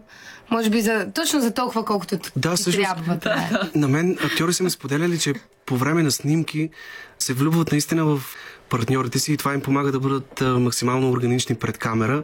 може 0.50 0.70
би, 0.70 0.80
за, 0.80 1.12
точно 1.14 1.40
за 1.40 1.54
толкова, 1.54 1.84
колкото 1.84 2.18
Да, 2.36 2.50
ти 2.50 2.56
всъщност- 2.56 2.76
трябва. 2.78 3.18
трае. 3.18 3.48
На 3.74 3.88
мен 3.88 4.18
актьори 4.24 4.52
са 4.52 4.62
ми 4.62 4.70
споделяли, 4.70 5.18
че 5.18 5.34
по 5.66 5.76
време 5.76 6.02
на 6.02 6.10
снимки 6.10 6.70
се 7.18 7.32
влюбват 7.32 7.72
наистина 7.72 8.04
в 8.06 8.20
партньорите 8.68 9.18
си 9.18 9.32
и 9.32 9.36
това 9.36 9.54
им 9.54 9.60
помага 9.60 9.92
да 9.92 10.00
бъдат 10.00 10.40
максимално 10.40 11.10
органични 11.10 11.54
пред 11.54 11.78
камера, 11.78 12.22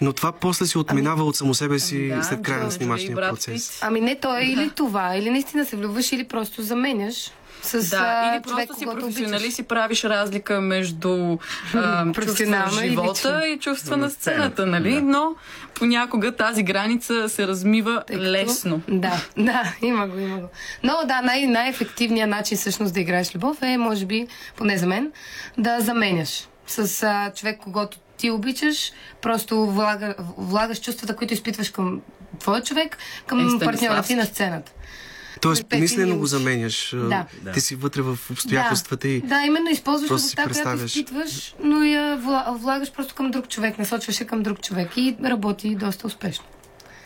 но 0.00 0.12
това 0.12 0.32
после 0.32 0.66
се 0.66 0.78
отминава 0.78 1.24
от 1.24 1.36
само 1.36 1.54
себе 1.54 1.78
си 1.78 2.08
да, 2.08 2.22
след 2.22 2.42
края 2.42 2.58
на 2.58 2.64
Джордж 2.64 2.74
снимачния 2.74 3.16
процес. 3.16 3.82
Ами 3.82 4.00
не, 4.00 4.16
то 4.16 4.36
е 4.36 4.42
или 4.42 4.70
това, 4.70 5.16
или 5.16 5.30
наистина 5.30 5.64
се 5.64 5.76
влюбваш, 5.76 6.12
или 6.12 6.24
просто 6.24 6.62
заменяш 6.62 7.30
с 7.62 7.90
Да, 7.90 7.96
а, 7.98 8.34
или 8.34 8.42
човек, 8.42 8.68
просто 8.68 8.80
си 8.80 8.86
професионалист 8.86 9.58
и 9.58 9.62
правиш 9.64 10.04
разлика 10.04 10.60
между 10.60 11.38
а, 11.74 12.12
Професионално 12.12 12.64
чувства 12.66 12.80
в 12.80 12.84
и 12.84 12.90
живота 12.90 13.10
лично. 13.38 13.44
и 13.46 13.58
чувства 13.58 13.96
На 13.96 14.04
на 14.04 14.10
сцената, 14.10 14.66
нали? 14.66 14.92
да. 14.92 15.02
Но 15.02 15.34
понякога 15.74 16.32
тази 16.32 16.62
граница 16.62 17.28
се 17.28 17.46
размива 17.46 18.04
Тъй 18.06 18.16
като- 18.16 18.28
лесно. 18.28 18.80
Да, 18.88 19.12
да, 19.38 19.74
има 19.82 20.08
го, 20.08 20.18
има 20.18 20.38
го. 20.38 20.48
Но 20.82 20.92
да, 21.04 21.22
най- 21.22 21.46
най-ефективният 21.46 22.30
начин 22.30 22.58
всъщност 22.58 22.94
да 22.94 23.00
играеш 23.00 23.34
любов 23.34 23.62
е, 23.62 23.78
може 23.78 24.06
би, 24.06 24.26
поне 24.56 24.78
за 24.78 24.86
мен, 24.86 25.12
да 25.58 25.80
заменяш 25.80 26.48
с 26.66 27.02
а, 27.02 27.32
човек, 27.32 27.60
когато 27.60 27.98
ти 28.16 28.30
обичаш, 28.30 28.92
просто 29.22 29.66
влага, 29.66 30.14
влагаш 30.38 30.80
чувствата, 30.80 31.16
които 31.16 31.34
изпитваш 31.34 31.70
към 31.70 32.00
твоя 32.38 32.62
човек, 32.62 32.94
Е, 32.94 33.26
към 33.26 33.38
Станиславски. 33.40 33.66
партньора 33.66 34.02
ти 34.02 34.14
на 34.14 34.24
сцената. 34.24 34.72
Тоест, 35.42 35.64
мислено 35.72 36.18
го 36.18 36.26
заменяш. 36.26 36.94
Да. 36.96 37.26
Ти 37.54 37.60
си 37.60 37.74
вътре 37.74 38.02
в 38.02 38.18
обстоятелствата 38.30 39.08
и 39.08 39.20
Да, 39.20 39.42
именно 39.46 39.70
използваш 39.70 40.10
любовта, 40.10 40.48
която 40.62 40.84
изпитваш, 40.84 41.54
но 41.62 41.84
я 41.84 42.18
вла- 42.18 42.58
влагаш 42.58 42.92
просто 42.92 43.14
към 43.14 43.30
друг 43.30 43.48
човек, 43.48 43.78
насочваш 43.78 44.20
я 44.20 44.26
към 44.26 44.42
друг 44.42 44.60
човек 44.60 44.96
и 44.96 45.16
работи 45.24 45.74
доста 45.74 46.06
успешно. 46.06 46.44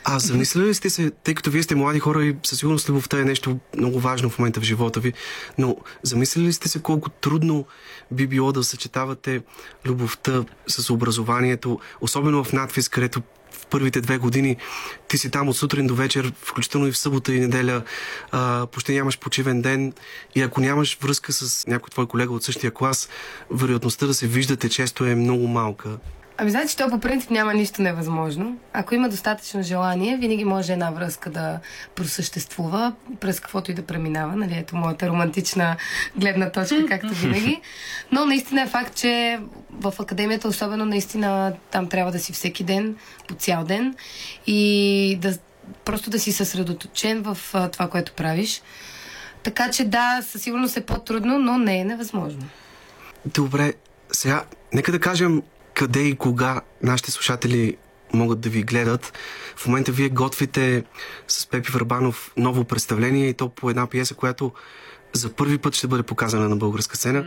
А 0.08 0.18
замисляли 0.18 0.66
ли 0.66 0.74
сте 0.74 0.90
се, 0.90 1.10
тъй 1.10 1.34
като 1.34 1.50
вие 1.50 1.62
сте 1.62 1.74
млади 1.74 1.98
хора 2.00 2.24
и 2.24 2.36
със 2.42 2.58
сигурност 2.58 2.88
любовта 2.88 3.20
е 3.20 3.24
нещо 3.24 3.58
много 3.76 4.00
важно 4.00 4.30
в 4.30 4.38
момента 4.38 4.60
в 4.60 4.64
живота 4.64 5.00
ви, 5.00 5.12
но 5.58 5.76
замисляли 6.02 6.46
ли 6.46 6.52
сте 6.52 6.68
се 6.68 6.82
колко 6.82 7.10
трудно 7.10 7.64
би 8.10 8.26
било 8.26 8.52
да 8.52 8.64
съчетавате 8.64 9.40
любовта 9.86 10.44
с 10.66 10.90
образованието, 10.90 11.78
особено 12.00 12.44
в 12.44 12.52
надвис, 12.52 12.88
където 12.88 13.22
в 13.56 13.66
първите 13.66 14.00
две 14.00 14.18
години. 14.18 14.56
Ти 15.08 15.18
си 15.18 15.30
там 15.30 15.48
от 15.48 15.56
сутрин 15.56 15.86
до 15.86 15.94
вечер, 15.94 16.32
включително 16.42 16.86
и 16.86 16.92
в 16.92 16.98
събота 16.98 17.34
и 17.34 17.40
неделя, 17.40 17.82
а, 18.32 18.66
почти 18.72 18.94
нямаш 18.94 19.18
почивен 19.18 19.62
ден. 19.62 19.92
И 20.34 20.42
ако 20.42 20.60
нямаш 20.60 20.98
връзка 21.02 21.32
с 21.32 21.66
някой 21.66 21.90
твой 21.90 22.06
колега 22.06 22.32
от 22.32 22.44
същия 22.44 22.70
клас, 22.70 23.08
вероятността 23.50 24.06
да 24.06 24.14
се 24.14 24.26
виждате 24.26 24.68
често 24.68 25.04
е 25.04 25.14
много 25.14 25.46
малка. 25.46 25.98
Ами, 26.38 26.50
значи, 26.50 26.76
то 26.76 26.90
по 26.90 27.00
принцип 27.00 27.30
няма 27.30 27.54
нищо 27.54 27.82
невъзможно. 27.82 28.58
Ако 28.72 28.94
има 28.94 29.08
достатъчно 29.08 29.62
желание, 29.62 30.16
винаги 30.16 30.44
може 30.44 30.72
една 30.72 30.90
връзка 30.90 31.30
да 31.30 31.60
просъществува, 31.94 32.92
през 33.20 33.40
каквото 33.40 33.70
и 33.70 33.74
да 33.74 33.82
преминава. 33.82 34.36
Нали, 34.36 34.54
ето 34.58 34.76
моята 34.76 35.08
романтична 35.08 35.76
гледна 36.16 36.50
точка, 36.50 36.86
както 36.88 37.14
винаги. 37.14 37.60
Но 38.12 38.26
наистина 38.26 38.62
е 38.62 38.66
факт, 38.66 38.94
че 38.94 39.40
в 39.70 39.94
академията, 40.00 40.48
особено 40.48 40.84
наистина, 40.84 41.52
там 41.70 41.88
трябва 41.88 42.12
да 42.12 42.18
си 42.18 42.32
всеки 42.32 42.64
ден, 42.64 42.96
по 43.28 43.34
цял 43.34 43.64
ден 43.64 43.94
и 44.46 45.18
да 45.20 45.38
просто 45.84 46.10
да 46.10 46.18
си 46.18 46.32
съсредоточен 46.32 47.22
в 47.22 47.38
това, 47.72 47.88
което 47.88 48.12
правиш. 48.12 48.62
Така 49.42 49.70
че 49.70 49.84
да, 49.84 50.22
със 50.22 50.42
сигурност 50.42 50.76
е 50.76 50.80
по-трудно, 50.80 51.38
но 51.38 51.58
не 51.58 51.78
е 51.78 51.84
невъзможно. 51.84 52.42
Добре, 53.26 53.72
сега 54.12 54.44
нека 54.72 54.92
да 54.92 55.00
кажем 55.00 55.42
къде 55.76 56.00
и 56.00 56.16
кога 56.16 56.60
нашите 56.82 57.10
слушатели 57.10 57.76
могат 58.12 58.40
да 58.40 58.48
ви 58.48 58.62
гледат. 58.62 59.12
В 59.56 59.66
момента 59.66 59.92
вие 59.92 60.08
готвите 60.08 60.84
с 61.28 61.46
Пепи 61.46 61.72
Върбанов 61.72 62.32
ново 62.36 62.64
представление 62.64 63.28
и 63.28 63.34
то 63.34 63.48
по 63.48 63.70
една 63.70 63.86
пиеса, 63.86 64.14
която 64.14 64.52
за 65.12 65.32
първи 65.32 65.58
път 65.58 65.74
ще 65.74 65.86
бъде 65.86 66.02
показана 66.02 66.48
на 66.48 66.56
българска 66.56 66.96
сцена. 66.96 67.24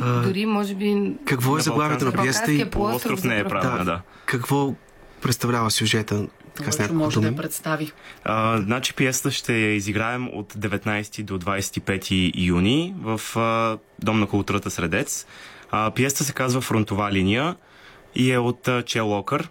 А, 0.00 0.22
Дори, 0.22 0.46
може 0.46 0.74
би, 0.74 1.14
какво 1.26 1.58
е 1.58 1.60
заглавието 1.60 2.04
на 2.04 2.22
пиесата 2.22 2.52
и 2.52 2.70
полуостров 2.70 3.24
не 3.24 3.38
е 3.38 3.44
пръв 3.44 3.62
правилна, 3.62 3.84
да. 3.84 4.00
какво 4.26 4.74
представлява 5.22 5.70
сюжета? 5.70 6.26
Така 6.54 6.70
Лъчо 6.82 6.94
може 6.94 7.14
да 7.14 7.20
думи. 7.20 7.36
я 7.36 7.42
представи. 7.42 7.92
А, 8.24 8.60
значи 8.60 8.94
пиесата 8.94 9.30
ще 9.30 9.54
я 9.54 9.74
изиграем 9.74 10.28
от 10.32 10.54
19 10.54 11.22
до 11.22 11.38
25 11.38 12.32
юни 12.34 12.94
в 13.02 13.20
а, 13.36 13.78
Дом 13.98 14.20
на 14.20 14.26
културата 14.26 14.70
Средец. 14.70 15.26
А, 15.70 15.90
пиесата 15.90 16.24
се 16.24 16.32
казва 16.32 16.60
Фронтова 16.60 17.12
линия 17.12 17.56
и 18.18 18.32
е 18.32 18.38
от 18.38 18.68
а, 18.68 18.82
Чел 18.82 19.06
Локър. 19.06 19.48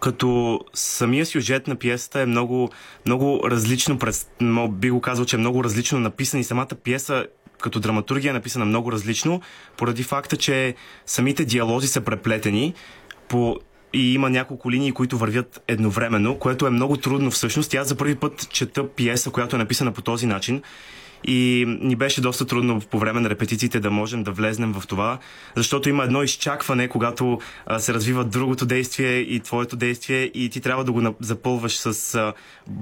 Като 0.00 0.60
самия 0.74 1.26
сюжет 1.26 1.66
на 1.66 1.76
пиесата 1.76 2.20
е 2.20 2.26
много, 2.26 2.70
много 3.06 3.50
различно, 3.50 3.98
през, 3.98 4.28
би 4.70 4.90
го 4.90 5.00
казал, 5.00 5.24
че 5.24 5.36
е 5.36 5.38
много 5.38 5.64
различно 5.64 6.00
написан 6.00 6.40
и 6.40 6.44
самата 6.44 6.68
пиеса 6.84 7.26
като 7.60 7.80
драматургия 7.80 8.30
е 8.30 8.32
написана 8.32 8.64
много 8.64 8.92
различно, 8.92 9.40
поради 9.76 10.02
факта, 10.02 10.36
че 10.36 10.74
самите 11.06 11.44
диалози 11.44 11.88
са 11.88 12.00
преплетени 12.00 12.74
по 13.28 13.58
и 13.92 14.14
има 14.14 14.30
няколко 14.30 14.70
линии, 14.70 14.92
които 14.92 15.18
вървят 15.18 15.62
едновременно, 15.68 16.38
което 16.38 16.66
е 16.66 16.70
много 16.70 16.96
трудно 16.96 17.30
всъщност. 17.30 17.74
Аз 17.74 17.88
за 17.88 17.96
първи 17.96 18.14
път 18.14 18.48
чета 18.50 18.88
пиеса, 18.88 19.30
която 19.30 19.56
е 19.56 19.58
написана 19.58 19.92
по 19.92 20.02
този 20.02 20.26
начин. 20.26 20.62
И 21.24 21.64
ни 21.80 21.96
беше 21.96 22.20
доста 22.20 22.46
трудно 22.46 22.80
по 22.80 22.98
време 22.98 23.20
на 23.20 23.30
репетициите 23.30 23.80
да 23.80 23.90
можем 23.90 24.22
да 24.22 24.32
влезнем 24.32 24.72
в 24.72 24.86
това, 24.86 25.18
защото 25.56 25.88
има 25.88 26.04
едно 26.04 26.22
изчакване, 26.22 26.88
когато 26.88 27.38
а, 27.66 27.78
се 27.78 27.94
развива 27.94 28.24
другото 28.24 28.66
действие 28.66 29.16
и 29.18 29.40
твоето 29.40 29.76
действие 29.76 30.30
и 30.34 30.50
ти 30.50 30.60
трябва 30.60 30.84
да 30.84 30.92
го 30.92 31.14
запълваш 31.20 31.76
с 31.76 32.14
а, 32.14 32.32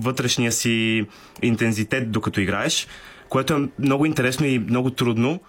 вътрешния 0.01 0.53
си 0.53 1.07
интензитет, 1.43 2.12
докато 2.12 2.41
играеш, 2.41 2.86
което 3.28 3.55
е 3.55 3.68
много 3.78 4.07
интересно 4.07 4.47
и 4.47 4.59
много 4.59 4.91
трудно. 4.91 5.41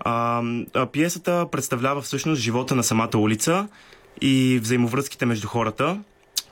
А, 0.00 0.42
а, 0.74 0.86
пиесата 0.86 1.46
представлява 1.52 2.02
всъщност 2.02 2.42
живота 2.42 2.74
на 2.74 2.84
самата 2.84 3.16
улица 3.18 3.68
и 4.20 4.58
взаимовръзките 4.62 5.26
между 5.26 5.48
хората, 5.48 6.00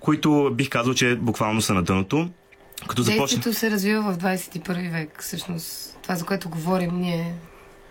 които 0.00 0.50
бих 0.54 0.68
казал, 0.68 0.94
че 0.94 1.16
буквално 1.16 1.62
са 1.62 1.74
на 1.74 1.82
дъното. 1.82 2.28
Като 2.88 3.02
започна... 3.02 3.22
Действието 3.22 3.58
се 3.58 3.70
развива 3.70 4.12
в 4.12 4.18
21 4.18 4.90
век, 4.92 5.22
всъщност. 5.22 5.98
Това, 6.02 6.14
за 6.14 6.24
което 6.24 6.48
говорим, 6.48 7.00
ние 7.00 7.34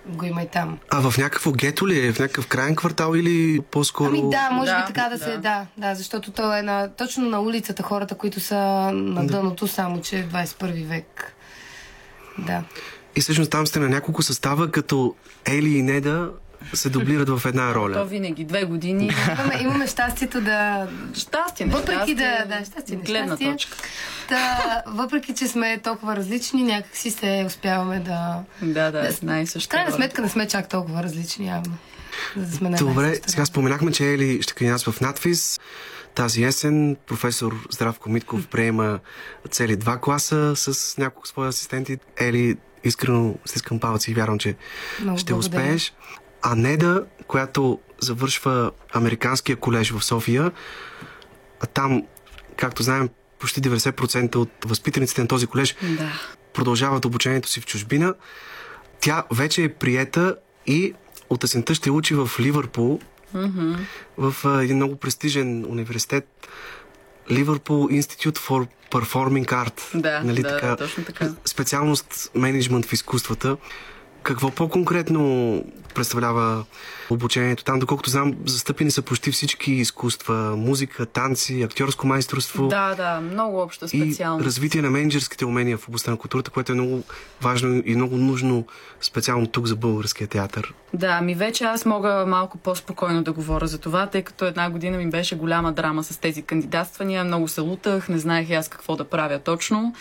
го 0.05 0.25
има 0.25 0.41
и 0.41 0.47
там. 0.47 0.77
А 0.89 1.11
в 1.11 1.17
някакво 1.17 1.51
гето 1.51 1.87
ли 1.87 2.07
е? 2.07 2.13
В 2.13 2.19
някакъв 2.19 2.47
крайен 2.47 2.75
квартал 2.75 3.15
или 3.15 3.61
по-скоро... 3.61 4.09
Ами 4.09 4.29
да, 4.29 4.49
може 4.51 4.71
Да, 4.71 4.81
би 4.81 4.93
така 4.93 5.09
да, 5.09 5.17
да. 5.17 5.23
се... 5.23 5.37
Да, 5.37 5.65
да, 5.77 5.95
защото 5.95 6.31
то 6.31 6.57
е 6.57 6.61
на, 6.61 6.89
точно 6.97 7.29
на 7.29 7.41
улицата 7.41 7.83
хората, 7.83 8.15
които 8.15 8.39
са 8.39 8.57
на 8.93 9.27
дъното, 9.27 9.67
само 9.67 10.01
че 10.01 10.19
е 10.19 10.27
21 10.27 10.85
век. 10.85 11.33
Да. 12.37 12.63
И 13.15 13.21
всъщност 13.21 13.51
там 13.51 13.67
сте 13.67 13.79
на 13.79 13.89
няколко 13.89 14.21
състава, 14.21 14.71
като 14.71 15.15
Ели 15.45 15.77
и 15.77 15.81
Неда 15.81 16.29
се 16.73 16.89
дублират 16.89 17.29
в 17.29 17.45
една 17.45 17.69
То 17.69 17.75
роля. 17.75 18.05
винаги 18.05 18.43
две 18.45 18.63
години. 18.63 19.11
Имаме, 19.29 19.59
имаме 19.61 19.87
щастието 19.87 20.41
да... 20.41 20.87
Щастие, 21.13 21.65
не 21.65 21.71
Въпреки 21.71 21.95
щастие, 21.97 22.15
да, 22.15 22.45
да, 22.49 22.65
щастие, 22.65 22.95
не 22.95 23.03
гледна 23.03 23.27
щастие. 23.27 23.51
точка. 23.51 23.77
Та, 24.29 24.57
въпреки, 24.87 25.33
че 25.33 25.47
сме 25.47 25.79
толкова 25.79 26.15
различни, 26.15 26.63
някак 26.63 26.97
си 26.97 27.11
се 27.11 27.43
успяваме 27.47 27.99
да... 27.99 28.43
Да, 28.61 28.91
да, 28.91 29.01
Да, 29.01 29.11
знае 29.11 29.45
В 29.45 29.49
също. 29.49 29.69
крайна 29.69 29.91
сметка 29.91 30.21
не 30.21 30.29
сме 30.29 30.47
чак 30.47 30.69
толкова 30.69 31.03
различни, 31.03 31.47
явно. 31.47 31.77
За 32.37 32.45
да 32.45 32.51
сме 32.51 32.69
на 32.69 32.75
една 32.77 32.91
и 32.91 32.93
Добре, 32.93 33.15
сега 33.27 33.45
споменахме, 33.45 33.91
че 33.91 34.05
Ели 34.05 34.41
ще 34.41 34.53
кандидатства 34.53 34.91
в 34.91 35.01
надфис. 35.01 35.59
Тази 36.15 36.43
есен 36.43 36.97
професор 37.07 37.67
Здравко 37.71 38.09
Митков 38.09 38.47
приема 38.47 38.99
цели 39.49 39.75
два 39.75 39.97
класа 39.97 40.53
с 40.55 40.97
няколко 40.97 41.27
свои 41.27 41.47
асистенти. 41.47 41.97
Ели, 42.17 42.55
искрено 42.83 43.35
стискам 43.45 43.79
палци 43.79 44.11
и 44.11 44.13
вярвам, 44.13 44.39
че 44.39 44.55
Много 45.01 45.17
ще 45.17 45.33
благодаря. 45.33 45.61
успееш. 45.61 45.93
А 46.41 46.55
Неда, 46.55 47.03
която 47.27 47.79
завършва 47.99 48.71
Американския 48.93 49.55
колеж 49.55 49.91
в 49.91 50.03
София, 50.03 50.51
а 51.59 51.65
там, 51.65 52.03
както 52.57 52.83
знаем, 52.83 53.09
почти 53.39 53.61
90% 53.61 54.35
от 54.35 54.49
възпитаниците 54.65 55.21
на 55.21 55.27
този 55.27 55.47
колеж 55.47 55.75
Да. 55.97 56.11
продължават 56.53 57.05
обучението 57.05 57.49
си 57.49 57.61
в 57.61 57.65
чужбина. 57.65 58.13
Тя 58.99 59.23
вече 59.31 59.63
е 59.63 59.73
приета 59.73 60.35
и 60.67 60.93
от 61.29 61.43
есента 61.43 61.75
ще 61.75 61.91
учи 61.91 62.15
в 62.15 62.29
Ливърпул, 62.39 62.99
в 64.17 64.35
а, 64.45 64.63
един 64.63 64.75
много 64.75 64.95
престижен 64.95 65.65
университет, 65.65 66.47
Liverpool 67.29 68.01
Institute 68.01 68.37
for 68.37 68.67
Performing 68.91 69.45
Art. 69.45 69.95
Нали 70.23 70.41
Да, 70.41 70.61
да, 70.61 70.75
точно 70.75 71.03
така. 71.03 71.29
Специалност 71.45 72.31
менеджмент 72.35 72.85
в 72.85 72.93
изкуствата. 72.93 73.57
Какво 74.23 74.51
по-конкретно 74.51 75.63
представлява 75.95 76.65
обучението 77.09 77.63
там. 77.63 77.79
Доколкото 77.79 78.09
знам, 78.09 78.33
застъпени 78.45 78.91
са 78.91 79.01
почти 79.01 79.31
всички 79.31 79.71
изкуства, 79.71 80.55
музика, 80.57 81.05
танци, 81.05 81.61
актьорско 81.61 82.07
майсторство. 82.07 82.67
Да, 82.67 82.95
да, 82.95 83.21
много 83.21 83.61
обща 83.61 83.85
И 83.85 83.87
специалност. 83.89 84.45
развитие 84.45 84.81
на 84.81 84.89
менеджерските 84.89 85.45
умения 85.45 85.77
в 85.77 85.87
областта 85.87 86.11
на 86.11 86.17
културата, 86.17 86.51
което 86.51 86.71
е 86.71 86.75
много 86.75 87.03
важно 87.41 87.81
и 87.85 87.95
много 87.95 88.17
нужно 88.17 88.65
специално 89.01 89.47
тук 89.47 89.67
за 89.67 89.75
българския 89.75 90.27
театър. 90.27 90.73
Да, 90.93 91.21
ми 91.21 91.35
вече 91.35 91.63
аз 91.63 91.85
мога 91.85 92.25
малко 92.27 92.57
по-спокойно 92.57 93.23
да 93.23 93.33
говоря 93.33 93.67
за 93.67 93.77
това, 93.77 94.07
тъй 94.07 94.21
като 94.21 94.45
една 94.45 94.69
година 94.69 94.97
ми 94.97 95.09
беше 95.09 95.35
голяма 95.35 95.71
драма 95.71 96.03
с 96.03 96.17
тези 96.17 96.41
кандидатствания. 96.41 97.23
Много 97.23 97.47
се 97.47 97.61
лутах, 97.61 98.09
не 98.09 98.19
знаех 98.19 98.49
и 98.49 98.53
аз 98.53 98.69
какво 98.69 98.95
да 98.95 99.03
правя 99.03 99.39
точно. 99.39 99.95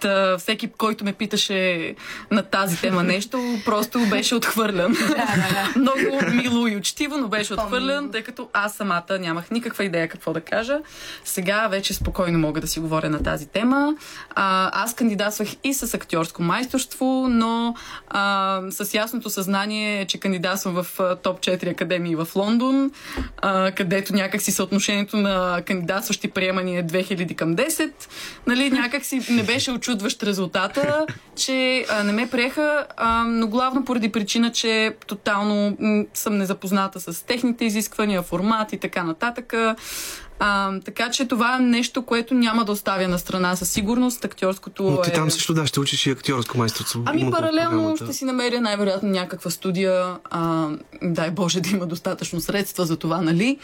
Та, 0.00 0.38
всеки, 0.38 0.68
който 0.68 1.04
ме 1.04 1.12
питаше 1.12 1.94
на 2.30 2.42
тази 2.42 2.80
тема 2.80 3.02
нещо, 3.14 3.58
просто 3.64 4.06
беше 4.10 4.34
отхвърлен. 4.34 4.96
Много 5.76 6.30
мило 6.32 6.66
и 6.66 6.76
учтиво, 6.76 7.18
но 7.18 7.28
беше 7.28 7.54
отхвърлен, 7.54 8.10
тъй 8.10 8.22
като 8.22 8.48
аз 8.52 8.74
самата 8.74 9.18
нямах 9.20 9.50
никаква 9.50 9.84
идея 9.84 10.08
какво 10.08 10.32
да 10.32 10.40
кажа. 10.40 10.78
Сега 11.24 11.68
вече 11.68 11.94
спокойно 11.94 12.38
мога 12.38 12.60
да 12.60 12.66
си 12.66 12.80
говоря 12.80 13.10
на 13.10 13.22
тази 13.22 13.46
тема. 13.46 13.94
А, 14.34 14.70
аз 14.82 14.94
кандидатствах 14.94 15.48
и 15.64 15.74
с 15.74 15.94
актьорско 15.94 16.42
майсторство, 16.42 17.26
но 17.30 17.74
а, 18.08 18.60
с 18.70 18.94
ясното 18.94 19.30
съзнание, 19.30 20.06
че 20.06 20.20
кандидатствам 20.20 20.74
в 20.74 21.16
топ 21.22 21.40
4 21.40 21.70
академии 21.70 22.16
в 22.16 22.28
Лондон, 22.34 22.90
а, 23.36 23.70
където 23.70 24.14
някакси 24.14 24.52
съотношението 24.52 25.16
на 25.16 25.62
кандидатстващи 25.66 26.28
приемания 26.28 26.80
е 26.80 26.86
2000 26.86 27.34
към 27.34 27.56
10. 27.56 27.92
Нали, 28.46 28.70
някакси 28.70 29.20
не 29.30 29.42
беше 29.42 29.70
очудващ 29.70 30.22
резултата, 30.22 31.06
че 31.36 31.84
а, 31.90 32.02
не 32.02 32.12
ме 32.12 32.30
приеха, 32.30 32.86
а, 32.96 33.24
но 33.24 33.46
главно 33.54 33.84
поради 33.84 34.12
причина, 34.12 34.52
че 34.52 34.96
тотално 35.06 35.76
м, 35.80 36.04
съм 36.14 36.38
незапозната 36.38 37.00
с 37.00 37.26
техните 37.26 37.64
изисквания, 37.64 38.22
формат 38.22 38.72
и 38.72 38.78
така 38.78 39.04
нататък. 39.04 39.54
А, 40.38 40.80
така 40.84 41.10
че 41.10 41.28
това 41.28 41.56
е 41.56 41.58
нещо, 41.58 42.02
което 42.02 42.34
няма 42.34 42.64
да 42.64 42.72
оставя 42.72 43.08
на 43.08 43.18
страна 43.18 43.56
със 43.56 43.70
сигурност. 43.70 44.24
Актьорското 44.24 44.82
Но 44.82 45.00
ти 45.00 45.10
е... 45.10 45.12
там 45.12 45.30
също 45.30 45.54
да, 45.54 45.66
ще 45.66 45.80
учиш 45.80 46.06
и 46.06 46.10
актьорско 46.10 46.58
майсторство. 46.58 47.02
Ами 47.06 47.30
паралелно 47.30 47.96
ще 47.96 48.12
си 48.12 48.24
намеря 48.24 48.60
най-вероятно 48.60 49.08
някаква 49.08 49.50
студия. 49.50 50.16
А, 50.30 50.68
дай 51.02 51.30
Боже 51.30 51.60
да 51.60 51.70
има 51.70 51.86
достатъчно 51.86 52.40
средства 52.40 52.86
за 52.86 52.96
това, 52.96 53.20
нали? 53.20 53.58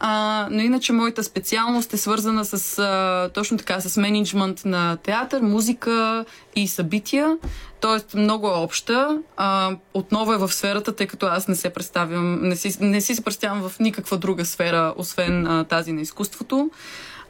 А, 0.00 0.48
но 0.50 0.62
иначе 0.62 0.92
моята 0.92 1.24
специалност 1.24 1.92
е 1.92 1.96
свързана 1.96 2.44
с 2.44 2.78
а, 2.78 3.30
точно 3.34 3.58
така 3.58 3.80
с 3.80 3.96
менеджмент 3.96 4.64
на 4.64 4.96
театър, 4.96 5.40
музика 5.40 6.24
и 6.56 6.68
събития. 6.68 7.36
Тоест 7.80 8.14
много 8.14 8.48
е 8.48 8.52
обща. 8.52 9.18
А, 9.36 9.76
отново 9.94 10.32
е 10.32 10.38
в 10.38 10.52
сферата, 10.52 10.96
тъй 10.96 11.06
като 11.06 11.26
аз 11.26 11.48
не 11.48 11.54
се 11.54 11.70
представям, 11.70 12.48
не 12.48 12.56
си, 12.56 12.76
не 12.80 13.00
си 13.00 13.14
се 13.14 13.24
представям 13.24 13.68
в 13.68 13.78
никаква 13.80 14.18
друга 14.18 14.44
сфера, 14.44 14.94
освен 14.96 15.46
а, 15.46 15.64
тази 15.64 15.92
на 15.92 16.00
изкуството. 16.00 16.70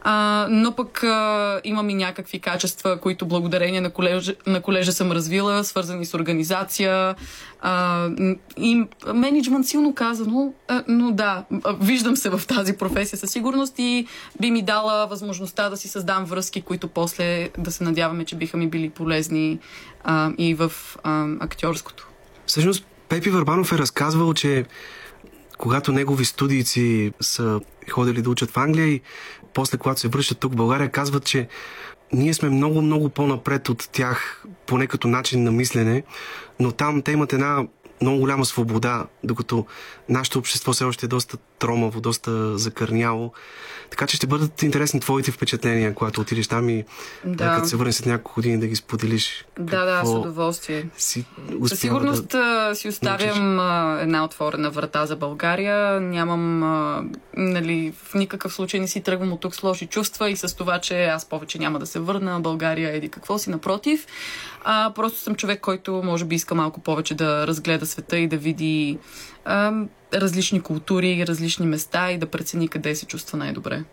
А, 0.03 0.46
но 0.51 0.72
пък 0.72 1.05
а, 1.05 1.61
имам 1.64 1.90
и 1.90 1.94
някакви 1.94 2.38
качества, 2.38 3.01
които 3.01 3.26
благодарение 3.26 3.80
на 3.80 3.90
колежа, 3.90 4.34
на 4.46 4.61
колежа 4.61 4.92
съм 4.92 5.12
развила, 5.12 5.64
свързани 5.64 6.07
с 6.07 6.14
организация 6.14 7.14
а, 7.61 8.09
и 8.57 8.84
менеджмент 9.14 9.66
силно 9.66 9.94
казано, 9.94 10.53
а, 10.68 10.84
но 10.88 11.12
да, 11.12 11.44
виждам 11.80 12.16
се 12.16 12.30
в 12.30 12.42
тази 12.46 12.76
професия 12.76 13.18
със 13.18 13.30
сигурност 13.30 13.74
и 13.78 14.07
би 14.40 14.51
ми 14.51 14.62
дала 14.62 15.07
възможността 15.07 15.70
да 15.70 15.76
си 15.76 15.88
създам 15.88 16.24
връзки, 16.24 16.62
които 16.62 16.88
после 16.88 17.49
да 17.59 17.72
се 17.72 17.84
надяваме, 17.84 18.24
че 18.24 18.36
биха 18.36 18.57
ми 18.57 18.68
били 18.68 18.90
полезни 18.90 19.59
а, 20.05 20.30
и 20.38 20.55
в 20.55 20.72
а, 21.03 21.26
актьорското. 21.40 22.09
Всъщност, 22.46 22.86
Пепи 23.09 23.30
Върбанов 23.30 23.72
е 23.72 23.78
разказвал, 23.78 24.34
че 24.34 24.64
когато 25.59 25.92
негови 25.92 26.24
студийци 26.24 27.12
са 27.20 27.61
ходили 27.90 28.22
да 28.22 28.30
учат 28.30 28.51
в 28.51 28.57
Англия 28.57 28.86
и 28.86 29.01
после, 29.59 29.79
когато 29.79 30.01
се 30.01 30.09
връщат 30.09 30.39
тук 30.39 30.53
в 30.53 30.57
България, 30.57 30.91
казват, 30.91 31.25
че 31.25 31.49
ние 32.13 32.35
сме 32.35 32.49
много, 32.49 32.83
много 32.83 33.09
по-напред 33.09 33.69
от 33.69 33.89
тях, 33.93 34.45
поне 34.67 34.87
като 34.87 35.09
начин 35.09 35.43
на 35.43 35.51
мислене, 35.53 36.03
но 36.61 36.73
там 36.73 37.03
те 37.03 37.13
имат 37.13 37.33
една 37.33 37.67
много 38.03 38.19
голяма 38.19 38.45
свобода, 38.45 39.07
докато 39.25 39.67
нашето 40.09 40.39
общество 40.39 40.73
все 40.73 40.85
още 40.85 41.07
е 41.07 41.09
доста 41.09 41.37
тромаво, 41.59 42.01
доста 42.01 42.59
закърняло. 42.59 43.33
Така 43.91 44.07
че 44.07 44.17
ще 44.17 44.27
бъдат 44.27 44.63
интересни 44.63 45.01
твоите 45.01 45.31
впечатления, 45.31 45.95
когато 45.95 46.21
отидеш 46.21 46.49
там 46.49 46.69
и 46.69 46.85
Да. 47.25 47.55
като 47.55 47.69
се 47.69 47.77
върнеш 47.77 47.95
след 47.95 48.07
няколко 48.07 48.35
години 48.35 48.61
да 48.61 48.67
ги 48.67 48.77
споделиш. 48.77 49.45
Да, 49.59 49.85
да, 49.85 50.03
с 50.05 50.09
удоволствие. 50.09 50.87
Си 50.97 51.25
Със 51.67 51.81
сигурност 51.81 52.29
да... 52.29 52.71
си 52.75 52.89
оставям 52.89 53.59
а, 53.61 53.99
една 54.01 54.25
отворена 54.25 54.71
врата 54.71 55.07
за 55.07 55.17
България. 55.17 56.01
Нямам, 56.01 56.63
а, 56.63 57.05
нали, 57.37 57.93
в 58.05 58.15
никакъв 58.15 58.53
случай 58.53 58.81
не 58.81 58.89
си 58.89 59.01
тръгвам 59.01 59.33
от 59.33 59.41
тук 59.41 59.55
с 59.55 59.63
лоши 59.63 59.87
чувства 59.87 60.31
и 60.31 60.37
с 60.37 60.57
това, 60.57 60.79
че 60.79 61.05
аз 61.05 61.25
повече 61.25 61.59
няма 61.59 61.79
да 61.79 61.87
се 61.87 61.99
върна. 61.99 62.41
България 62.41 62.97
еди 62.97 63.09
какво 63.09 63.39
си, 63.39 63.51
напротив. 63.51 64.07
А, 64.65 64.93
просто 64.95 65.21
съм 65.21 65.35
човек, 65.35 65.61
който 65.61 66.03
може 66.05 66.25
би 66.25 66.35
иска 66.35 66.55
малко 66.55 66.81
повече 66.81 67.15
да 67.15 67.47
разгледа 67.47 67.87
света 67.87 68.19
и 68.19 68.29
да 68.29 68.37
види 68.37 68.99
а, 69.49 69.72
различни 70.14 70.61
култури, 70.61 71.24
различни 71.26 71.66
места 71.66 72.11
и 72.12 72.18
да 72.18 72.26
прецени 72.26 72.68
къде 72.68 72.94
се 72.94 73.07
чувства 73.07 73.38
най-добре. 73.38 73.84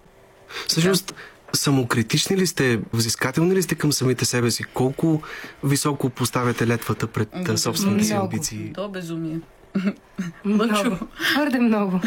Всъщност, 0.68 1.16
самокритични 1.54 2.38
ли 2.38 2.48
сте, 2.48 2.80
взискателни 2.94 3.56
ли 3.56 3.62
сте 3.62 3.76
към 3.76 3.94
самите 3.94 4.26
себе 4.26 4.52
си? 4.52 4.64
Колко 4.64 5.22
високо 5.64 6.10
поставяте 6.10 6.68
летвата 6.68 7.08
пред 7.08 7.30
а, 7.50 7.58
собствените 7.58 8.04
си 8.04 8.14
амбиции? 8.14 8.70
До 8.70 8.90
безумие. 8.90 9.40
Много. 10.46 10.98
Твърде 11.34 11.60
много. 11.60 12.02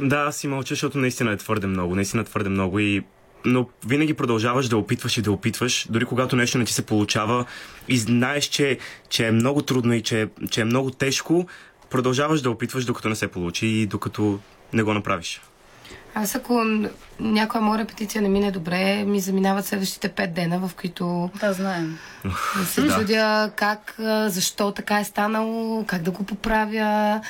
Да, 0.00 0.16
аз 0.16 0.36
си 0.36 0.48
мълча, 0.48 0.74
защото 0.74 0.98
наистина 0.98 1.32
е 1.32 1.36
твърде 1.36 1.66
много. 1.66 1.94
Наистина 1.94 2.24
твърде 2.24 2.48
много 2.48 2.78
и 2.78 3.04
но 3.44 3.66
винаги 3.86 4.14
продължаваш 4.14 4.68
да 4.68 4.76
опитваш 4.76 5.18
и 5.18 5.22
да 5.22 5.32
опитваш, 5.32 5.86
дори 5.90 6.04
когато 6.04 6.36
нещо 6.36 6.58
не 6.58 6.64
ти 6.64 6.72
се 6.72 6.86
получава 6.86 7.44
и 7.88 7.98
знаеш, 7.98 8.44
че, 8.44 8.78
че 9.08 9.26
е 9.26 9.32
много 9.32 9.62
трудно 9.62 9.94
и 9.94 10.02
че, 10.02 10.28
че 10.50 10.60
е 10.60 10.64
много 10.64 10.90
тежко, 10.90 11.46
продължаваш 11.96 12.40
да 12.40 12.50
опитваш, 12.50 12.84
докато 12.84 13.08
не 13.08 13.16
се 13.16 13.28
получи 13.28 13.66
и 13.66 13.86
докато 13.86 14.38
не 14.72 14.82
го 14.82 14.94
направиш. 14.94 15.40
Аз 16.14 16.34
ако 16.34 16.64
някоя 17.20 17.62
моя 17.62 17.78
репетиция 17.78 18.22
не 18.22 18.28
мине 18.28 18.50
добре, 18.50 19.04
ми 19.04 19.20
заминават 19.20 19.66
следващите 19.66 20.08
пет 20.08 20.34
дена, 20.34 20.58
в 20.58 20.74
които 20.74 21.30
Да, 21.40 21.52
знаем. 21.52 21.98
се 22.66 22.82
Да. 22.82 22.94
чудя 22.94 23.50
как, 23.56 23.94
защо 24.26 24.72
така 24.72 25.00
е 25.00 25.04
станало, 25.04 25.84
как 25.86 26.02
да 26.02 26.10
го 26.10 26.24
поправя. 26.24 27.20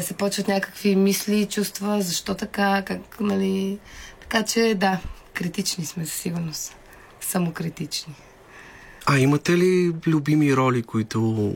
Се 0.00 0.14
почват 0.14 0.48
някакви 0.48 0.96
мисли, 0.96 1.46
чувства, 1.46 2.02
защо 2.02 2.34
така, 2.34 2.82
как, 2.86 3.20
нали... 3.20 3.78
Така 4.20 4.42
че, 4.42 4.74
да, 4.76 4.98
критични 5.34 5.86
сме 5.86 6.06
със 6.06 6.14
сигурност. 6.14 6.76
Самокритични. 7.20 8.14
А 9.06 9.18
имате 9.18 9.56
ли 9.58 9.92
любими 10.06 10.56
роли, 10.56 10.82
които 10.82 11.52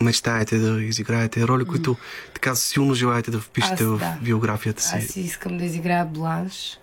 мечтаете 0.00 0.58
да 0.58 0.82
изиграете? 0.82 1.48
Роли, 1.48 1.64
които 1.64 1.96
така 2.34 2.54
силно 2.54 2.94
желаете 2.94 3.30
да 3.30 3.40
впишете 3.40 3.74
Аз, 3.74 3.88
в 3.88 3.98
да. 3.98 4.16
биографията 4.22 4.82
си? 4.82 4.96
Аз 4.96 5.16
искам 5.16 5.58
да 5.58 5.64
изиграя 5.64 6.04
Бланш. 6.04 6.78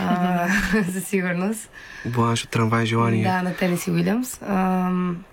А, 0.00 0.48
със 0.92 1.04
сигурност. 1.08 1.70
Бланш 2.06 2.44
от 2.44 2.50
трамвай 2.50 2.86
желание. 2.86 3.22
Да, 3.24 3.42
на 3.42 3.54
Тенеси 3.54 3.90
Уилямс. 3.90 4.38
Ам, 4.42 5.24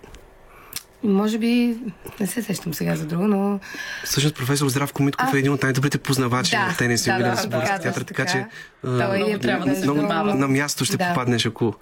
може 1.03 1.37
би, 1.37 1.77
не 2.19 2.27
се 2.27 2.41
сещам 2.41 2.73
сега 2.73 2.95
за 2.95 3.05
друго, 3.05 3.27
но 3.27 3.59
Всъщност 4.03 4.35
професор 4.35 4.69
Здравко 4.69 5.03
Митков 5.03 5.29
А. 5.33 5.35
е 5.35 5.39
един 5.39 5.51
от 5.51 5.63
най-добрите 5.63 5.97
познавачи 5.97 6.51
Да, 6.51 6.65
на 6.65 6.77
тенис 6.77 7.07
и 7.07 7.09
да, 7.09 7.17
да, 7.17 7.47
да, 7.47 7.79
театър, 7.79 8.01
така 8.01 8.25
че 8.25 8.31
така. 8.31 8.49
а, 8.85 9.07
Той 9.07 9.31
е 9.31 9.39
трябва 9.39 9.65
да 9.65 9.75
се 9.75 9.83
много 9.83 9.99
внимава. 9.99 10.35
на 10.35 10.47
място 10.47 10.85
ще 10.85 10.97
Да. 10.97 11.07
попаднеш, 11.07 11.45
ако 11.45 11.75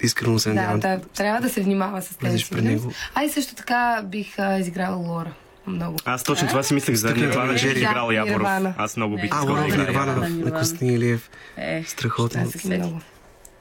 искрено 0.00 0.38
се 0.38 0.48
да, 0.48 0.54
надявам. 0.54 0.80
да, 0.80 1.00
трябва 1.06 1.40
да 1.40 1.48
се 1.48 1.60
внимава 1.60 2.02
с 2.02 2.08
при 2.10 2.26
Уилямс. 2.26 2.52
него. 2.62 2.92
А 3.14 3.24
и 3.24 3.30
също 3.30 3.54
така 3.54 4.02
бих 4.04 4.38
а, 4.38 4.58
изиграла 4.58 4.96
Лора. 4.96 5.32
Много. 5.66 5.96
Аз 6.04 6.22
точно 6.22 6.48
това 6.48 6.62
си 6.62 6.74
мислех 6.74 6.94
за 6.94 7.08
Стъклен 7.08 7.28
Нирвана, 7.28 7.46
че 7.48 7.66
менеджери. 7.66 7.80
играл 7.80 8.06
Да, 8.06 8.14
Яворов. 8.14 8.48
Аз 8.78 8.96
много 8.96 9.16
бих 9.16 9.24
А, 9.24 9.36
искал 9.36 9.54
да 9.56 9.66
играя. 9.66 9.80
Нирвана 9.80 10.16
на 10.16 10.28
Нирвана. 10.28 10.58
Костин 10.58 10.90
Илиев. 10.90 11.30
Е, 11.56 11.84
Страхотно. 11.86 12.40
Ще 12.40 12.50
се 12.50 12.58
сетим. 12.58 12.78
Много. 12.78 13.00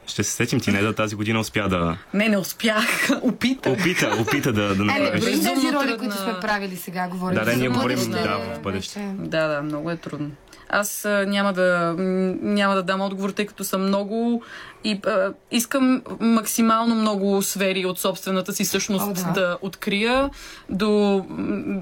Ще 0.08 0.24
се 0.24 0.32
сетим 0.32 0.60
ти, 0.60 0.72
не 0.72 0.82
да 0.82 0.96
тази 0.96 1.16
година 1.16 1.40
успя 1.40 1.70
да... 1.70 1.98
Не, 2.14 2.30
не 2.30 2.38
успях. 2.38 2.86
Опита. 3.22 3.70
Опита, 3.70 4.18
опита 4.20 4.54
да, 4.54 4.76
да 4.76 4.84
Е, 4.84 4.86
направиш. 4.86 5.22
дори 5.22 5.34
тези 5.34 5.74
роли, 5.74 5.98
които 5.98 6.16
сме 6.16 6.34
правили 6.42 6.76
сега, 6.76 7.08
говорим 7.08 7.36
Да, 7.36 7.46
да, 7.46 7.56
ние 7.56 7.70
говорим, 7.70 8.12
да, 8.12 8.38
в 8.38 8.60
бъдеще. 8.60 9.00
Да, 9.14 9.48
да, 9.48 9.62
много 9.62 9.92
е 9.92 9.98
трудно. 9.98 10.32
Аз 10.76 11.08
няма 11.28 11.54
да, 11.54 11.96
няма 12.42 12.76
да 12.76 12.84
дам 12.84 13.02
отговор, 13.02 13.30
тъй 13.30 13.46
като 13.46 13.64
съм 13.64 13.82
много 13.82 14.44
и 14.84 15.00
а, 15.06 15.34
искам 15.52 16.02
максимално 16.20 16.96
много 16.96 17.42
сфери 17.42 17.86
от 17.86 18.00
собствената 18.00 18.54
си 18.54 18.66
същност 18.66 19.06
О, 19.06 19.14
да. 19.14 19.32
да 19.34 19.58
открия. 19.62 20.30
До, 20.70 21.26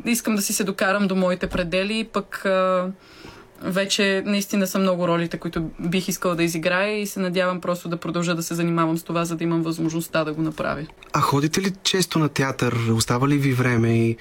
искам 0.06 0.36
да 0.36 0.42
си 0.42 0.54
се 0.54 0.64
докарам 0.64 1.08
до 1.08 1.16
моите 1.16 1.48
предели, 1.48 2.04
пък 2.04 2.46
а, 2.46 2.88
вече 3.64 4.24
наистина 4.26 4.68
са 4.68 4.80
много 4.80 5.08
ролите, 5.08 5.38
които 5.38 5.70
бих 5.80 6.08
искала 6.08 6.36
да 6.36 6.44
изиграя 6.44 7.02
и 7.02 7.08
се 7.08 7.20
надявам 7.20 7.62
просто 7.62 7.90
да 7.90 7.98
продължа 7.98 8.36
да 8.36 8.44
се 8.44 8.56
занимавам 8.56 8.98
с 8.98 9.04
това, 9.04 9.26
за 9.26 9.36
да 9.36 9.44
имам 9.44 9.62
възможността 9.62 10.24
да 10.24 10.34
го 10.34 10.42
направя. 10.42 10.86
А 11.14 11.22
ходите 11.22 11.62
ли 11.62 11.74
често 11.84 12.20
на 12.20 12.30
театър? 12.30 12.76
Остава 12.96 13.28
ли 13.28 13.38
ви 13.38 13.54
време 13.54 13.94
и 13.94 14.18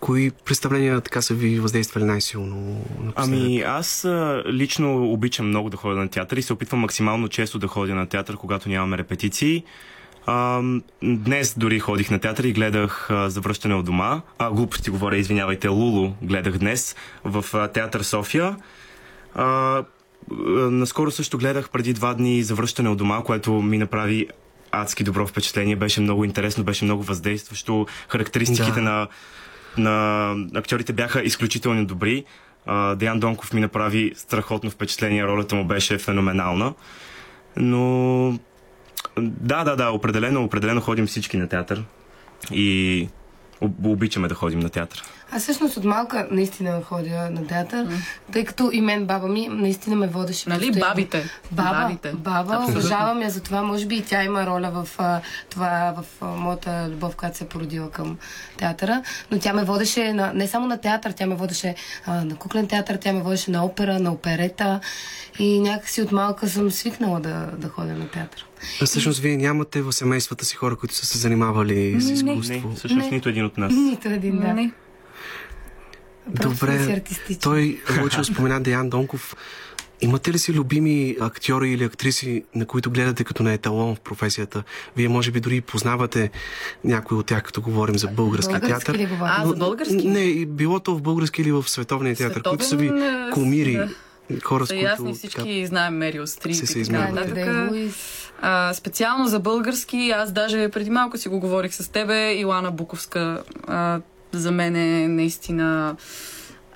Кои 0.00 0.30
представления 0.30 1.00
така 1.00 1.22
са 1.22 1.34
ви 1.34 1.60
въздействали 1.60 2.04
най-силно? 2.04 2.84
напоследък? 3.00 3.44
Ами 3.44 3.60
аз 3.60 4.04
а, 4.04 4.42
лично 4.46 5.12
обичам 5.12 5.48
много 5.48 5.70
да 5.70 5.76
ходя 5.76 6.00
на 6.00 6.08
театър 6.08 6.36
и 6.36 6.42
се 6.42 6.52
опитвам 6.52 6.80
максимално 6.80 7.28
често 7.28 7.58
да 7.58 7.66
ходя 7.66 7.94
на 7.94 8.06
театър, 8.06 8.36
когато 8.36 8.68
нямаме 8.68 8.98
репетиции. 8.98 9.64
А, 10.26 10.62
днес 11.02 11.54
дори 11.58 11.78
ходих 11.80 12.10
на 12.10 12.18
театър 12.18 12.44
и 12.44 12.52
гледах 12.52 13.10
а, 13.10 13.30
Завръщане 13.30 13.74
от 13.74 13.84
дома. 13.84 14.20
А, 14.38 14.50
глупости 14.50 14.90
говоря, 14.90 15.16
извинявайте, 15.16 15.68
Лулу 15.68 16.12
гледах 16.22 16.58
днес 16.58 16.96
в 17.24 17.44
а, 17.54 17.68
театър 17.68 18.02
София. 18.02 18.56
А, 19.34 19.44
а, 19.44 19.84
наскоро 20.70 21.10
също 21.10 21.38
гледах 21.38 21.70
преди 21.70 21.92
два 21.92 22.14
дни 22.14 22.42
Завръщане 22.42 22.88
от 22.88 22.98
дома, 22.98 23.22
което 23.22 23.52
ми 23.52 23.78
направи 23.78 24.28
адски 24.70 25.04
добро 25.04 25.26
впечатление. 25.26 25.76
Беше 25.76 26.00
много 26.00 26.24
интересно, 26.24 26.64
беше 26.64 26.84
много 26.84 27.02
въздействащо. 27.02 27.86
Характеристиките 28.08 28.80
Да. 28.80 28.82
на, 28.82 29.08
на 29.78 30.34
актьорите 30.54 30.92
бяха 30.92 31.22
изключително 31.22 31.86
добри. 31.86 32.24
Деян 32.96 33.20
Донков 33.20 33.52
ми 33.52 33.60
направи 33.60 34.12
страхотно 34.16 34.70
впечатление, 34.70 35.26
ролята 35.26 35.54
му 35.54 35.64
беше 35.64 35.98
феноменална. 35.98 36.74
Но 37.56 38.38
да, 39.18 39.64
да, 39.64 39.76
да, 39.76 39.90
определено, 39.90 40.44
определено 40.44 40.80
ходим 40.80 41.06
всички 41.06 41.36
на 41.36 41.48
театър 41.48 41.84
и 42.52 43.08
об- 43.60 43.86
обичаме 43.86 44.28
да 44.28 44.34
ходим 44.34 44.58
на 44.58 44.68
театър. 44.68 45.02
Аз 45.30 45.42
всъщност 45.42 45.76
от 45.76 45.84
малка 45.84 46.28
наистина 46.30 46.82
ходя 46.82 47.30
на 47.30 47.46
театър, 47.46 47.86
тъй 48.32 48.44
като 48.44 48.70
и 48.72 48.80
мен 48.80 49.06
баба 49.06 49.28
ми 49.28 49.48
наистина 49.48 49.96
ме 49.96 50.06
водеше. 50.06 50.48
Нали, 50.48 50.66
постоянно. 50.66 50.90
бабите. 50.90 51.24
Баба, 51.50 51.70
Бабите. 51.72 52.12
баба, 52.12 52.40
Абсолютно. 52.52 52.68
уважавам 52.70 53.22
я 53.22 53.30
за 53.30 53.40
това. 53.40 53.62
Може 53.62 53.86
би 53.86 53.96
и 53.96 54.02
тя 54.02 54.24
има 54.24 54.46
роля 54.46 54.70
в 54.72 54.88
а, 54.98 55.20
това, 55.50 55.94
в 55.96 56.22
а, 56.22 56.26
моята 56.26 56.88
любов, 56.90 57.16
която 57.16 57.36
се 57.38 57.44
е 57.44 57.48
породила 57.48 57.90
към 57.90 58.18
театъра. 58.56 59.02
Но 59.30 59.38
тя 59.38 59.52
ме 59.52 59.64
водеше 59.64 60.12
на, 60.12 60.32
не 60.34 60.48
само 60.48 60.66
на 60.66 60.78
театър, 60.78 61.12
тя 61.12 61.26
ме 61.26 61.34
водеше 61.34 61.74
а, 62.06 62.24
на 62.24 62.36
куклен 62.36 62.68
театър, 62.68 62.96
тя 62.96 63.12
ме 63.12 63.22
водеше 63.22 63.50
на 63.50 63.64
опера, 63.64 63.98
на 63.98 64.12
оперета. 64.12 64.80
И 65.38 65.60
някакси 65.60 66.02
от 66.02 66.12
малка 66.12 66.48
съм 66.48 66.70
свикнала 66.70 67.20
да, 67.20 67.50
да 67.52 67.68
ходя 67.68 67.92
на 67.92 68.08
театър. 68.08 68.46
А 68.82 68.86
Всъщност, 68.86 69.18
вие 69.18 69.36
нямате 69.36 69.82
в 69.82 69.92
семействата 69.92 70.44
си 70.44 70.56
хора, 70.56 70.76
които 70.76 70.94
са 70.94 71.06
се 71.06 71.18
занимавали 71.18 72.00
с 72.00 72.22
Не, 72.22 72.32
изкуство. 72.32 72.72
всъщност 72.76 73.04
Не. 73.04 73.16
нито 73.16 73.28
един 73.28 73.44
от 73.44 73.58
нас. 73.58 73.72
Нито 73.72 74.08
един, 74.08 74.38
да. 74.38 74.54
Не. 74.54 74.72
Добре, 76.28 77.02
той 77.42 77.80
Лъчо 78.02 78.24
спомена 78.24 78.60
Деян 78.60 78.90
Донков. 78.90 79.36
Имате 80.00 80.32
ли 80.32 80.38
си 80.38 80.52
любими 80.52 81.16
актьори 81.20 81.70
или 81.70 81.84
актриси, 81.84 82.44
на 82.54 82.66
които 82.66 82.90
гледате 82.90 83.24
като 83.24 83.42
на 83.42 83.52
еталон 83.52 83.94
в 83.94 84.00
професията? 84.00 84.62
Вие 84.96 85.08
може 85.08 85.30
би 85.30 85.40
дори 85.40 85.60
познавате 85.60 86.30
някой 86.84 87.18
от 87.18 87.26
тях, 87.26 87.42
като 87.42 87.60
говорим 87.62 87.98
за 87.98 88.08
български, 88.08 88.52
Български 88.52 88.72
театър. 88.72 88.94
ли 88.94 89.06
говорим? 89.06 89.34
А, 89.36 89.46
за 89.46 89.56
български? 89.56 90.08
Не, 90.08 90.20
и 90.20 90.46
било 90.46 90.80
то 90.80 90.94
в 90.96 91.02
български 91.02 91.42
или 91.42 91.52
в 91.52 91.68
световния 91.68 92.16
театър, 92.16 92.42
които 92.42 92.64
са 92.64 92.76
ви 92.76 92.88
Световен, 92.88 93.30
кумири, 93.32 93.76
да. 93.76 94.40
хора 94.44 94.66
с 94.66 94.68
които... 94.68 94.84
ясни 94.84 95.14
всички 95.14 95.66
знаем 95.66 95.94
Мерил 95.94 96.26
Стрип 96.26 96.54
Се 96.54 96.78
и 96.80 96.84
така 96.84 97.10
нататък. 97.10 97.70
А, 98.40 98.74
специално 98.74 99.26
за 99.26 99.40
български, 99.40 100.10
аз 100.16 100.32
даже 100.32 100.68
преди 100.68 100.90
малко 100.90 101.18
си 101.18 101.28
го 101.28 101.40
говорих 101.40 101.74
с 101.74 101.92
тебе, 101.92 102.34
Илана 102.34 102.70
Буковска 102.70 103.42
а, 103.66 104.00
за 104.38 104.52
мен 104.52 104.76
е 104.76 105.08
наистина 105.08 105.96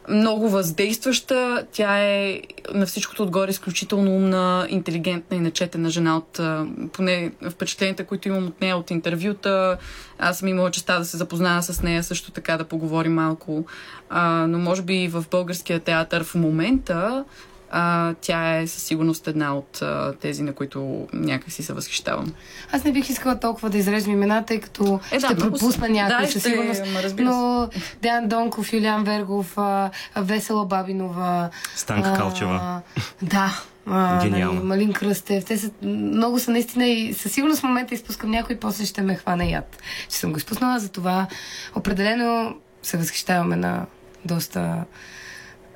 много 0.08 0.48
въздействаща. 0.48 1.66
Тя 1.72 1.98
е 1.98 2.40
на 2.74 2.86
всичкото 2.86 3.22
отгоре 3.22 3.50
изключително 3.50 4.10
умна, 4.10 4.66
интелигентна 4.70 5.36
и 5.36 5.40
начетена 5.40 5.90
жена 5.90 6.16
от 6.16 6.40
поне 6.92 7.32
впечатленията, 7.50 8.04
които 8.04 8.28
имам 8.28 8.46
от 8.46 8.60
нея 8.60 8.76
от 8.76 8.90
интервюта. 8.90 9.78
Аз 10.18 10.38
съм 10.38 10.48
имала 10.48 10.70
честа 10.70 10.98
да 10.98 11.04
се 11.04 11.16
запозная 11.16 11.62
с 11.62 11.82
нея, 11.82 12.02
също 12.02 12.30
така 12.30 12.56
да 12.56 12.64
поговорим 12.64 13.14
малко. 13.14 13.64
А, 14.10 14.46
но 14.46 14.58
може 14.58 14.82
би 14.82 15.08
в 15.08 15.24
българския 15.30 15.80
театър 15.80 16.24
в 16.24 16.34
момента 16.34 17.24
а, 17.70 18.14
тя 18.14 18.56
е 18.56 18.66
със 18.66 18.82
сигурност 18.82 19.26
една 19.26 19.54
от 19.54 19.82
а, 19.82 20.12
тези, 20.12 20.42
на 20.42 20.52
които 20.52 20.80
някакси 21.12 21.62
се 21.62 21.72
възхищавам. 21.72 22.32
Аз 22.72 22.84
не 22.84 22.92
бих 22.92 23.10
искала 23.10 23.40
толкова 23.40 23.70
да 23.70 23.78
изреждам 23.78 24.12
имена, 24.12 24.44
тъй 24.44 24.60
като 24.60 25.00
Е, 25.10 25.14
да, 25.14 25.20
ще 25.20 25.34
много 25.34 25.50
пропусна 25.50 25.88
някой 25.88 26.16
Да, 26.16 26.22
със 26.22 26.30
ще- 26.32 26.50
сигурност. 26.50 26.82
се. 27.08 27.14
Но 27.18 27.68
Деян 28.02 28.28
Донков, 28.28 28.72
Юлиан 28.72 29.04
Вергов, 29.04 29.58
а, 29.58 29.90
Весела 30.16 30.66
Бабинова. 30.66 31.50
Станка 31.76 32.08
а, 32.08 32.16
Калчева. 32.16 32.80
Да. 33.22 33.60
А, 33.86 34.22
Гениална. 34.22 34.54
Нали, 34.54 34.66
Малин 34.66 34.92
Кръстев. 34.92 35.44
Те 35.44 35.58
са, 35.58 35.70
много 35.82 36.38
са 36.38 36.50
наистина 36.50 36.86
и 36.86 37.14
със 37.14 37.32
сигурност 37.32 37.60
в 37.60 37.64
момента 37.64 37.94
изпускам 37.94 38.30
някой, 38.30 38.56
после 38.56 38.84
ще 38.84 39.02
ме 39.02 39.14
хване 39.14 39.50
яд. 39.50 39.78
Че 40.08 40.16
съм 40.16 40.32
го 40.32 40.38
изпуснала, 40.38 40.78
затова 40.78 41.26
определено 41.74 42.54
се 42.82 42.96
възхищаваме 42.96 43.56
на 43.56 43.86
доста 44.24 44.84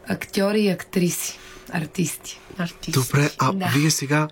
актьори 0.08 0.60
и 0.60 0.68
актриси, 0.70 1.38
артисти. 1.74 2.40
Артист. 2.58 2.94
Добре, 2.94 3.30
а 3.38 3.52
Да. 3.52 3.66
вие 3.74 3.90
сега 3.90 4.28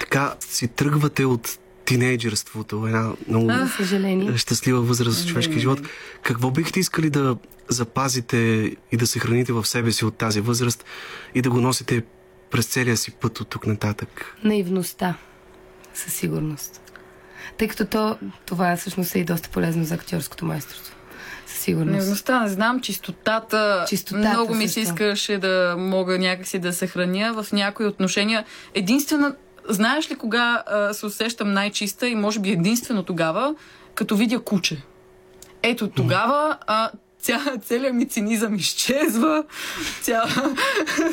така 0.00 0.34
си 0.40 0.68
тръгвате 0.68 1.24
от 1.24 1.58
тинейджерството, 1.84 2.86
една 2.86 3.12
много 3.28 3.46
За 3.48 3.68
съжаление. 3.68 4.36
щастлива 4.36 4.80
възраст 4.80 5.20
в 5.20 5.28
човешкия 5.28 5.58
живот. 5.58 5.80
Какво 6.22 6.50
бихте 6.50 6.80
искали 6.80 7.10
да 7.10 7.36
запазите 7.68 8.36
и 8.92 8.96
да 8.96 9.06
съхраните 9.06 9.52
в 9.52 9.66
себе 9.66 9.92
си 9.92 10.04
от 10.04 10.16
тази 10.16 10.40
възраст 10.40 10.84
и 11.34 11.42
да 11.42 11.50
го 11.50 11.60
носите 11.60 12.02
през 12.50 12.66
целия 12.66 12.96
си 12.96 13.10
път 13.10 13.40
от 13.40 13.48
тук 13.48 13.66
нататък? 13.66 14.36
Наивността. 14.44 15.14
Със 15.94 16.12
сигурност. 16.12 16.80
Тъй 17.58 17.68
като 17.68 17.84
то, 17.86 18.18
това 18.46 18.76
всъщност 18.76 19.14
е 19.14 19.18
и 19.18 19.24
доста 19.24 19.48
полезно 19.48 19.84
за 19.84 19.94
актьорското 19.94 20.44
майсторство. 20.44 20.94
Сигурност. 21.54 21.98
Невността, 21.98 22.40
не 22.40 22.48
знам, 22.48 22.80
чистотата. 22.80 23.84
Чистотата 23.88 24.28
Много 24.28 24.54
ми 24.54 24.68
се 24.68 24.80
искаше 24.80 25.38
да 25.38 25.74
мога 25.78 26.18
някакси 26.18 26.58
да 26.58 26.72
се 26.72 26.86
храня 26.86 27.42
в 27.42 27.52
някои 27.52 27.86
отношения. 27.86 28.44
Единствена, 28.74 29.34
знаеш 29.68 30.10
ли 30.10 30.14
кога 30.14 30.62
а, 30.66 30.94
се 30.94 31.06
усещам 31.06 31.52
най-чиста 31.52 32.08
и 32.08 32.14
може 32.14 32.40
би 32.40 32.50
единствено 32.50 33.02
тогава, 33.02 33.54
като 33.94 34.16
видя 34.16 34.40
куче. 34.40 34.82
Ето 35.62 35.88
тогава 35.88 36.58
а, 36.66 36.90
ця, 37.22 37.40
целият 37.62 37.94
ми 37.94 38.08
цинизъм 38.08 38.54
изчезва. 38.54 39.44
Ця, 40.02 40.22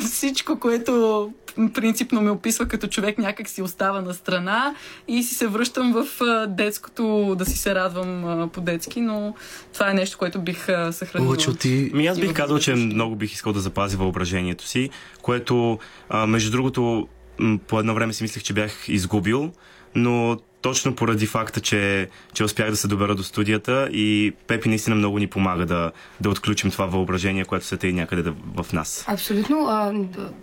всичко, 0.00 0.60
което 0.60 1.32
принципно 1.74 2.20
ме 2.20 2.30
описва 2.30 2.68
като 2.68 2.86
човек, 2.86 3.18
някак 3.18 3.48
си 3.48 3.62
остава 3.62 4.00
на 4.00 4.14
страна 4.14 4.74
и 5.08 5.22
си 5.22 5.34
се 5.34 5.46
връщам 5.46 5.92
в 5.92 6.06
детското, 6.48 7.34
да 7.38 7.44
си 7.44 7.58
се 7.58 7.74
радвам 7.74 8.50
по-детски, 8.52 9.00
но 9.00 9.34
това 9.72 9.90
е 9.90 9.94
нещо, 9.94 10.18
което 10.18 10.40
бих 10.40 10.66
съхранила. 10.90 11.30
Лъчо, 11.30 11.54
ти 11.54 11.90
Ми 11.94 12.06
аз 12.06 12.20
бих 12.20 12.32
казал, 12.32 12.58
че 12.58 12.74
много 12.74 13.16
бих 13.16 13.32
искал 13.32 13.52
да 13.52 13.60
запази 13.60 13.96
въображението 13.96 14.66
си, 14.66 14.90
което, 15.22 15.78
между 16.26 16.50
другото, 16.50 17.08
по 17.66 17.78
едно 17.78 17.94
време 17.94 18.12
си 18.12 18.22
мислех, 18.22 18.42
че 18.42 18.52
бях 18.52 18.88
изгубил, 18.88 19.52
но 19.94 20.38
точно 20.62 20.94
поради 20.94 21.26
факта, 21.26 21.60
че, 21.60 22.08
че 22.32 22.44
успях 22.44 22.70
да 22.70 22.76
се 22.76 22.88
добера 22.88 23.14
до 23.14 23.22
студията 23.22 23.88
и 23.92 24.32
Пепи 24.46 24.68
наистина 24.68 24.96
много 24.96 25.18
ни 25.18 25.26
помага 25.26 25.66
да, 25.66 25.92
да 26.20 26.30
отключим 26.30 26.70
това 26.70 26.86
въображение, 26.86 27.44
което 27.44 27.66
се 27.66 27.76
тъй 27.76 27.92
някъде 27.92 28.22
да, 28.22 28.34
в 28.62 28.72
нас. 28.72 29.04
Абсолютно. 29.08 29.66
А, 29.68 29.92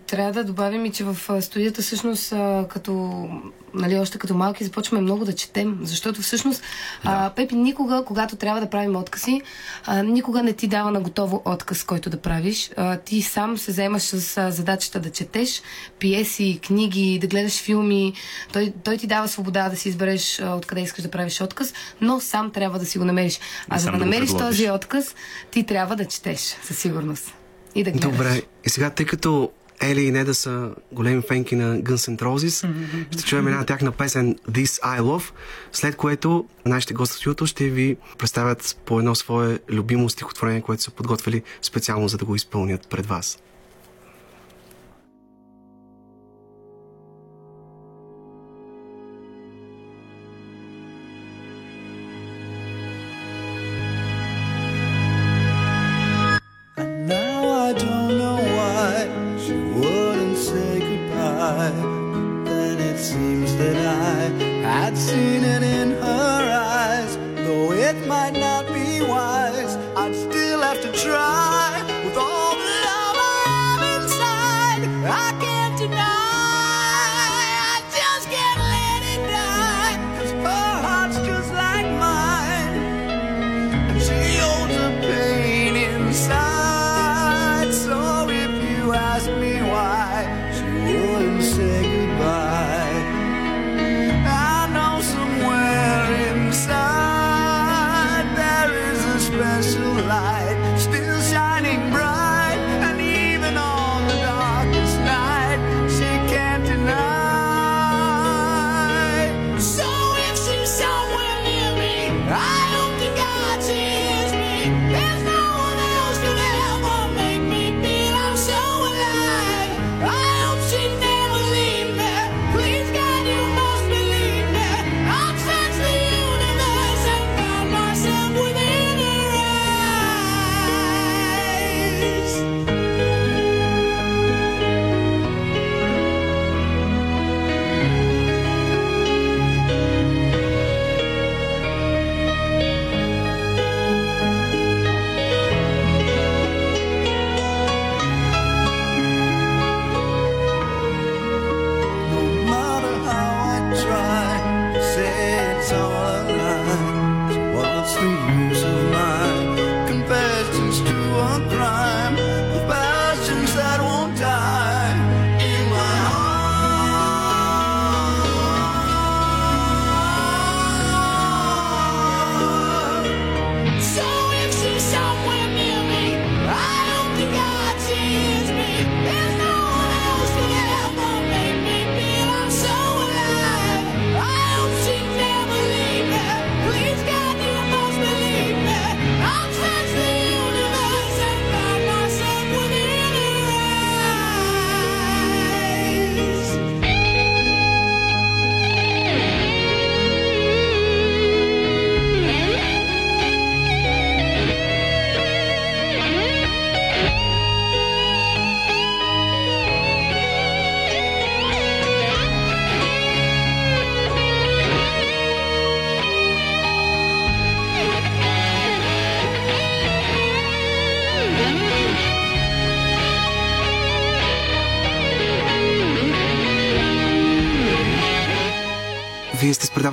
трябва 0.07 0.31
да 0.31 0.43
добавим 0.43 0.85
и, 0.85 0.91
че 0.91 1.03
в 1.03 1.41
студията 1.41 1.81
всъщност 1.81 2.33
а, 2.33 2.65
като, 2.69 3.27
нали, 3.73 3.99
още 3.99 4.17
като 4.17 4.33
малки 4.33 4.63
започваме 4.63 5.01
много 5.01 5.25
да 5.25 5.33
четем, 5.33 5.79
защото 5.83 6.21
всъщност 6.21 6.63
а, 7.03 7.29
Пепи 7.29 7.55
никога, 7.55 8.03
когато 8.05 8.35
трябва 8.35 8.61
да 8.61 8.69
правим 8.69 8.95
откази, 8.95 9.41
а, 9.85 10.03
никога 10.03 10.43
не 10.43 10.53
ти 10.53 10.67
дава 10.67 10.91
на 10.91 11.01
готово 11.01 11.41
отказ, 11.45 11.83
който 11.83 12.09
да 12.09 12.21
правиш. 12.21 12.71
А, 12.77 12.97
ти 12.97 13.21
сам 13.21 13.57
се 13.57 13.71
заемаш 13.71 14.03
с 14.03 14.37
а, 14.37 14.51
задачата 14.51 14.99
да 14.99 15.09
четеш 15.09 15.61
пиеси, 15.99 16.59
книги, 16.67 17.19
да 17.21 17.27
гледаш 17.27 17.61
филми. 17.61 18.13
Той, 18.53 18.73
той 18.83 18.97
ти 18.97 19.07
дава 19.07 19.27
свобода 19.27 19.69
да 19.69 19.75
си 19.75 19.89
избереш 19.89 20.39
а, 20.39 20.55
откъде 20.55 20.81
искаш 20.81 21.03
да 21.03 21.11
правиш 21.11 21.41
отказ, 21.41 21.73
но 22.01 22.19
сам 22.19 22.51
трябва 22.51 22.79
да 22.79 22.85
си 22.85 22.97
го 22.97 23.05
намериш. 23.05 23.39
А 23.69 23.79
за 23.79 23.85
да 23.85 23.91
да 23.91 23.97
намериш 23.97 24.29
предложиш. 24.29 24.57
този 24.57 24.71
отказ, 24.71 25.15
ти 25.51 25.63
трябва 25.63 25.95
да 25.95 26.05
четеш, 26.05 26.39
със 26.39 26.77
сигурност. 26.77 27.33
И 27.75 27.83
да 27.83 27.91
гледаш. 27.91 28.11
Добре, 28.11 28.41
и 28.65 28.69
сега, 28.69 28.89
тъй 28.89 29.05
като 29.05 29.51
Ели 29.81 30.01
и 30.01 30.11
Неда 30.11 30.33
са 30.33 30.71
големи 30.91 31.21
фенки 31.21 31.55
на 31.55 31.81
Guns 31.81 32.15
N' 32.15 32.21
Roses, 32.21 32.69
ще 33.11 33.23
чуем 33.23 33.47
една 33.47 33.65
тяхна 33.65 33.91
песен 33.91 34.35
This 34.35 34.81
I 34.81 35.01
Love, 35.01 35.31
след 35.71 35.95
което 35.95 36.45
нашите 36.65 36.93
гости 36.93 37.13
в 37.13 37.17
студиото 37.17 37.45
ще 37.45 37.69
ви 37.69 37.97
представят 38.17 38.77
по 38.85 38.99
едно 38.99 39.15
свое 39.15 39.59
любимо 39.69 40.09
стихотворение, 40.09 40.61
което 40.61 40.83
са 40.83 40.91
подготвили 40.91 41.43
специално 41.61 42.07
за 42.07 42.17
да 42.17 42.25
го 42.25 42.35
изпълнят 42.35 42.87
пред 42.89 43.05
вас. 43.05 43.39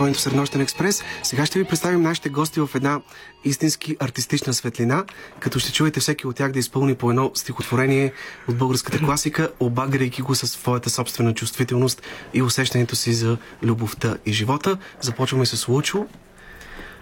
Предаването 0.04 0.20
Среднощен 0.20 0.60
експрес. 0.60 1.02
Сега 1.22 1.46
ще 1.46 1.58
ви 1.58 1.64
представим 1.64 2.02
нашите 2.02 2.28
гости 2.28 2.60
в 2.60 2.70
една 2.74 3.00
истински 3.44 3.96
артистична 4.00 4.54
светлина, 4.54 5.04
като 5.40 5.58
ще 5.58 5.72
чуете 5.72 6.00
всеки 6.00 6.26
от 6.26 6.36
тях 6.36 6.52
да 6.52 6.58
изпълни 6.58 6.94
по 6.94 7.10
едно 7.10 7.30
стихотворение 7.34 8.12
от 8.48 8.56
българската 8.58 8.98
класика, 8.98 9.50
обаграйки 9.60 10.22
го 10.22 10.34
със 10.34 10.50
своята 10.50 10.90
собствена 10.90 11.34
чувствителност 11.34 12.02
и 12.34 12.42
усещането 12.42 12.96
си 12.96 13.12
за 13.12 13.36
любовта 13.62 14.16
и 14.26 14.32
живота. 14.32 14.78
Започваме 15.00 15.46
с 15.46 15.68
Лучо. 15.68 16.06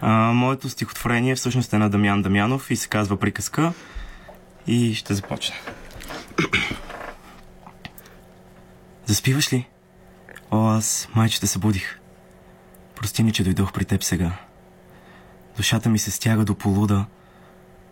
А, 0.00 0.32
моето 0.32 0.68
стихотворение 0.68 1.34
всъщност 1.34 1.72
е 1.72 1.78
на 1.78 1.90
Дамян 1.90 2.22
Дамянов 2.22 2.70
и 2.70 2.76
се 2.76 2.88
казва 2.88 3.16
Приказка. 3.16 3.72
И 4.66 4.94
ще 4.94 5.14
започна. 5.14 5.54
Заспиваш 9.06 9.52
ли? 9.52 9.68
О, 10.50 10.68
аз 10.68 11.08
майче 11.14 11.40
те 11.40 11.46
събудих. 11.46 12.01
Прости 13.02 13.22
ми, 13.22 13.32
че 13.32 13.44
дойдох 13.44 13.72
при 13.72 13.84
теб 13.84 14.04
сега. 14.04 14.32
Душата 15.56 15.88
ми 15.88 15.98
се 15.98 16.10
стяга 16.10 16.44
до 16.44 16.54
полуда 16.54 17.06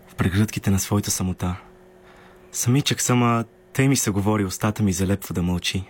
в 0.09 0.15
прегръдките 0.15 0.71
на 0.71 0.79
своята 0.79 1.11
самота. 1.11 1.57
Самичък 2.53 3.01
съм, 3.01 3.23
а 3.23 3.45
тъй 3.73 3.89
ми 3.89 3.97
се 3.97 4.11
говори, 4.11 4.45
устата 4.45 4.83
ми 4.83 4.93
залепва 4.93 5.35
да 5.35 5.43
мълчи. 5.43 5.85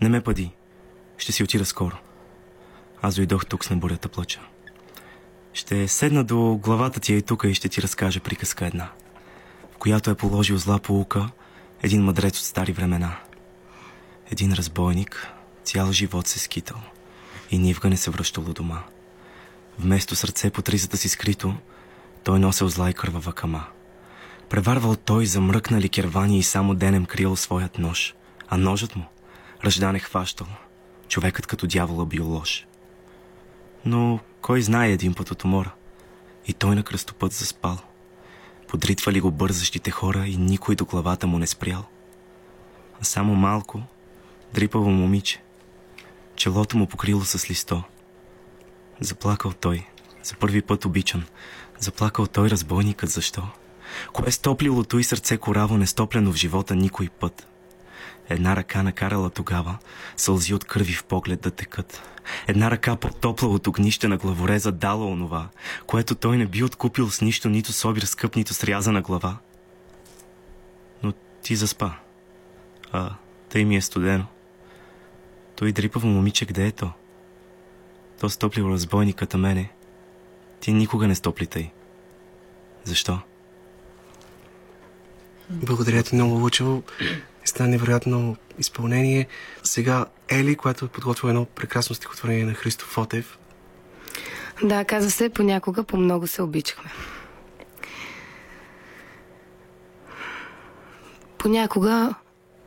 Не 0.00 0.08
ме 0.08 0.20
пади. 0.20 0.50
Ще 1.18 1.32
си 1.32 1.42
отида 1.42 1.64
скоро. 1.64 1.96
Аз 3.02 3.14
дойдох 3.14 3.46
тук 3.46 3.64
с 3.64 3.70
небурята 3.70 4.08
плача. 4.08 4.40
Ще 5.52 5.88
седна 5.88 6.24
до 6.24 6.56
главата 6.62 7.00
ти 7.00 7.14
и 7.14 7.22
тук 7.22 7.44
и 7.44 7.54
ще 7.54 7.68
ти 7.68 7.82
разкажа 7.82 8.20
приказка 8.20 8.66
една, 8.66 8.88
в 9.74 9.78
която 9.78 10.10
е 10.10 10.14
положил 10.14 10.58
зла 10.58 10.78
полука 10.78 11.30
един 11.82 12.02
мъдрец 12.02 12.38
от 12.38 12.44
стари 12.44 12.72
времена. 12.72 13.16
Един 14.30 14.52
разбойник 14.52 15.28
цял 15.64 15.92
живот 15.92 16.26
се 16.26 16.38
скитал 16.38 16.78
и 17.50 17.58
нивга 17.58 17.88
не 17.88 17.96
се 17.96 18.10
връщал 18.10 18.44
до 18.44 18.52
дома. 18.52 18.82
Вместо 19.78 20.16
сърце 20.16 20.50
по 20.50 20.62
тризата 20.62 20.96
си 20.96 21.08
скрито, 21.08 21.54
той 22.24 22.38
носел 22.38 22.68
зла 22.68 22.90
и 22.90 22.94
кървава 22.94 23.32
кама. 23.32 23.64
Преварвал 24.48 24.96
той 24.96 25.26
замръкнали 25.26 25.88
кервани 25.88 26.38
и 26.38 26.42
само 26.42 26.74
денем 26.74 27.06
криел 27.06 27.36
своят 27.36 27.78
нож, 27.78 28.14
а 28.48 28.56
ножът 28.56 28.96
му 28.96 29.04
ръждане 29.64 29.98
хващал. 29.98 30.46
Човекът 31.08 31.46
като 31.46 31.66
дявола 31.66 32.06
бил 32.06 32.26
лош. 32.26 32.66
Но 33.84 34.18
кой 34.40 34.62
знае 34.62 34.90
един 34.90 35.14
път 35.14 35.30
от 35.30 35.44
умора? 35.44 35.70
И 36.46 36.52
той 36.52 36.74
на 36.74 36.82
кръстопът 36.82 37.32
заспал. 37.32 37.78
Подритвали 38.68 39.20
го 39.20 39.30
бързащите 39.30 39.90
хора 39.90 40.26
и 40.26 40.36
никой 40.36 40.74
до 40.74 40.84
главата 40.84 41.26
му 41.26 41.38
не 41.38 41.46
спрял. 41.46 41.84
А 43.00 43.04
само 43.04 43.34
малко 43.34 43.82
дрипаво 44.54 44.90
момиче. 44.90 45.42
Челото 46.38 46.76
му 46.76 46.86
покрило 46.86 47.20
с 47.20 47.50
листо. 47.50 47.82
Заплакал 49.00 49.52
той, 49.52 49.86
за 50.22 50.34
първи 50.34 50.62
път 50.62 50.84
обичан. 50.84 51.24
Заплакал 51.78 52.26
той 52.26 52.50
разбойникът 52.50 53.10
защо? 53.10 53.42
Кое 54.12 54.30
стоплило 54.30 54.84
той 54.84 55.04
сърце 55.04 55.36
кораво, 55.36 55.76
нестоплено 55.76 56.32
в 56.32 56.36
живота 56.36 56.74
никой 56.74 57.08
път? 57.08 57.48
Една 58.28 58.56
ръка 58.56 58.82
накарала 58.82 59.30
тогава 59.30 59.78
сълзи 60.16 60.54
от 60.54 60.64
кърви 60.64 60.92
в 60.92 61.04
поглед 61.04 61.40
да 61.40 61.50
текат. 61.50 62.02
Една 62.46 62.70
ръка 62.70 62.96
по-топла 62.96 63.48
от 63.48 63.66
огнище 63.66 64.08
на 64.08 64.16
главореза 64.16 64.72
дала 64.72 65.06
онова, 65.06 65.48
което 65.86 66.14
той 66.14 66.38
не 66.38 66.46
би 66.46 66.64
откупил 66.64 67.10
с 67.10 67.20
нищо, 67.20 67.48
нито 67.48 67.72
с 67.72 67.88
обир 67.88 68.02
скъп, 68.02 68.36
нито 68.36 68.54
с 68.54 68.64
рязана 68.64 69.02
глава. 69.02 69.36
Но 71.02 71.12
ти 71.42 71.56
заспа. 71.56 71.90
А, 72.92 73.14
тъй 73.48 73.64
ми 73.64 73.76
е 73.76 73.80
студено. 73.80 74.24
Той 75.58 75.72
дрипаво 75.72 76.06
момиче, 76.06 76.46
къде 76.46 76.66
е 76.66 76.72
то? 76.72 76.92
То 78.20 78.30
стоплило 78.30 78.70
разбойниката 78.70 79.38
мене. 79.38 79.70
Ти 80.60 80.72
никога 80.72 81.08
не 81.08 81.14
стопли 81.14 81.46
тъй. 81.46 81.70
Защо? 82.84 83.18
Благодаря 85.50 86.02
ти 86.02 86.14
много, 86.14 86.34
Лучо. 86.34 86.82
Стана 87.44 87.68
невероятно 87.68 88.36
изпълнение. 88.58 89.26
Сега 89.62 90.06
Ели, 90.28 90.56
която 90.56 90.84
е 90.84 90.88
подготвила 90.88 91.30
едно 91.30 91.44
прекрасно 91.44 91.94
стихотворение 91.94 92.44
на 92.44 92.54
Христо 92.54 92.84
Фотев. 92.84 93.38
Да, 94.62 94.84
казва 94.84 95.10
се, 95.10 95.28
понякога 95.28 95.84
по-много 95.84 96.26
се 96.26 96.42
обичахме. 96.42 96.90
Понякога 101.38 102.14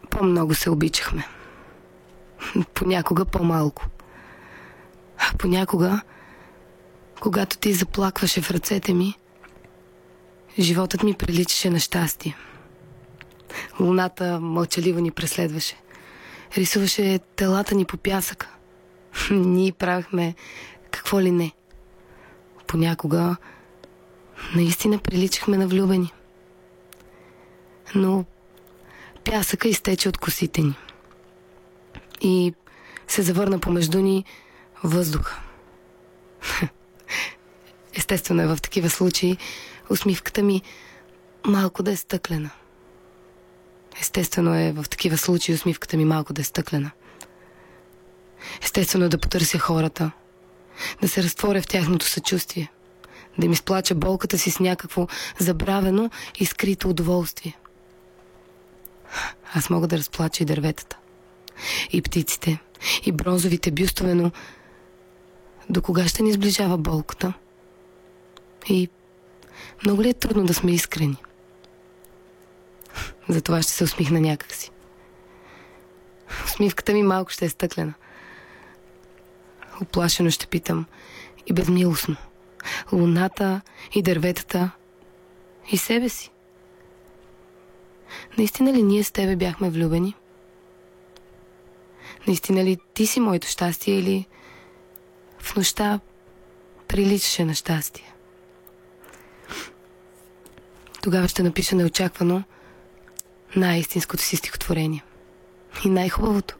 по-много 0.09 0.53
се 0.53 0.69
обичахме. 0.69 1.27
Понякога 2.73 3.25
по-малко. 3.25 3.85
А 5.17 5.37
понякога, 5.37 6.01
когато 7.21 7.57
ти 7.57 7.73
заплакваше 7.73 8.41
в 8.41 8.51
ръцете 8.51 8.93
ми, 8.93 9.15
животът 10.59 11.03
ми 11.03 11.13
приличаше 11.13 11.69
на 11.69 11.79
щастие. 11.79 12.35
Луната 13.79 14.39
мълчаливо 14.39 14.99
ни 14.99 15.11
преследваше. 15.11 15.75
Рисуваше 16.57 17.19
телата 17.35 17.75
ни 17.75 17.85
по 17.85 17.97
пясъка. 17.97 18.49
Ние 19.31 19.71
правихме 19.71 20.35
какво 20.91 21.21
ли 21.21 21.31
не. 21.31 21.51
Понякога 22.67 23.35
наистина 24.55 24.99
приличахме 24.99 25.57
на 25.57 25.67
влюбени. 25.67 26.13
Но 27.95 28.25
пясъка 29.23 29.67
изтече 29.67 30.09
от 30.09 30.17
косите 30.17 30.61
ни. 30.61 30.75
И 32.21 32.53
се 33.07 33.21
завърна 33.21 33.59
помежду 33.59 33.99
ни 33.99 34.25
въздуха. 34.83 35.41
Естествено 37.95 38.41
е 38.41 38.47
в 38.47 38.57
такива 38.61 38.89
случаи 38.89 39.37
усмивката 39.89 40.43
ми 40.43 40.61
малко 41.47 41.83
да 41.83 41.91
е 41.91 41.95
стъклена. 41.95 42.49
Естествено 43.99 44.55
е 44.55 44.71
в 44.71 44.85
такива 44.89 45.17
случаи 45.17 45.55
усмивката 45.55 45.97
ми 45.97 46.05
малко 46.05 46.33
да 46.33 46.41
е 46.41 46.43
стъклена. 46.43 46.91
Естествено 48.63 49.05
е 49.05 49.09
да 49.09 49.17
потърся 49.17 49.59
хората, 49.59 50.11
да 51.01 51.07
се 51.07 51.23
разтворя 51.23 51.61
в 51.61 51.67
тяхното 51.67 52.05
съчувствие, 52.05 52.71
да 53.37 53.45
им 53.45 53.51
изплача 53.51 53.95
болката 53.95 54.37
си 54.37 54.51
с 54.51 54.59
някакво 54.59 55.07
забравено 55.39 56.09
и 56.39 56.45
скрито 56.45 56.89
удоволствие. 56.89 57.57
Аз 59.53 59.69
мога 59.69 59.87
да 59.87 59.97
разплача 59.97 60.43
и 60.43 60.45
дърветата, 60.45 60.97
и 61.91 62.01
птиците, 62.01 62.59
и 63.05 63.11
бронзовите 63.11 63.71
бюстове, 63.71 64.15
но 64.15 64.31
до 65.69 65.81
кога 65.81 66.07
ще 66.07 66.23
ни 66.23 66.33
сближава 66.33 66.77
болката? 66.77 67.33
И 68.69 68.89
много 69.85 70.03
ли 70.03 70.09
е 70.09 70.13
трудно 70.13 70.43
да 70.43 70.53
сме 70.53 70.71
искрени? 70.71 71.17
Затова 73.29 73.61
ще 73.61 73.71
се 73.71 73.83
усмихна 73.83 74.21
някакси. 74.21 74.71
Усмивката 76.45 76.93
ми 76.93 77.03
малко 77.03 77.31
ще 77.31 77.45
е 77.45 77.49
стъклена. 77.49 77.93
Оплашено 79.81 80.31
ще 80.31 80.47
питам 80.47 80.85
и 81.47 81.53
безмилостно. 81.53 82.15
Луната 82.91 83.61
и 83.93 84.01
дърветата 84.01 84.71
и 85.71 85.77
себе 85.77 86.09
си. 86.09 86.31
Наистина 88.37 88.73
ли 88.73 88.83
ние 88.83 89.03
с 89.03 89.11
тебе 89.11 89.35
бяхме 89.35 89.69
влюбени? 89.69 90.15
Наистина 92.27 92.63
ли 92.63 92.77
ти 92.93 93.07
си 93.07 93.19
моето 93.19 93.47
щастие 93.47 93.99
или 93.99 94.25
в 95.39 95.55
нощта 95.55 95.99
приличаше 96.87 97.45
на 97.45 97.53
щастие? 97.53 98.13
Тогава 101.01 101.27
ще 101.27 101.43
напиша 101.43 101.75
неочаквано 101.75 102.43
най-истинското 103.55 104.23
си 104.23 104.35
стихотворение. 104.35 105.03
И 105.85 105.89
най-хубавото. 105.89 106.55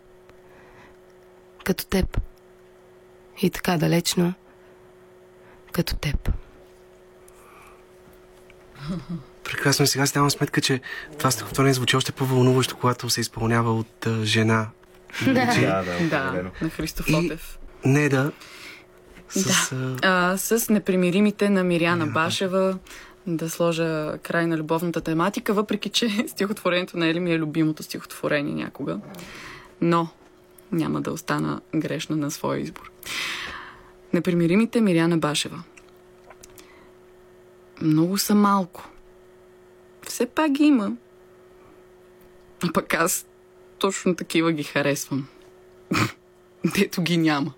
Като 1.64 1.86
теб. 1.86 2.22
И 3.42 3.50
така 3.50 3.78
далечно, 3.78 4.34
като 5.72 5.96
теб. 5.96 6.32
Прекрасно. 9.44 9.88
Сега 9.88 10.06
си 10.06 10.14
давам 10.14 10.32
сметка, 10.32 10.62
че 10.62 10.82
това 11.18 11.32
стихотворение 11.32 11.74
звучи 11.74 11.98
още 11.98 12.12
по-вълнуващо, 12.12 12.78
когато 12.78 13.10
се 13.10 13.22
изпълнява 13.22 13.74
от 13.74 14.08
жена. 14.24 14.70
Да, 15.26 15.34
да, 15.34 16.10
Да, 16.10 16.44
на 16.62 16.70
Христо 16.70 17.04
И- 17.08 17.12
Фотев. 17.14 17.60
Не 17.86 18.10
да. 18.10 18.32
С, 19.30 19.72
а, 19.72 20.32
А, 20.32 20.38
с 20.38 20.70
непримиримите 20.70 21.50
на 21.50 21.64
Миряна 21.64 22.08
Башева 22.08 22.78
да 23.28 23.50
сложа 23.50 24.18
край 24.18 24.48
на 24.48 24.58
любовната 24.58 25.02
тематика, 25.02 25.54
въпреки 25.54 25.90
че 25.90 26.10
стихотворението 26.28 26.98
на 26.98 27.08
Ели 27.08 27.20
ми 27.20 27.34
е 27.34 27.40
любимото 27.40 27.84
стихотворение 27.84 28.54
някога. 28.54 29.00
Но 29.82 30.08
няма 30.72 31.02
да 31.02 31.12
остана 31.12 31.62
грешна 31.76 32.16
на 32.16 32.32
своя 32.32 32.60
избор. 32.62 32.92
Непримиримите 34.14 34.82
Миряна 34.82 35.18
Башева. 35.18 35.64
Много 37.82 38.18
са 38.18 38.36
малко. 38.36 38.90
Все 40.08 40.26
пак 40.26 40.52
ги 40.52 40.64
има. 40.64 40.92
А 42.64 42.74
пък 42.74 42.94
аз 42.94 43.26
точно 43.82 44.16
такива 44.16 44.52
ги 44.52 44.64
харесвам. 44.64 45.28
Дето 46.76 47.02
ги 47.02 47.18
няма 47.18 47.54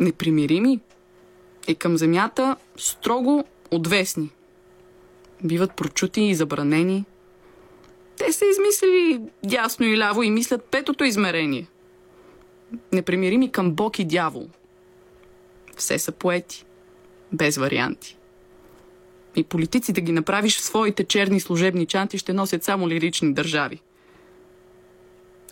непримирими 0.00 0.80
и 1.68 1.74
към 1.74 1.96
земята 1.96 2.56
строго 2.76 3.44
отвесни. 3.70 4.30
Биват 5.44 5.76
прочути 5.76 6.22
и 6.22 6.34
забранени. 6.34 7.04
Те 8.16 8.32
са 8.32 8.44
измислили 8.46 9.20
дясно 9.44 9.86
и 9.86 9.98
ляво 9.98 10.22
и 10.22 10.30
мислят 10.30 10.64
петото 10.64 11.04
измерение. 11.04 11.66
Непримирими 12.92 13.52
към 13.52 13.72
Бог 13.72 13.98
и 13.98 14.04
дявол. 14.04 14.48
Все 15.76 15.98
са 15.98 16.12
поети. 16.12 16.64
Без 17.32 17.56
варианти. 17.56 18.16
И 19.36 19.44
политици 19.44 19.92
да 19.92 20.00
ги 20.00 20.12
направиш 20.12 20.58
в 20.58 20.64
своите 20.64 21.04
черни 21.04 21.40
служебни 21.40 21.86
чанти 21.86 22.18
ще 22.18 22.32
носят 22.32 22.64
само 22.64 22.88
лирични 22.88 23.34
държави. 23.34 23.80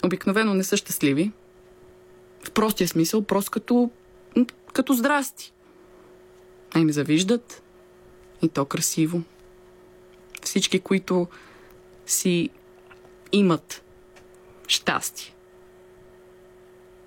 Обикновено 0.04 0.54
не 0.54 0.64
са 0.64 0.76
щастливи. 0.76 1.32
В 2.44 2.50
простия 2.50 2.88
смисъл, 2.88 3.22
просто 3.22 3.50
като 3.50 3.90
като 4.72 4.92
здрасти. 4.92 5.52
А 6.74 6.78
им 6.78 6.92
завиждат 6.92 7.62
и 8.42 8.48
то 8.48 8.64
красиво. 8.64 9.22
Всички, 10.42 10.80
които 10.80 11.26
си 12.06 12.50
имат 13.32 13.84
щастие. 14.68 15.34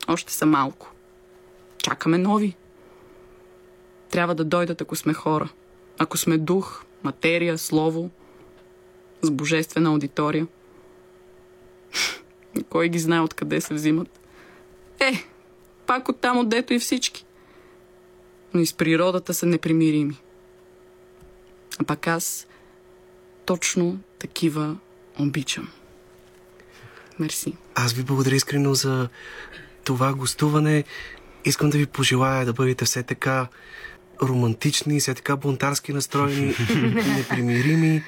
Още 0.08 0.34
са 0.34 0.46
малко. 0.46 0.92
Чакаме 1.78 2.18
нови. 2.18 2.56
Трябва 4.10 4.36
да 4.36 4.44
дойдат, 4.44 4.82
ако 4.82 4.96
сме 4.96 5.14
хора. 5.14 5.50
Ако 5.98 6.18
сме 6.18 6.38
дух, 6.38 6.84
материя, 7.04 7.58
слово, 7.58 8.10
с 9.22 9.32
божествена 9.32 9.90
аудитория. 9.90 10.48
Кой 12.64 12.90
ги 12.90 13.00
знае 13.00 13.20
откъде 13.20 13.62
се 13.62 13.74
взимат? 13.74 14.20
Е, 15.00 15.24
пак 15.86 16.10
оттам, 16.10 16.38
отдето 16.38 16.74
и 16.74 16.80
всички. 16.80 17.26
Но 18.54 18.62
и 18.62 18.66
с 18.66 18.74
природата 18.74 19.34
са 19.34 19.46
непримирими. 19.46 20.18
А 21.80 21.84
пак 21.84 22.08
аз 22.08 22.48
точно 23.46 24.00
такива 24.20 24.78
обичам. 25.20 25.70
Мерси. 27.20 27.54
аз 27.76 27.94
ви 27.94 28.04
благодаря 28.04 28.36
искрено 28.36 28.74
за 28.74 29.10
това 29.84 30.14
гостуване. 30.14 30.84
Искам 31.46 31.70
да 31.70 31.78
ви 31.78 31.86
пожелая 31.86 32.46
да 32.46 32.54
бъдете 32.54 32.86
все 32.86 33.04
така 33.04 33.48
романтични, 34.24 35.00
все 35.00 35.14
така 35.14 35.36
бунтарски 35.36 35.94
настроени, 35.94 36.48
непримирими, 37.18 38.04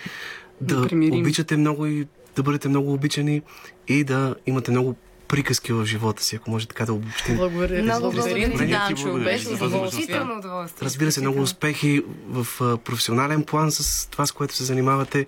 да 0.62 0.80
Непримирими. 0.80 1.22
обичате 1.22 1.58
много 1.58 1.86
и 1.86 2.08
да 2.38 2.44
бъдете 2.44 2.70
много 2.70 2.94
обичани 2.94 3.42
и 3.88 4.04
да 4.04 4.36
имате 4.46 4.72
много 4.72 4.96
приказки 5.28 5.74
в 5.74 5.86
живота 5.86 6.24
си, 6.24 6.36
ако 6.36 6.52
може 6.52 6.68
така 6.68 6.86
да 6.86 6.94
обобщим. 6.94 7.36
Благодаря. 7.36 7.84
Много 7.84 8.12
благодаря 8.12 8.58
ти. 8.58 8.68
Данчо. 8.68 9.14
Беше 9.14 9.44
за 9.44 9.66
удоволствие. 9.66 10.02
Изключително 10.02 10.38
удоволствие. 10.40 10.86
Разбира 10.86 11.12
се, 11.12 11.22
много 11.22 11.42
успехи 11.42 12.04
в 12.28 12.48
професионален 12.78 13.44
план 13.44 13.72
с 13.72 14.10
това, 14.10 14.26
с 14.26 14.32
което 14.32 14.56
се 14.56 14.64
занимавате. 14.64 15.26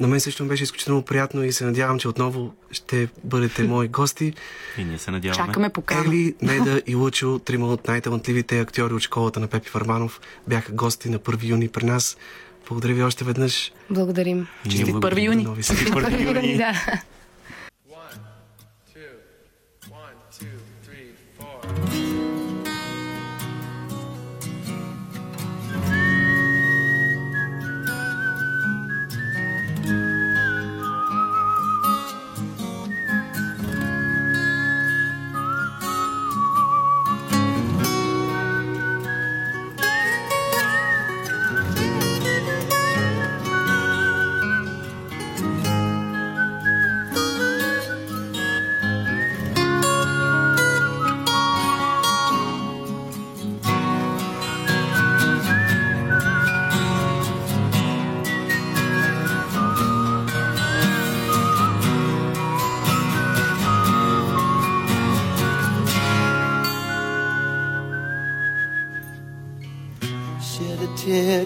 На 0.00 0.08
мен 0.08 0.20
също 0.20 0.42
ми 0.42 0.48
беше 0.48 0.64
изключително 0.64 1.02
приятно 1.02 1.44
и 1.44 1.52
се 1.52 1.64
надявам, 1.64 1.98
че 1.98 2.08
отново 2.08 2.54
ще 2.70 3.08
бъдете 3.24 3.62
мои 3.62 3.88
гости. 3.88 4.32
И 4.78 4.84
ние 4.84 4.98
се 4.98 5.10
надяваме. 5.10 5.46
Чакаме 5.46 5.68
покана. 5.68 6.04
Ели, 6.06 6.34
Неда 6.42 6.82
и 6.86 6.94
Лучо, 6.94 7.38
трима 7.38 7.66
от 7.66 7.88
най-талантливите 7.88 8.60
актьори 8.60 8.94
от 8.94 9.02
школата 9.02 9.40
на 9.40 9.46
Пепи 9.46 9.70
Варманов, 9.74 10.20
бяха 10.48 10.72
гости 10.72 11.08
на 11.08 11.18
1 11.18 11.44
юни 11.44 11.68
при 11.68 11.84
нас. 11.84 12.16
Благодаря 12.68 12.94
ви 12.94 13.02
още 13.02 13.24
веднъж. 13.24 13.72
Благодарим. 13.90 14.46
Честит 14.70 14.90
благодарим. 14.90 15.24
1 15.24 15.26
юни. 15.26 15.42
Нови 15.42 15.62
събития. 15.62 15.92
Първи 15.92 16.24
юни. 16.24 16.56
да. 16.56 16.72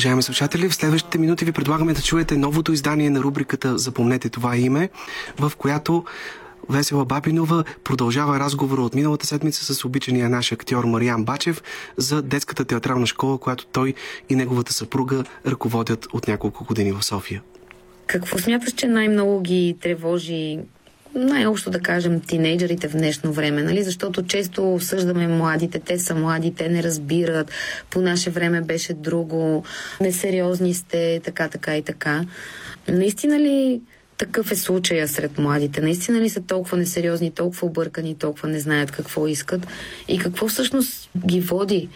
Уважаеми 0.00 0.22
слушатели, 0.22 0.68
в 0.68 0.74
следващите 0.74 1.18
минути 1.18 1.44
ви 1.44 1.52
предлагаме 1.52 1.92
да 1.92 2.02
чуете 2.02 2.36
новото 2.36 2.72
издание 2.72 3.10
на 3.10 3.20
рубриката 3.20 3.78
Запомнете 3.78 4.28
това 4.28 4.56
име, 4.56 4.88
в 5.38 5.52
която 5.58 6.04
Весела 6.70 7.04
Бабинова 7.04 7.64
продължава 7.84 8.40
разговора 8.40 8.82
от 8.82 8.94
миналата 8.94 9.26
седмица 9.26 9.74
с 9.74 9.84
обичания 9.84 10.28
наш 10.28 10.52
актьор 10.52 10.84
Мариан 10.84 11.24
Бачев 11.24 11.62
за 11.96 12.22
детската 12.22 12.64
театрална 12.64 13.06
школа, 13.06 13.38
която 13.38 13.66
той 13.66 13.94
и 14.28 14.34
неговата 14.36 14.72
съпруга 14.72 15.24
ръководят 15.46 16.06
от 16.12 16.28
няколко 16.28 16.64
години 16.64 16.92
в 16.92 17.04
София. 17.04 17.42
Какво 18.06 18.38
смяташ, 18.38 18.72
че 18.72 18.86
най-много 18.86 19.40
ги 19.40 19.76
тревожи 19.80 20.58
най-общо 21.14 21.70
да 21.70 21.80
кажем 21.80 22.20
тинейджерите 22.20 22.88
в 22.88 22.92
днешно 22.92 23.32
време, 23.32 23.62
нали? 23.62 23.82
Защото 23.82 24.22
често 24.22 24.74
осъждаме 24.74 25.28
младите, 25.28 25.78
те 25.78 25.98
са 25.98 26.14
млади, 26.14 26.54
те 26.54 26.68
не 26.68 26.82
разбират, 26.82 27.50
по 27.90 28.00
наше 28.00 28.30
време 28.30 28.60
беше 28.60 28.94
друго, 28.94 29.64
несериозни 30.00 30.74
сте, 30.74 31.20
така, 31.24 31.48
така 31.48 31.76
и 31.76 31.82
така. 31.82 32.24
Наистина 32.88 33.40
ли 33.40 33.80
такъв 34.16 34.52
е 34.52 34.56
случая 34.56 35.08
сред 35.08 35.38
младите? 35.38 35.80
Наистина 35.80 36.20
ли 36.20 36.28
са 36.28 36.40
толкова 36.40 36.78
несериозни, 36.78 37.30
толкова 37.30 37.66
объркани, 37.66 38.14
толкова 38.14 38.48
не 38.48 38.60
знаят 38.60 38.90
какво 38.90 39.26
искат? 39.26 39.66
И 40.08 40.18
какво 40.18 40.48
всъщност 40.48 41.10
ги 41.26 41.40
води 41.40 41.88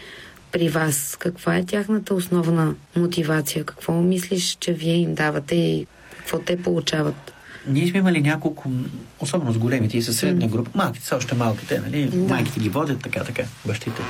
при 0.53 0.69
вас? 0.69 1.17
Каква 1.21 1.57
е 1.57 1.65
тяхната 1.65 2.15
основна 2.15 2.75
мотивация? 2.97 3.65
Какво 3.65 3.93
мислиш, 3.93 4.57
че 4.61 4.73
вие 4.73 4.95
им 4.95 5.15
давате 5.15 5.55
и 5.55 5.87
какво 6.19 6.39
те 6.39 6.63
получават? 6.63 7.34
Ние 7.69 7.89
сме 7.89 7.99
имали 7.99 8.21
няколко, 8.21 8.73
особено 9.21 9.53
с 9.53 9.59
големите 9.59 9.99
и 9.99 10.03
със 10.03 10.17
средна 10.17 10.47
група, 10.47 10.71
малките 10.75 11.07
са 11.07 11.17
още 11.17 11.35
малките, 11.35 11.81
нали? 11.81 12.07
Да. 12.07 12.35
Майките 12.35 12.61
ги 12.61 12.69
водят 12.69 13.03
така, 13.03 13.25
така, 13.25 13.43
бащите, 13.67 14.03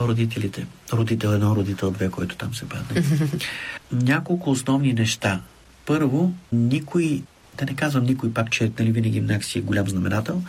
родителите, 0.00 0.66
родител 0.92 1.28
едно, 1.28 1.56
родител 1.56 1.90
две, 1.90 2.08
който 2.08 2.36
там 2.36 2.54
се 2.54 2.68
падне. 2.68 3.02
няколко 3.92 4.50
основни 4.50 4.92
неща. 4.92 5.40
Първо, 5.86 6.32
никой, 6.52 7.22
да 7.58 7.64
не 7.64 7.74
казвам 7.74 8.04
никой 8.04 8.32
пак, 8.32 8.50
че 8.50 8.72
нали, 8.78 8.92
винаги 8.92 9.20
някакси 9.20 9.58
е 9.58 9.62
голям 9.62 9.88
знаменател, 9.88 10.42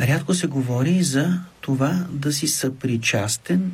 рядко 0.00 0.34
се 0.34 0.46
говори 0.46 1.02
за 1.02 1.40
това 1.60 2.06
да 2.10 2.32
си 2.32 2.46
съпричастен 2.46 3.72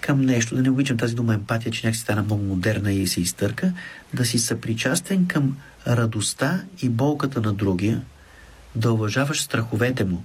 към 0.00 0.20
нещо, 0.20 0.54
да 0.56 0.62
не 0.62 0.70
обичам 0.70 0.96
тази 0.96 1.14
дума 1.14 1.34
емпатия, 1.34 1.72
че 1.72 1.86
някакси 1.86 2.02
стана 2.02 2.22
много 2.22 2.42
модерна 2.42 2.92
и 2.92 3.06
се 3.06 3.20
изтърка, 3.20 3.72
да 4.14 4.24
си 4.24 4.38
съпричастен 4.38 5.26
към 5.26 5.56
радостта 5.86 6.64
и 6.82 6.88
болката 6.88 7.40
на 7.40 7.52
другия, 7.52 8.02
да 8.74 8.92
уважаваш 8.92 9.42
страховете 9.42 10.04
му. 10.04 10.24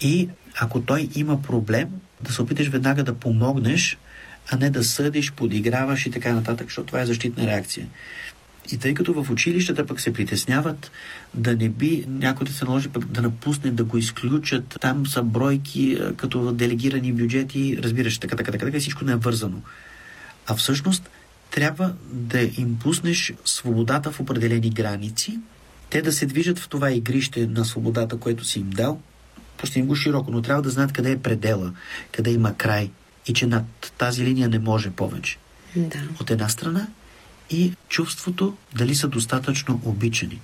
И 0.00 0.28
ако 0.60 0.82
той 0.82 1.08
има 1.14 1.42
проблем, 1.42 1.88
да 2.20 2.32
се 2.32 2.42
опиташ 2.42 2.68
веднага 2.68 3.04
да 3.04 3.14
помогнеш, 3.14 3.98
а 4.50 4.56
не 4.56 4.70
да 4.70 4.84
съдиш, 4.84 5.32
подиграваш 5.32 6.06
и 6.06 6.10
така 6.10 6.32
нататък, 6.32 6.66
защото 6.66 6.86
това 6.86 7.00
е 7.00 7.06
защитна 7.06 7.46
реакция. 7.46 7.86
И 8.72 8.78
тъй 8.78 8.94
като 8.94 9.22
в 9.22 9.30
училищата 9.30 9.86
пък 9.86 10.00
се 10.00 10.12
притесняват 10.12 10.90
да 11.34 11.56
не 11.56 11.68
би 11.68 12.04
някой 12.08 12.46
да 12.46 12.52
се 12.52 12.64
наложи 12.64 12.88
пък 12.88 13.04
да 13.04 13.22
напусне, 13.22 13.70
да 13.70 13.84
го 13.84 13.98
изключат, 13.98 14.76
там 14.80 15.06
са 15.06 15.22
бройки 15.22 15.98
а, 16.00 16.14
като 16.14 16.52
делегирани 16.52 17.12
бюджети, 17.12 17.78
разбираш, 17.82 18.18
така, 18.18 18.36
така, 18.36 18.52
така, 18.52 18.66
така, 18.66 18.78
всичко 18.78 19.04
не 19.04 19.12
е 19.12 19.16
вързано. 19.16 19.62
А 20.46 20.54
всъщност 20.54 21.10
трябва 21.50 21.92
да 22.12 22.40
им 22.42 22.78
пуснеш 22.82 23.32
свободата 23.44 24.12
в 24.12 24.20
определени 24.20 24.70
граници, 24.70 25.38
те 25.90 26.02
да 26.02 26.12
се 26.12 26.26
движат 26.26 26.58
в 26.58 26.68
това 26.68 26.92
игрище 26.92 27.46
на 27.46 27.64
свободата, 27.64 28.18
което 28.18 28.44
си 28.44 28.58
им 28.60 28.70
дал, 28.70 29.00
пусти 29.56 29.78
им 29.78 29.86
го 29.86 29.94
широко, 29.94 30.30
но 30.30 30.42
трябва 30.42 30.62
да 30.62 30.70
знаят 30.70 30.92
къде 30.92 31.10
е 31.10 31.18
предела, 31.18 31.72
къде 32.12 32.30
има 32.30 32.54
край 32.56 32.90
и 33.26 33.34
че 33.34 33.46
над 33.46 33.92
тази 33.98 34.24
линия 34.24 34.48
не 34.48 34.58
може 34.58 34.90
повече. 34.90 35.38
Да. 35.76 35.98
От 36.20 36.30
една 36.30 36.48
страна 36.48 36.86
и 37.52 37.72
чувството 37.88 38.56
дали 38.74 38.94
са 38.94 39.08
достатъчно 39.08 39.80
обичани. 39.84 40.40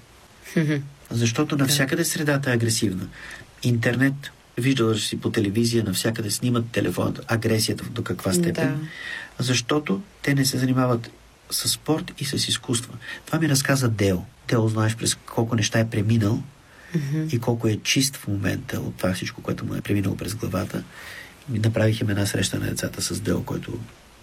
Защото 1.10 1.56
навсякъде 1.56 2.05
средата 2.05 2.51
е 2.51 2.55
агресивна. 2.55 3.09
Интернет, 3.62 4.14
виждала 4.59 4.98
си 4.98 5.20
по 5.20 5.30
телевизия, 5.30 5.85
навсякъде 5.85 6.30
снимат 6.30 6.70
телефон, 6.70 7.16
агресията 7.26 7.85
до 7.85 8.02
каква 8.02 8.32
степен. 8.32 8.68
Да. 8.68 9.44
Защото 9.44 10.02
те 10.22 10.35
не 10.35 10.44
се 10.44 10.59
занимават 10.59 11.10
с 11.51 11.68
спорт 11.68 12.12
и 12.18 12.24
с 12.24 12.48
изкуства. 12.48 12.94
Това 13.26 13.39
ми 13.39 13.48
разказа 13.48 13.89
Део. 13.89 14.18
Део, 14.48 14.68
знаеш 14.68 14.97
през 14.97 15.14
колко 15.14 15.56
неща 15.56 15.78
е 15.78 15.90
преминал 15.90 16.43
и 17.32 17.39
колко 17.39 17.68
е 17.68 17.76
чист 17.76 18.16
в 18.16 18.28
момента 18.28 18.80
от 18.80 18.97
това 18.97 19.12
всичко, 19.12 19.43
което 19.43 19.64
му 19.64 19.74
е 19.74 19.80
преминало 19.80 20.16
през 20.16 20.35
главата. 20.35 20.82
И 21.55 21.59
направихме 21.59 22.12
една 22.12 22.26
среща 22.26 22.59
на 22.59 22.66
децата 22.66 23.02
с 23.02 23.20
Део, 23.20 23.43
който 23.43 23.78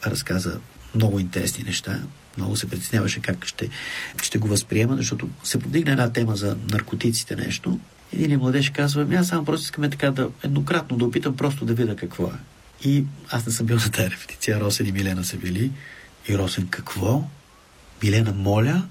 разказа 0.05 0.59
много 0.95 1.19
интересни 1.19 1.63
неща. 1.63 1.99
Много 2.37 2.55
се 2.55 2.69
притесняваше 2.69 3.19
как 3.19 3.45
ще, 3.45 3.69
ще 4.23 4.37
го 4.37 4.47
възприема, 4.47 4.95
защото 4.95 5.29
се 5.43 5.59
подигна 5.59 5.91
една 5.91 6.13
тема 6.13 6.35
за 6.35 6.57
наркотиците 6.71 7.35
нещо. 7.35 7.79
Един 8.13 8.39
младеж 8.39 8.69
казва, 8.69 9.01
«Ами 9.01 9.15
аз 9.15 9.27
само 9.27 9.45
просто 9.45 9.63
искаме 9.63 9.89
така 9.89 10.11
да 10.11 10.29
еднократно 10.43 10.97
да 10.97 11.05
опитам 11.05 11.37
просто 11.37 11.65
да 11.65 11.73
видя 11.73 11.95
какво 11.95 12.27
е. 12.27 12.37
И 12.83 13.03
аз 13.29 13.45
не 13.45 13.51
съм 13.51 13.65
бил 13.65 13.75
на 13.75 13.91
тази 13.91 14.09
репетиция, 14.09 14.59
Росен 14.59 14.87
и 14.87 14.91
Милена 14.91 15.23
са 15.23 15.37
били. 15.37 15.71
И 16.29 16.37
Росен, 16.37 16.67
какво? 16.67 17.23
Милена, 18.03 18.31
моля, 18.31 18.83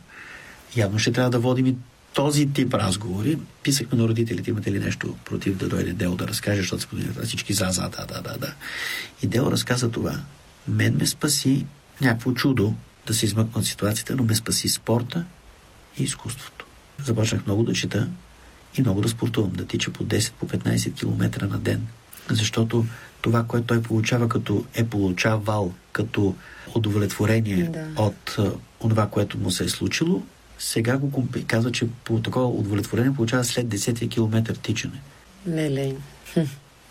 явно 0.76 0.98
ще 0.98 1.12
трябва 1.12 1.30
да 1.30 1.38
водим 1.38 1.66
и 1.66 1.76
този 2.14 2.52
тип 2.52 2.74
разговори. 2.74 3.38
Писахме 3.62 3.98
на 3.98 4.08
родителите, 4.08 4.50
имате 4.50 4.72
ли 4.72 4.78
нещо 4.78 5.16
против 5.24 5.56
да 5.56 5.68
дойде 5.68 5.92
Дел 5.92 6.16
да 6.16 6.28
разкаже, 6.28 6.60
защото 6.60 6.82
се 6.82 6.88
подигнаха 6.88 7.22
всички 7.22 7.52
за, 7.52 7.66
за, 7.70 7.88
да, 7.88 8.06
да, 8.06 8.22
да, 8.22 8.38
да. 8.38 8.54
И 9.22 9.26
Дел 9.26 9.48
разказа 9.52 9.90
това. 9.90 10.20
Мен 10.68 10.96
ме 10.96 11.06
спаси 11.06 11.66
някакво 12.00 12.32
чудо 12.32 12.74
да 13.06 13.14
се 13.14 13.26
измъкна 13.26 13.60
от 13.60 13.66
ситуацията, 13.66 14.16
но 14.16 14.24
ме 14.24 14.34
спаси 14.34 14.68
спорта 14.68 15.24
и 15.98 16.02
изкуството. 16.02 16.66
Започнах 17.04 17.46
много 17.46 17.62
да 17.62 17.72
чета 17.72 18.08
и 18.78 18.80
много 18.80 19.00
да 19.00 19.08
спортувам, 19.08 19.52
да 19.52 19.66
тича 19.66 19.90
по 19.90 20.04
10, 20.04 20.32
по 20.32 20.48
15 20.48 20.94
км 20.94 21.46
на 21.46 21.58
ден. 21.58 21.86
Защото 22.30 22.86
това, 23.22 23.44
което 23.44 23.66
той 23.66 23.82
получава 23.82 24.28
като 24.28 24.64
е 24.74 24.84
получавал 24.84 25.72
като 25.92 26.34
удовлетворение 26.74 27.64
Да. 27.64 27.86
от 27.96 28.36
това, 28.80 29.08
което 29.08 29.38
му 29.38 29.50
се 29.50 29.64
е 29.64 29.68
случило, 29.68 30.22
сега 30.58 30.98
го 30.98 31.28
казва, 31.46 31.72
че 31.72 31.88
по 32.04 32.20
такова 32.20 32.48
удовлетворение 32.48 33.14
получава 33.14 33.44
след 33.44 33.66
10 33.66 34.10
км 34.10 34.54
тичане. 34.62 35.00
Леле. 35.48 35.94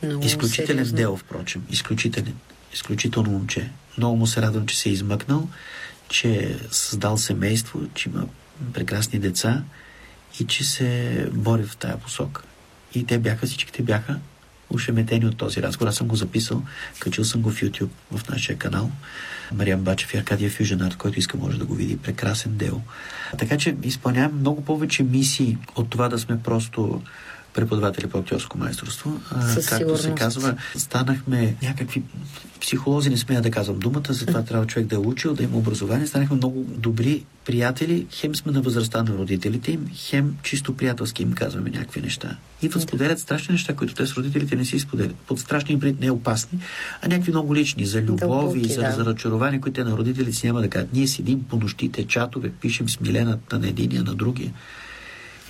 Много 0.03 0.25
Изключителен 0.25 0.67
сериозно. 0.77 0.95
дел, 0.97 1.17
впрочем. 1.17 1.63
Изключителен. 1.69 2.33
Изключително 2.73 3.31
момче. 3.31 3.69
Много 3.97 4.15
му 4.15 4.27
се 4.27 4.41
радвам, 4.41 4.65
че 4.65 4.79
се 4.79 4.89
е 4.89 4.91
измъкнал, 4.91 5.47
че 6.13 6.29
е 6.29 6.55
създал 6.71 7.17
семейство, 7.17 7.79
че 7.93 8.09
има 8.09 8.25
прекрасни 8.73 9.19
деца 9.19 9.63
и 10.39 10.47
че 10.47 10.63
се 10.63 11.27
бори 11.33 11.63
в 11.63 11.77
тая 11.77 11.97
посока. 11.97 12.41
И 12.95 13.05
те 13.05 13.17
бяха, 13.17 13.45
всичките 13.45 13.83
бяха 13.83 14.19
ушеметени 14.69 15.25
от 15.25 15.37
този 15.37 15.61
разговор. 15.61 15.87
Аз 15.89 15.95
съм 15.95 16.07
го 16.07 16.15
записал, 16.15 16.63
качил 16.99 17.23
съм 17.23 17.41
го 17.41 17.51
в 17.51 17.61
YouTube, 17.61 17.89
в 18.11 18.29
нашия 18.29 18.57
канал. 18.57 18.91
Мариан 19.53 19.81
Бачев 19.81 20.13
и 20.13 20.17
Аркадия 20.17 20.51
Fusion 20.51 20.89
Art, 20.89 20.97
който 20.97 21.19
иска 21.19 21.37
може 21.37 21.59
да 21.59 21.65
го 21.65 21.75
види. 21.75 21.97
Прекрасен 21.97 22.57
дел. 22.57 22.81
Така 23.37 23.57
че 23.57 23.75
изпълнявам 23.83 24.39
много 24.39 24.65
повече 24.65 25.03
мисии 25.03 25.57
от 25.75 25.89
това 25.89 26.09
да 26.09 26.19
сме 26.19 26.43
просто 26.43 27.01
преподаватели 27.53 28.07
по 28.07 28.17
актьорско 28.17 28.57
майсторство. 28.57 29.21
А, 29.31 29.41
Със 29.41 29.65
както 29.65 29.97
се 29.97 30.01
сигурност. 30.01 30.19
казва, 30.19 30.55
станахме 30.75 31.55
някакви 31.61 32.03
психолози, 32.61 33.09
не 33.09 33.17
смея 33.17 33.41
да 33.41 33.51
казвам 33.51 33.79
думата, 33.79 34.03
затова 34.09 34.43
трябва 34.43 34.67
човек 34.67 34.87
да 34.87 34.95
е 34.95 34.99
учил, 34.99 35.33
да 35.33 35.43
има 35.43 35.57
образование. 35.57 36.07
Станахме 36.07 36.35
много 36.35 36.65
добри 36.69 37.23
приятели. 37.45 38.07
Хем 38.11 38.35
сме 38.35 38.51
на 38.51 38.61
възрастта 38.61 39.03
на 39.03 39.17
родителите 39.17 39.71
им, 39.71 39.85
хем 39.93 40.35
чисто 40.43 40.77
приятелски 40.77 41.23
им 41.23 41.33
казваме 41.33 41.69
някакви 41.69 42.01
неща. 42.01 42.37
Идват, 42.61 42.83
споделят 42.83 43.19
страшни 43.19 43.51
неща, 43.51 43.75
които 43.75 43.93
те 43.93 44.05
с 44.05 44.13
родителите 44.13 44.55
не 44.55 44.65
си 44.65 44.79
споделят. 44.79 45.15
Под 45.15 45.39
страшни 45.39 45.73
им 45.73 45.97
не 46.01 46.11
опасни, 46.11 46.59
а 47.01 47.07
някакви 47.07 47.31
много 47.31 47.55
лични, 47.55 47.85
за 47.85 48.01
любов 48.01 48.19
Дълбоки, 48.19 48.59
и 48.59 48.73
за, 48.73 48.81
да. 48.81 48.91
за 48.91 49.05
разочарование, 49.05 49.61
които 49.61 49.75
те 49.75 49.89
на 49.89 49.97
родителите 49.97 50.37
си 50.37 50.47
няма 50.47 50.61
да 50.61 50.69
кажат. 50.69 50.93
Ние 50.93 51.07
седим 51.07 51.43
по 51.43 51.55
нощите, 51.55 52.07
чатове, 52.07 52.51
пишем 52.61 52.89
с 52.89 52.99
Милената 52.99 53.59
на 53.59 53.67
единия, 53.67 54.03
на 54.03 54.15
другия. 54.15 54.53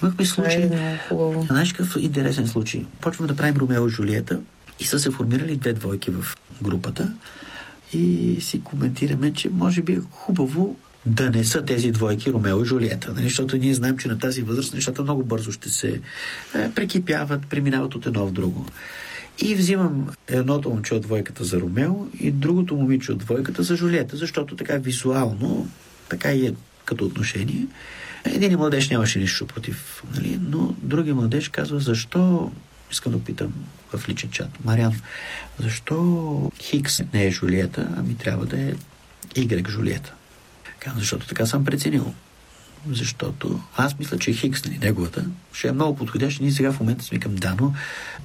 Имахме 0.03 0.25
Това 0.25 0.43
случаи. 0.49 0.63
е. 0.63 0.99
Знаеш 1.47 1.73
какъв 1.73 1.95
интересен 1.99 2.47
случай? 2.47 2.85
Почваме 3.01 3.27
да 3.27 3.35
правим 3.35 3.55
Ромео 3.57 3.87
и 3.87 3.89
Жулиета 3.89 4.39
и 4.79 4.83
са 4.85 4.99
се 4.99 5.11
формирали 5.11 5.55
две 5.55 5.73
двойки 5.73 6.11
в 6.11 6.25
групата 6.61 7.13
и 7.93 8.37
си 8.41 8.61
коментираме, 8.63 9.33
че 9.33 9.49
може 9.49 9.81
би 9.81 9.93
е 9.93 9.99
хубаво 10.11 10.75
да 11.05 11.29
не 11.29 11.43
са 11.43 11.65
тези 11.65 11.91
двойки 11.91 12.31
Ромео 12.31 12.61
и 12.61 12.65
Жулиета, 12.65 13.13
нали? 13.13 13.23
защото 13.23 13.57
ние 13.57 13.73
знаем, 13.73 13.97
че 13.97 14.07
на 14.07 14.19
тази 14.19 14.41
възраст 14.41 14.73
нещата 14.73 15.03
много 15.03 15.23
бързо 15.23 15.51
ще 15.51 15.69
се 15.69 16.01
е, 16.55 16.71
прекипяват, 16.71 17.47
преминават 17.47 17.95
от 17.95 18.05
едно 18.05 18.27
в 18.27 18.31
друго. 18.31 18.65
И 19.39 19.55
взимам 19.55 20.07
едното 20.27 20.69
момче 20.69 20.93
от 20.93 21.01
двойката 21.01 21.43
за 21.43 21.59
Ромео 21.59 21.93
и 22.19 22.31
другото 22.31 22.75
момиче 22.75 23.11
от 23.11 23.17
двойката 23.17 23.63
за 23.63 23.75
Жулиета, 23.75 24.17
защото 24.17 24.55
така 24.55 24.77
визуално, 24.77 25.67
така 26.09 26.31
и 26.31 26.47
е 26.47 26.53
като 26.85 27.05
отношение. 27.05 27.67
Един 28.25 28.57
младеж 28.57 28.89
нямаше 28.89 29.19
нищо 29.19 29.47
против, 29.47 30.03
нали? 30.15 30.39
но 30.41 30.75
други 30.81 31.13
младеж 31.13 31.49
казва, 31.49 31.79
защо 31.79 32.51
искам 32.91 33.11
да 33.11 33.23
питам 33.23 33.53
в 33.93 34.09
личен 34.09 34.29
чат. 34.29 34.65
Мариан, 34.65 35.01
защо 35.59 36.51
Хикс 36.59 37.01
не 37.13 37.25
е 37.25 37.31
Жулиета, 37.31 37.87
ами 37.97 38.17
трябва 38.17 38.45
да 38.45 38.61
е 38.61 38.73
Y 39.35 39.69
Жулиета? 39.69 40.13
Казвам, 40.79 40.99
защото 40.99 41.27
така 41.27 41.45
съм 41.45 41.65
преценил. 41.65 42.13
Защото 42.89 43.61
аз 43.77 43.99
мисля, 43.99 44.19
че 44.19 44.33
Хикс, 44.33 44.65
нали, 44.65 44.77
неговата, 44.77 45.25
ще 45.53 45.67
е 45.67 45.71
много 45.71 45.95
подходящ. 45.95 46.41
Ние 46.41 46.51
сега 46.51 46.71
в 46.71 46.79
момента 46.79 47.03
сме 47.03 47.19
към 47.19 47.35
Дано. 47.35 47.73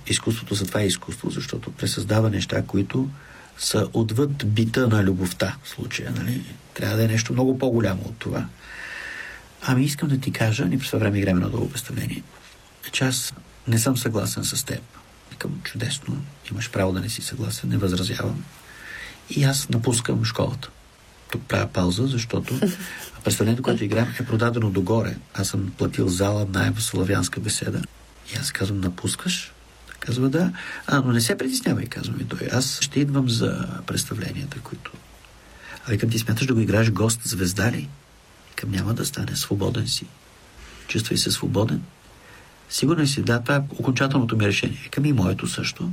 Изкуството 0.07 0.55
за 0.55 0.67
това 0.67 0.81
е 0.81 0.87
изкуство, 0.87 1.31
защото 1.31 1.73
пресъздава 1.73 2.31
неща, 2.31 2.63
които 2.63 3.09
са 3.59 3.89
отвъд 3.93 4.55
бита 4.55 4.89
на 4.89 5.05
любовта 5.05 5.57
в 5.63 5.69
случая. 5.69 6.13
Нали? 6.17 6.43
Трябва 6.75 6.97
да 6.97 7.05
е 7.05 7.09
нещо 7.09 7.33
много 7.33 7.59
по-голямо 7.59 8.03
от 8.05 8.17
това. 8.19 8.47
Ами 9.63 9.85
искам 9.85 10.09
да 10.09 10.19
ти 10.19 10.33
кажа, 10.33 10.65
ни 10.65 10.79
през 10.79 10.89
това 10.89 10.99
време 10.99 11.19
играем 11.19 11.39
на 11.39 11.51
дълго 11.51 11.71
представление, 11.71 12.23
че 12.93 13.05
аз 13.05 13.35
не 13.69 13.79
съм 13.79 13.97
съгласен 13.97 14.45
с 14.45 14.65
теб. 14.65 14.81
Викам, 15.31 15.61
чудесно, 15.65 16.23
имаш 16.51 16.71
право 16.71 16.93
да 16.93 17.01
не 17.01 17.09
си 17.09 17.23
съгласен, 17.23 17.71
не 17.71 17.77
възразявам. 17.77 18.45
И 19.31 19.45
аз 19.45 19.69
напускам 19.69 20.25
школата. 20.25 20.71
Тук 21.31 21.43
правя 21.43 21.67
пауза, 21.67 22.07
защото 22.07 22.61
представлението, 23.25 23.63
което 23.63 23.85
играем, 23.85 24.15
е 24.21 24.25
продадено 24.25 24.71
догоре. 24.71 25.17
Аз 25.35 25.49
съм 25.49 25.73
платил 25.79 26.09
зала 26.09 26.47
найем 26.51 26.75
в 26.75 26.83
славянска 26.83 27.41
беседа. 27.41 27.83
И 28.35 28.37
аз 28.37 28.53
казвам, 28.53 28.81
напускаш? 28.81 29.53
Казва 30.01 30.29
да. 30.29 30.53
А, 30.87 31.01
но 31.01 31.13
не 31.13 31.21
се 31.21 31.39
притеснявай, 31.39 31.87
казва 31.87 32.17
ми 32.17 32.25
той. 32.25 32.49
Аз 32.53 32.81
ще 32.81 33.01
идвам 33.01 33.29
за 33.29 33.69
представленията, 33.87 34.61
които... 34.61 34.93
А 35.87 35.91
викам, 35.91 36.11
ти 36.11 36.19
смяташ 36.19 36.47
да 36.47 36.55
го 36.55 36.61
играеш 36.61 36.91
гост 36.91 37.21
звезда 37.25 37.73
ли? 37.73 37.89
Викам, 38.59 38.71
няма 38.71 38.95
да 38.95 39.07
стане. 39.07 39.37
Свободен 39.37 39.89
си. 39.89 40.07
Чувствай 40.89 41.19
се 41.19 41.31
свободен. 41.31 41.83
Сигурен 42.71 43.07
си, 43.07 43.23
да, 43.23 43.41
това 43.41 43.57
е 43.57 43.63
окончателното 43.79 44.37
ми 44.37 44.47
решение. 44.47 44.79
Викам 44.83 45.05
и 45.05 45.13
моето 45.13 45.47
също. 45.47 45.91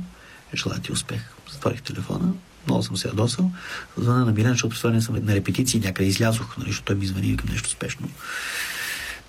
Желая 0.54 0.80
ти 0.80 0.92
успех. 0.92 1.20
Затворих 1.52 1.82
телефона, 1.82 2.32
много 2.66 2.82
съм 2.82 2.96
се 2.96 3.08
ядосал. 3.08 3.52
Звъна 3.96 4.24
на 4.24 4.32
Милен, 4.32 4.52
защото 4.52 4.76
това 4.76 4.90
не 4.90 5.02
съм 5.02 5.24
на 5.24 5.34
репетиции, 5.34 5.80
някъде 5.80 6.08
излязох, 6.08 6.56
нали, 6.58 6.68
защото 6.68 6.86
той 6.86 6.96
ми 6.96 7.06
звъни, 7.06 7.26
викам 7.26 7.50
нещо 7.50 7.70
спешно. 7.70 8.08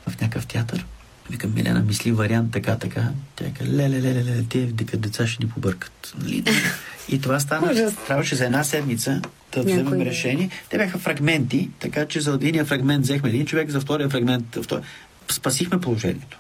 В 0.08 0.22
някакъв 0.22 0.46
театър. 0.46 0.86
Викам, 1.30 1.54
Милена, 1.54 1.80
мисли 1.80 2.12
вариант 2.12 2.52
така, 2.52 2.78
така. 2.78 3.10
Тя 3.36 3.54
каза, 3.54 3.72
леле, 3.72 4.02
леле, 4.02 4.26
леле, 4.26 4.44
те 4.50 4.66
дека 4.66 4.98
деца 4.98 5.28
ще 5.28 5.44
ни 5.44 5.50
побъркат. 5.50 6.14
Нали? 6.20 6.44
И 7.10 7.22
това 7.22 7.40
стана. 7.40 7.92
Трябваше 8.08 8.36
за 8.36 8.46
една 8.46 8.64
седмица 8.64 9.22
да 9.54 9.60
Някой- 9.60 9.74
вземем 9.74 10.02
решение. 10.02 10.50
Те 10.70 10.78
бяха 10.78 10.98
фрагменти, 10.98 11.70
така 11.80 12.06
че 12.06 12.22
за 12.22 12.32
единия 12.32 12.66
фрагмент 12.66 13.04
взехме 13.04 13.30
един 13.30 13.46
човек, 13.46 13.70
за 13.70 13.82
втория 13.82 14.10
фрагмент 14.10 14.58
втори. 14.64 14.82
Спасихме 15.30 15.82
положението. 15.82 16.38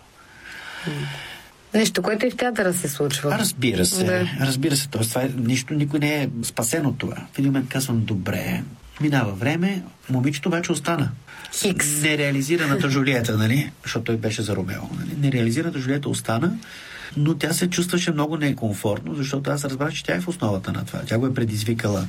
Нещо, 1.73 2.01
което 2.01 2.25
и 2.25 2.31
в 2.31 2.35
театъра 2.35 2.73
се 2.73 2.87
случва. 2.89 3.31
Разбира 3.31 3.85
се, 3.85 4.03
Да. 4.03 4.27
разбира 4.39 4.75
се. 4.75 4.87
Тоест, 4.87 5.09
това 5.09 5.21
е, 5.21 5.29
нищо, 5.37 5.73
никой 5.73 5.99
не 5.99 6.23
е 6.23 6.29
спасен 6.43 6.85
от 6.85 6.97
това. 6.97 7.15
В 7.33 7.39
един 7.39 7.51
момент 7.51 7.69
казвам, 7.69 7.99
добре, 7.99 8.63
минава 9.01 9.31
време, 9.31 9.81
момичето 10.09 10.49
обаче 10.49 10.71
остана. 10.71 11.09
Хикс. 11.53 12.01
Нереализираната 12.01 12.89
Жулиета, 12.89 13.37
нали? 13.37 13.71
Защото 13.83 14.03
той 14.03 14.17
беше 14.17 14.41
за 14.41 14.55
Ромео. 14.55 14.81
Нали? 14.99 15.09
Нереализираната 15.19 15.79
Жулиета 15.79 16.09
остана, 16.09 16.57
но 17.17 17.35
тя 17.35 17.53
се 17.53 17.69
чувстваше 17.69 18.11
много 18.11 18.37
некомфортно, 18.37 19.15
защото 19.15 19.49
аз 19.51 19.65
разбрах, 19.65 19.93
че 19.93 20.03
тя 20.03 20.15
е 20.15 20.21
в 20.21 20.27
основата 20.27 20.71
на 20.71 20.85
това. 20.85 20.99
Тя 20.99 21.17
го 21.19 21.27
е 21.27 21.33
предизвикала 21.33 22.07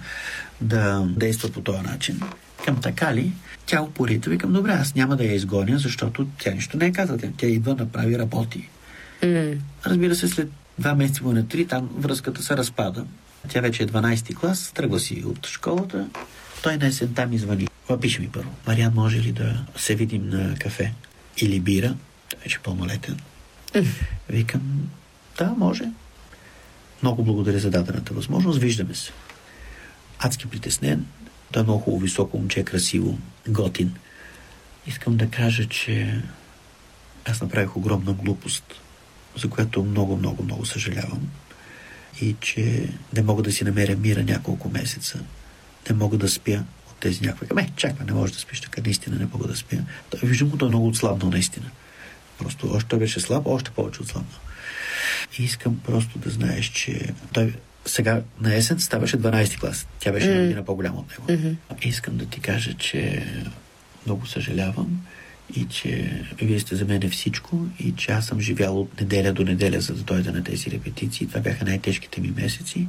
да 0.60 1.06
действа 1.16 1.48
по 1.48 1.60
този 1.60 1.82
начин. 1.82 2.20
Към 2.64 2.80
така 2.80 3.14
ли? 3.14 3.32
Тя 3.66 3.82
упорита. 3.82 4.30
Викам, 4.30 4.52
добре, 4.52 4.72
аз 4.72 4.94
няма 4.94 5.16
да 5.16 5.24
я 5.24 5.34
изгоня, 5.34 5.78
защото 5.78 6.26
тя 6.38 6.50
нищо 6.50 6.76
не 6.76 6.86
е 6.86 6.92
казала. 6.92 7.18
Тя- 7.18 7.46
идва, 7.46 7.74
направи, 7.74 8.18
работи. 8.18 8.68
М. 9.22 9.52
Разбира 9.86 10.14
се, 10.14 10.28
след 10.28 10.50
два 10.78 10.94
месеца 10.94 11.24
на 11.24 11.48
три, 11.48 11.66
там 11.66 11.90
връзката 11.96 12.42
се 12.42 12.56
разпада. 12.56 13.04
Тя 13.48 13.60
вече 13.60 13.82
е 13.82 13.86
12 13.86 14.34
клас, 14.34 14.72
тръгва 14.74 15.00
си 15.00 15.22
от 15.26 15.46
школата. 15.46 16.06
Той 16.62 16.76
на 16.76 16.86
есента 16.86 17.26
ми 17.26 17.38
звъни. 17.38 17.68
Пише 18.00 18.20
ми 18.20 18.28
първо. 18.28 18.50
Мариан, 18.66 18.92
може 18.94 19.20
ли 19.20 19.32
да 19.32 19.64
се 19.76 19.94
видим 19.94 20.28
на 20.28 20.54
кафе? 20.54 20.92
Или 21.36 21.60
бира? 21.60 21.94
Той 22.28 22.40
вече 22.42 22.56
е 22.56 22.62
пълнолетен. 22.62 23.16
Викам, 24.28 24.90
да, 25.38 25.54
може. 25.58 25.84
Много 27.02 27.24
благодаря 27.24 27.58
за 27.58 27.70
дадената 27.70 28.14
възможност. 28.14 28.58
Виждаме 28.58 28.94
се. 28.94 29.12
Адски 30.18 30.46
притеснен. 30.46 31.06
Той 31.52 31.62
е 31.62 31.64
много 31.64 31.80
хубаво, 31.80 32.02
високо 32.02 32.38
момче, 32.38 32.64
красиво, 32.64 33.18
готин. 33.48 33.94
Искам 34.86 35.16
да 35.16 35.30
кажа, 35.30 35.68
че 35.68 36.22
аз 37.24 37.40
направих 37.40 37.76
огромна 37.76 38.12
глупост, 38.12 38.64
за 39.36 39.50
която 39.50 39.84
много, 39.84 40.16
много, 40.16 40.42
много 40.42 40.66
съжалявам. 40.66 41.28
И 42.20 42.36
че 42.40 42.88
не 43.16 43.22
мога 43.22 43.42
да 43.42 43.52
си 43.52 43.64
намеря 43.64 43.96
мира 43.96 44.22
няколко 44.22 44.68
месеца. 44.68 45.18
Не 45.90 45.96
мога 45.96 46.18
да 46.18 46.28
спя 46.28 46.64
от 46.90 46.96
тези 47.00 47.26
някакви. 47.26 47.54
Ме, 47.54 47.70
чакай, 47.76 48.06
не 48.06 48.12
можеш 48.12 48.36
да 48.36 48.40
спиш 48.40 48.60
така. 48.60 48.80
Наистина 48.84 49.16
не 49.16 49.28
мога 49.32 49.48
да 49.48 49.56
спя. 49.56 49.76
Той, 50.10 50.20
виждам 50.22 50.48
го, 50.48 50.56
той 50.56 50.68
е 50.68 50.70
много 50.70 50.88
отслабнал, 50.88 51.30
наистина. 51.30 51.70
Просто 52.38 52.70
още 52.72 52.88
той 52.88 52.98
беше 52.98 53.20
слаб, 53.20 53.46
още 53.46 53.70
повече 53.70 54.02
отслабнал. 54.02 54.40
И 55.38 55.44
искам 55.44 55.80
просто 55.86 56.18
да 56.18 56.30
знаеш, 56.30 56.66
че 56.66 57.12
той 57.32 57.54
сега 57.86 58.22
на 58.40 58.54
есен 58.54 58.80
ставаше 58.80 59.16
12 59.16 59.60
клас. 59.60 59.86
Тя 60.00 60.12
беше 60.12 60.28
една 60.28 60.42
година 60.42 60.64
по-голяма 60.64 60.98
от 60.98 61.28
него. 61.28 61.56
Искам 61.82 62.16
да 62.16 62.26
ти 62.26 62.40
кажа, 62.40 62.74
че 62.74 63.26
много 64.06 64.26
съжалявам 64.26 65.00
и 65.56 65.64
че 65.64 66.22
вие 66.42 66.60
сте 66.60 66.76
за 66.76 66.84
мен 66.84 67.10
всичко 67.10 67.66
и 67.78 67.94
че 67.96 68.12
аз 68.12 68.26
съм 68.26 68.40
живял 68.40 68.80
от 68.80 69.00
неделя 69.00 69.32
до 69.32 69.44
неделя, 69.44 69.80
за 69.80 69.94
да 69.94 70.02
дойда 70.02 70.32
на 70.32 70.44
тези 70.44 70.70
репетиции. 70.70 71.26
Това 71.26 71.40
бяха 71.40 71.64
най-тежките 71.64 72.20
ми 72.20 72.32
месеци. 72.36 72.86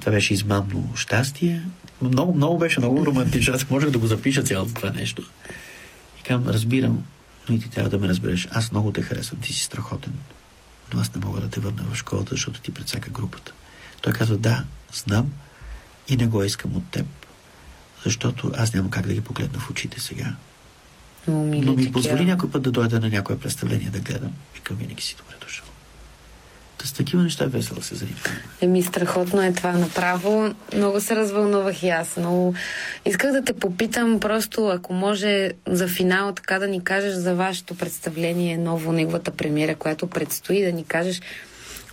Това 0.00 0.12
беше 0.12 0.34
измамно 0.34 0.92
щастие. 0.96 1.62
Много, 2.02 2.34
много 2.34 2.58
беше 2.58 2.80
много 2.80 3.06
романтично. 3.06 3.54
Аз 3.54 3.70
можех 3.70 3.90
да 3.90 3.98
го 3.98 4.06
запиша 4.06 4.42
цялото 4.42 4.74
това 4.74 4.90
нещо. 4.90 5.22
И 6.20 6.22
казвам, 6.22 6.48
разбирам, 6.48 7.04
но 7.48 7.54
и 7.54 7.60
ти 7.60 7.70
трябва 7.70 7.90
да 7.90 7.98
ме 7.98 8.08
разбереш. 8.08 8.48
Аз 8.50 8.72
много 8.72 8.92
те 8.92 9.02
харесвам, 9.02 9.40
ти 9.40 9.52
си 9.52 9.62
страхотен. 9.64 10.12
Но 10.94 11.00
аз 11.00 11.14
не 11.14 11.24
мога 11.24 11.40
да 11.40 11.48
те 11.48 11.60
върна 11.60 11.82
в 11.92 11.96
школата, 11.96 12.30
защото 12.30 12.60
ти 12.60 12.74
предсака 12.74 13.10
групата. 13.10 13.52
Той 14.00 14.12
казва, 14.12 14.36
да, 14.36 14.64
знам 14.92 15.32
и 16.08 16.16
не 16.16 16.26
го 16.26 16.44
искам 16.44 16.76
от 16.76 16.90
теб, 16.90 17.06
защото 18.04 18.52
аз 18.56 18.74
няма 18.74 18.90
как 18.90 19.06
да 19.06 19.14
ги 19.14 19.20
погледна 19.20 19.58
в 19.58 19.70
очите 19.70 20.00
сега. 20.00 20.34
Много 21.26 21.44
мили 21.44 21.66
Но 21.66 21.70
ми 21.70 21.76
такива. 21.76 21.92
позволи 21.92 22.24
някой 22.24 22.50
път 22.50 22.62
да 22.62 22.70
дойда 22.70 23.00
на 23.00 23.08
някое 23.08 23.38
представление 23.38 23.90
да 23.90 24.00
гледам. 24.00 24.32
Викам, 24.54 24.76
винаги 24.76 25.02
си 25.02 25.16
добре 25.18 25.34
дошъл. 25.40 25.66
Та 26.78 26.86
с 26.86 26.92
такива 26.92 27.22
неща 27.22 27.44
е 27.44 27.48
весело 27.48 27.82
се 27.82 27.94
занимавам. 27.94 28.32
Еми, 28.60 28.82
страхотно 28.82 29.42
е 29.42 29.52
това 29.52 29.72
направо. 29.72 30.54
Много 30.76 31.00
се 31.00 31.16
развълнувах 31.16 31.82
и 31.82 31.88
аз. 31.88 32.16
Но 32.16 32.54
исках 33.06 33.32
да 33.32 33.44
те 33.44 33.52
попитам 33.52 34.20
просто, 34.20 34.66
ако 34.66 34.92
може 34.92 35.50
за 35.66 35.88
финал 35.88 36.32
така 36.32 36.58
да 36.58 36.68
ни 36.68 36.84
кажеш 36.84 37.14
за 37.14 37.34
вашето 37.34 37.74
представление, 37.74 38.58
ново, 38.58 38.92
неговата 38.92 39.30
премиера, 39.30 39.74
която 39.74 40.06
предстои, 40.06 40.64
да 40.64 40.72
ни 40.72 40.84
кажеш 40.84 41.20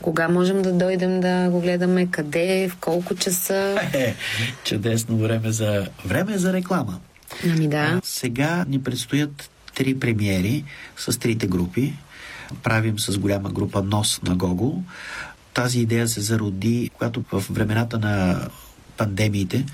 кога 0.01 0.27
можем 0.27 0.61
да 0.61 0.71
дойдем 0.71 1.19
да 1.19 1.49
го 1.49 1.61
гледаме, 1.61 2.07
къде, 2.11 2.69
в 2.69 2.75
колко 2.75 3.15
часа. 3.15 3.79
Е, 3.93 4.15
чудесно 4.63 5.17
време 5.17 5.51
за, 5.51 5.87
време 6.05 6.37
за 6.37 6.53
реклама. 6.53 6.99
Ами 7.43 7.67
да. 7.67 8.01
Сега 8.03 8.65
ни 8.67 8.83
предстоят 8.83 9.49
три 9.75 9.99
премиери 9.99 10.63
с 10.97 11.19
трите 11.19 11.47
групи. 11.47 11.93
Правим 12.63 12.99
с 12.99 13.17
голяма 13.17 13.49
група 13.49 13.83
Нос 13.83 14.21
на 14.23 14.35
Гогол. 14.35 14.83
Тази 15.53 15.79
идея 15.79 16.07
се 16.07 16.21
зароди, 16.21 16.91
когато 16.93 17.23
в 17.31 17.45
времената 17.49 17.99
на 17.99 18.47
пандемиите 18.97 19.65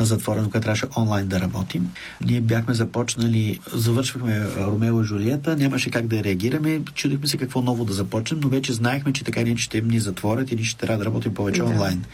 на 0.00 0.06
затвора, 0.06 0.42
на 0.42 0.50
която 0.50 0.64
трябваше 0.64 0.86
онлайн 0.96 1.28
да 1.28 1.40
работим. 1.40 1.90
Ние 2.24 2.40
бяхме 2.40 2.74
започнали, 2.74 3.60
завършвахме 3.72 4.46
Ромео 4.56 5.02
и 5.02 5.04
Жулиета, 5.04 5.56
нямаше 5.56 5.90
как 5.90 6.06
да 6.06 6.24
реагираме, 6.24 6.80
чудихме 6.94 7.26
се 7.26 7.36
какво 7.36 7.62
ново 7.62 7.84
да 7.84 7.92
започнем, 7.92 8.40
но 8.40 8.48
вече 8.48 8.72
знаехме, 8.72 9.12
че 9.12 9.24
така 9.24 9.42
ние 9.42 9.56
ще 9.56 9.80
ни 9.80 10.00
затворят 10.00 10.52
и 10.52 10.56
ние 10.56 10.64
ще 10.64 10.86
трябва 10.86 10.98
да 10.98 11.04
работим 11.04 11.34
повече 11.34 11.62
Да. 11.62 11.66
онлайн. 11.66 12.04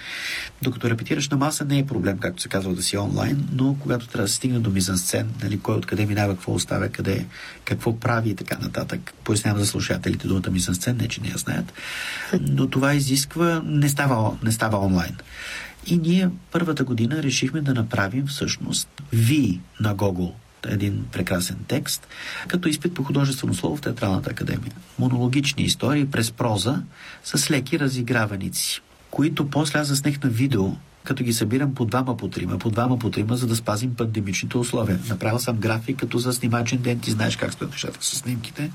Докато 0.62 0.90
репетираш 0.90 1.28
на 1.28 1.36
маса 1.36 1.64
не 1.64 1.78
е 1.78 1.86
проблем, 1.86 2.18
както 2.18 2.42
се 2.42 2.48
казва, 2.48 2.74
да 2.74 2.82
си 2.82 2.96
онлайн, 2.96 3.48
но 3.52 3.76
когато 3.80 4.08
трябва 4.08 4.24
да 4.24 4.28
се 4.28 4.36
стигне 4.36 4.58
до 4.58 4.70
мизансцен, 4.70 5.30
нали, 5.42 5.60
кой 5.60 5.74
откъде 5.74 6.06
минава, 6.06 6.34
какво 6.34 6.52
оставя, 6.52 6.88
къде, 6.88 7.26
какво 7.64 8.00
прави 8.00 8.30
и 8.30 8.34
така 8.34 8.58
нататък. 8.58 9.14
Пояснявам 9.24 9.60
за 9.60 9.66
слушателите 9.66 10.28
думата 10.28 10.50
мизансцен, 10.50 10.96
не 10.96 11.08
че 11.08 11.20
не 11.20 11.28
я 11.28 11.36
знаят. 11.36 11.72
Но 12.40 12.70
това 12.70 12.94
изисква, 12.94 13.62
не 13.64 13.88
става, 13.88 14.36
не 14.42 14.52
става 14.52 14.78
онлайн. 14.78 15.16
И 15.86 15.96
ние 15.98 16.30
първата 16.52 16.84
година 16.84 17.22
решихме 17.22 17.60
да 17.60 17.74
направим 17.74 18.26
всъщност 18.26 18.88
Ви 19.12 19.60
на 19.80 19.96
Google 19.96 20.32
един 20.66 21.04
прекрасен 21.12 21.56
текст, 21.68 22.08
като 22.48 22.68
изпит 22.68 22.94
по 22.94 23.04
художествено 23.04 23.54
слово 23.54 23.76
в 23.76 23.80
Театралната 23.80 24.30
академия. 24.30 24.72
Монологични 24.98 25.64
истории 25.64 26.06
през 26.06 26.30
проза 26.30 26.82
с 27.24 27.50
леки 27.50 27.78
разиграваници 27.78 28.82
които 29.14 29.50
после 29.50 29.78
аз 29.78 29.86
заснех 29.86 30.22
на 30.24 30.30
видео, 30.30 30.72
като 31.04 31.24
ги 31.24 31.32
събирам 31.32 31.74
по 31.74 31.84
двама 31.84 32.16
по 32.16 32.28
трима, 32.28 32.58
по 32.58 32.70
двама 32.70 32.98
по 32.98 33.10
трима, 33.10 33.36
за 33.36 33.46
да 33.46 33.56
спазим 33.56 33.94
пандемичните 33.94 34.58
условия. 34.58 34.98
Направил 35.08 35.38
съм 35.38 35.56
график 35.56 35.98
като 35.98 36.18
за 36.18 36.32
снимачен 36.32 36.78
ден, 36.78 36.98
ти 36.98 37.10
знаеш 37.10 37.36
как 37.36 37.52
стоят 37.52 37.70
нещата 37.70 37.98
с 38.00 38.16
снимките. 38.16 38.70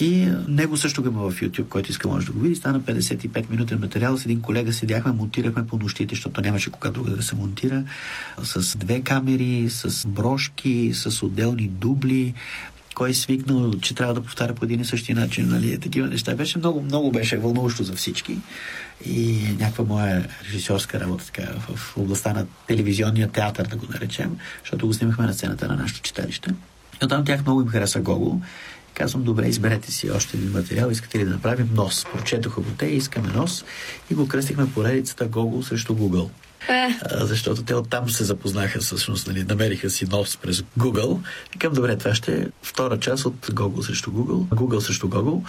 И 0.00 0.28
него 0.48 0.76
също 0.76 1.02
го 1.02 1.08
има 1.08 1.30
в 1.30 1.40
YouTube, 1.40 1.68
който 1.68 1.90
иска 1.90 2.08
може 2.08 2.26
да 2.26 2.32
го 2.32 2.40
види. 2.40 2.54
Стана 2.54 2.80
55 2.80 3.50
минутен 3.50 3.80
материал. 3.80 4.18
С 4.18 4.24
един 4.24 4.40
колега 4.40 4.72
седяхме, 4.72 5.12
монтирахме 5.12 5.66
по 5.66 5.78
нощите, 5.78 6.14
защото 6.14 6.40
нямаше 6.40 6.70
кога 6.70 6.90
друга 6.90 7.10
да 7.10 7.22
се 7.22 7.34
монтира. 7.34 7.84
С 8.42 8.78
две 8.78 9.00
камери, 9.00 9.70
с 9.70 10.08
брошки, 10.08 10.90
с 10.94 11.22
отделни 11.22 11.68
дубли, 11.68 12.34
кой 12.96 13.10
е 13.10 13.14
свикнал, 13.14 13.74
че 13.80 13.94
трябва 13.94 14.14
да 14.14 14.22
повтаря 14.22 14.54
по 14.54 14.64
един 14.64 14.80
и 14.80 14.84
същи 14.84 15.14
начин, 15.14 15.48
нали, 15.48 15.80
такива 15.80 16.08
неща. 16.08 16.34
Беше 16.34 16.58
много, 16.58 16.82
много 16.82 17.12
беше 17.12 17.36
вълнуващо 17.36 17.82
за 17.82 17.92
всички 17.92 18.38
и 19.06 19.38
някаква 19.58 19.84
моя 19.84 20.28
режисьорска 20.44 21.00
работа 21.00 21.24
така, 21.26 21.52
в 21.68 21.96
областта 21.96 22.32
на 22.32 22.46
телевизионния 22.66 23.28
театър, 23.28 23.66
да 23.66 23.76
го 23.76 23.86
наречем, 23.92 24.36
защото 24.62 24.86
го 24.86 24.94
снимахме 24.94 25.26
на 25.26 25.34
сцената 25.34 25.68
на 25.68 25.76
нашето 25.76 26.00
читалище. 26.00 26.50
И 27.02 27.04
оттам 27.04 27.24
тях 27.24 27.42
много 27.42 27.60
им 27.60 27.68
хареса 27.68 28.00
Гого. 28.00 28.40
Казвам, 28.94 29.22
добре, 29.22 29.46
изберете 29.46 29.92
си 29.92 30.10
още 30.10 30.36
един 30.36 30.50
материал, 30.50 30.90
искате 30.90 31.18
ли 31.18 31.24
да 31.24 31.30
направим 31.30 31.70
нос? 31.74 32.06
Прочетоха 32.12 32.60
го 32.60 32.70
те, 32.78 32.86
искаме 32.86 33.28
нос 33.28 33.64
и 34.10 34.14
го 34.14 34.28
кръстихме 34.28 34.72
поредицата 34.72 35.26
Гого 35.26 35.62
срещу 35.62 35.94
Google. 35.94 36.28
А, 36.68 37.26
защото 37.26 37.62
те 37.62 37.74
оттам 37.74 38.10
се 38.10 38.24
запознаха, 38.24 38.80
всъщност, 38.80 39.26
нали, 39.26 39.44
намериха 39.44 39.90
си 39.90 40.06
нос 40.06 40.36
през 40.36 40.62
Google. 40.78 41.18
Викам, 41.52 41.72
добре, 41.72 41.96
това 41.96 42.14
ще 42.14 42.32
е 42.32 42.46
втора 42.62 43.00
част 43.00 43.26
от 43.26 43.46
Google 43.46 43.86
срещу 43.86 44.10
Google, 44.10 44.48
Google 44.48 44.78
срещу 44.78 45.08
Google, 45.08 45.42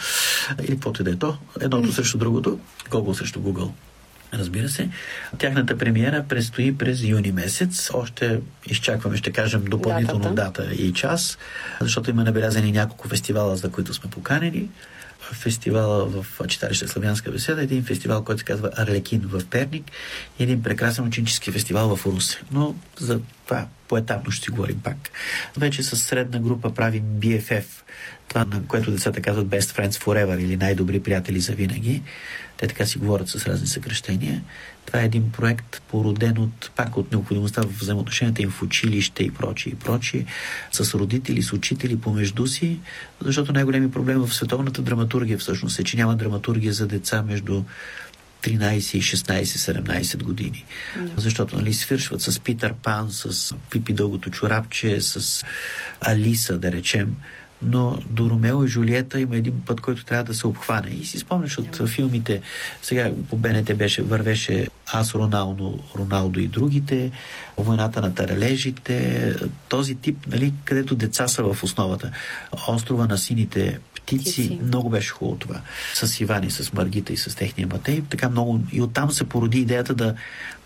или 0.59 0.67
каквото 0.67 1.01
и 1.01 1.05
да 1.05 1.11
е 1.11 1.15
то, 1.15 1.37
едното 1.61 1.93
срещу 1.93 2.17
другото, 2.17 2.59
Google 2.89 3.13
срещу 3.13 3.39
Google. 3.39 3.69
Разбира 4.33 4.69
се. 4.69 4.89
Тяхната 5.37 5.77
премиера 5.77 6.25
предстои 6.29 6.77
през 6.77 7.03
юни 7.03 7.31
месец. 7.31 7.89
Още 7.93 8.39
изчакваме, 8.65 9.17
ще 9.17 9.31
кажем, 9.31 9.63
допълнително 9.63 10.33
Датата. 10.33 10.63
дата 10.63 10.75
и 10.75 10.93
час, 10.93 11.37
защото 11.81 12.09
има 12.09 12.23
набелязани 12.23 12.71
няколко 12.71 13.07
фестивала, 13.07 13.57
за 13.57 13.69
които 13.69 13.93
сме 13.93 14.09
поканени. 14.09 14.69
Фестивала 15.33 16.05
в 16.05 16.25
читалище 16.47 16.87
Славянска 16.87 17.31
беседа, 17.31 17.61
един 17.63 17.83
фестивал, 17.83 18.23
който 18.23 18.39
се 18.39 18.45
казва 18.45 18.71
Арлекин 18.77 19.21
в 19.23 19.45
Перник 19.45 19.91
и 20.39 20.43
един 20.43 20.63
прекрасен 20.63 21.07
ученически 21.07 21.51
фестивал 21.51 21.95
в 21.95 22.05
Русе. 22.05 22.41
Но 22.51 22.75
за 22.99 23.19
това 23.45 23.67
поетапно 23.87 24.31
ще 24.31 24.45
си 24.45 24.51
говорим 24.51 24.79
пак. 24.83 24.97
Вече 25.57 25.83
с 25.83 25.97
средна 25.97 26.39
група 26.39 26.73
правим 26.73 27.03
BFF, 27.03 27.65
това 28.27 28.45
на 28.45 28.63
което 28.67 28.91
децата 28.91 29.21
казват 29.21 29.47
Best 29.47 29.77
Friends 29.77 30.03
Forever 30.03 30.39
или 30.39 30.57
най-добри 30.57 30.99
приятели 30.99 31.39
за 31.39 31.53
винаги. 31.53 32.03
Те 32.57 32.67
така 32.67 32.85
си 32.85 32.97
говорят 32.97 33.29
с 33.29 33.45
разни 33.45 33.67
съкръщения. 33.67 34.41
Това 34.87 35.01
е 35.01 35.05
един 35.05 35.31
проект, 35.31 35.81
породен 35.87 36.37
от, 36.37 36.71
пак 36.75 36.97
от 36.97 37.11
необходимостта 37.11 37.61
в 37.61 37.79
взаимоотношенията 37.79 38.41
им 38.41 38.49
в 38.49 38.61
училище 38.61 39.23
и 39.23 39.31
прочие 39.31 39.71
и 39.71 39.75
прочие, 39.75 40.25
с 40.71 40.93
родители, 40.93 41.41
с 41.41 41.53
учители 41.53 41.99
помежду 41.99 42.47
си, 42.47 42.79
защото 43.21 43.53
най-големи 43.53 43.91
проблем 43.91 44.19
в 44.19 44.33
световната 44.33 44.81
драматургия 44.81 45.37
всъщност 45.37 45.79
е, 45.79 45.83
че 45.83 45.97
няма 45.97 46.15
драматургия 46.15 46.73
за 46.73 46.87
деца 46.87 47.21
между 47.21 47.63
13 48.41 48.97
и 48.97 49.01
16-17 49.01 50.23
години. 50.23 50.65
Защото 51.17 51.55
нали, 51.55 51.73
свършват 51.73 52.21
с 52.21 52.39
Питър 52.39 52.73
Пан, 52.73 53.11
с 53.11 53.55
Пипи 53.69 53.93
Дългото 53.93 54.29
чорапче, 54.29 55.01
с 55.01 55.45
Алиса, 56.01 56.57
да 56.57 56.71
речем. 56.71 57.15
Но 57.61 57.97
до 58.09 58.29
Ромео 58.29 58.63
и 58.63 58.67
Жулиета 58.67 59.19
има 59.19 59.35
един 59.35 59.61
път, 59.65 59.81
който 59.81 60.05
трябва 60.05 60.23
да 60.23 60.33
се 60.33 60.47
обхване. 60.47 60.89
И 61.01 61.05
си 61.05 61.19
спомняш 61.19 61.57
от 61.57 61.89
филмите, 61.89 62.41
сега 62.81 63.11
по 63.29 63.37
БНТ 63.37 63.77
беше, 63.77 64.01
вървеше 64.01 64.67
Аз, 64.87 65.15
Роналдо, 65.15 65.79
Роналдо 65.95 66.39
и 66.39 66.47
другите, 66.47 67.11
Войната 67.57 68.01
на 68.01 68.13
таралежите, 68.13 69.35
този 69.69 69.95
тип, 69.95 70.27
нали, 70.27 70.53
където 70.65 70.95
деца 70.95 71.27
са 71.27 71.43
в 71.43 71.63
основата. 71.63 72.11
Острова 72.67 73.07
на 73.07 73.17
сините 73.17 73.79
птици, 73.95 74.31
Птици. 74.31 74.59
много 74.63 74.89
беше 74.89 75.09
хубаво 75.09 75.37
това. 75.37 75.61
С 75.93 76.19
Ивани, 76.19 76.51
с 76.51 76.73
Маргита 76.73 77.13
и 77.13 77.17
с 77.17 77.35
техния 77.35 77.67
Матей. 77.67 78.01
Така 78.09 78.29
много. 78.29 78.59
И 78.71 78.81
оттам 78.81 79.11
се 79.11 79.23
породи 79.23 79.59
идеята 79.59 79.93
да 79.93 80.15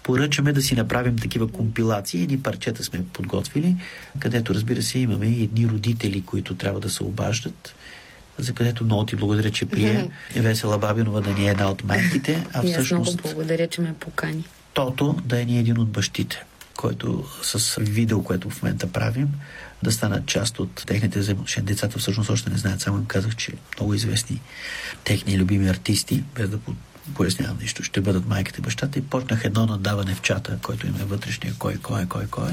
поръчаме 0.04 0.54
да 0.54 0.62
си 0.62 0.76
направим 0.76 1.18
такива 1.18 1.48
компилации. 1.48 2.24
Едни 2.24 2.44
парчета 2.44 2.84
сме 2.84 3.06
подготвили, 3.14 3.76
където, 4.20 4.54
разбира 4.54 4.82
се, 4.82 5.00
имаме 5.00 5.26
и 5.26 5.44
едни 5.44 5.68
родители, 5.68 6.22
които 6.22 6.56
трябва 6.56 6.80
да 6.80 6.90
се 6.90 7.04
обаждат 7.04 7.76
за 8.38 8.54
където 8.54 8.84
много 8.84 9.06
ти 9.06 9.16
благодаря, 9.16 9.52
че 9.52 9.66
прие 9.66 10.10
Весела 10.36 10.78
Бабинова 10.78 11.22
да 11.22 11.34
ни 11.34 11.48
е 11.48 11.52
една 11.52 11.70
от 11.70 11.84
майките, 11.84 12.46
а 12.54 12.60
аз 12.60 12.64
много 12.64 12.74
всъщност 12.74 13.22
благодаря, 13.22 13.68
че 13.68 13.82
ме 13.82 13.94
покани. 13.94 14.44
Тото 14.74 15.16
да 15.26 15.42
е 15.42 15.46
ни 15.46 15.60
един 15.60 15.78
от 15.78 15.90
бащите, 15.90 16.44
който 16.78 17.26
с 17.42 17.76
видео, 17.80 18.24
което 18.24 18.50
в 18.50 18.62
момента 18.62 18.92
правим, 18.92 19.28
да 19.84 19.92
станат 19.92 20.26
част 20.26 20.60
от 20.60 20.84
техните 20.88 21.20
взаимоотношения. 21.20 21.66
Децата 21.66 22.00
всъщност 22.00 22.30
още 22.30 22.50
не 22.50 22.58
знаят, 22.58 22.82
само 22.82 22.98
им 22.98 23.06
казах, 23.06 23.36
че 23.36 23.52
много 23.78 23.94
известни 23.94 24.42
техни 25.04 25.38
любими 25.38 25.70
артисти, 25.70 26.24
без 26.36 26.50
да 26.50 26.58
пояснявам 27.16 27.58
нищо, 27.62 27.84
ще 27.84 28.02
бъдат 28.02 28.28
майката 28.28 28.60
и 28.60 28.62
бащата 28.62 29.00
и 29.00 29.02
почнах 29.02 29.46
едно 29.46 29.66
надаване 29.66 30.16
в 30.16 30.22
чата, 30.22 30.58
който 30.62 30.88
им 30.88 30.96
е 30.96 31.04
вътрешния 31.04 31.54
кой, 31.60 31.76
кой, 31.76 32.06
кой, 32.06 32.28
кой. 32.28 32.52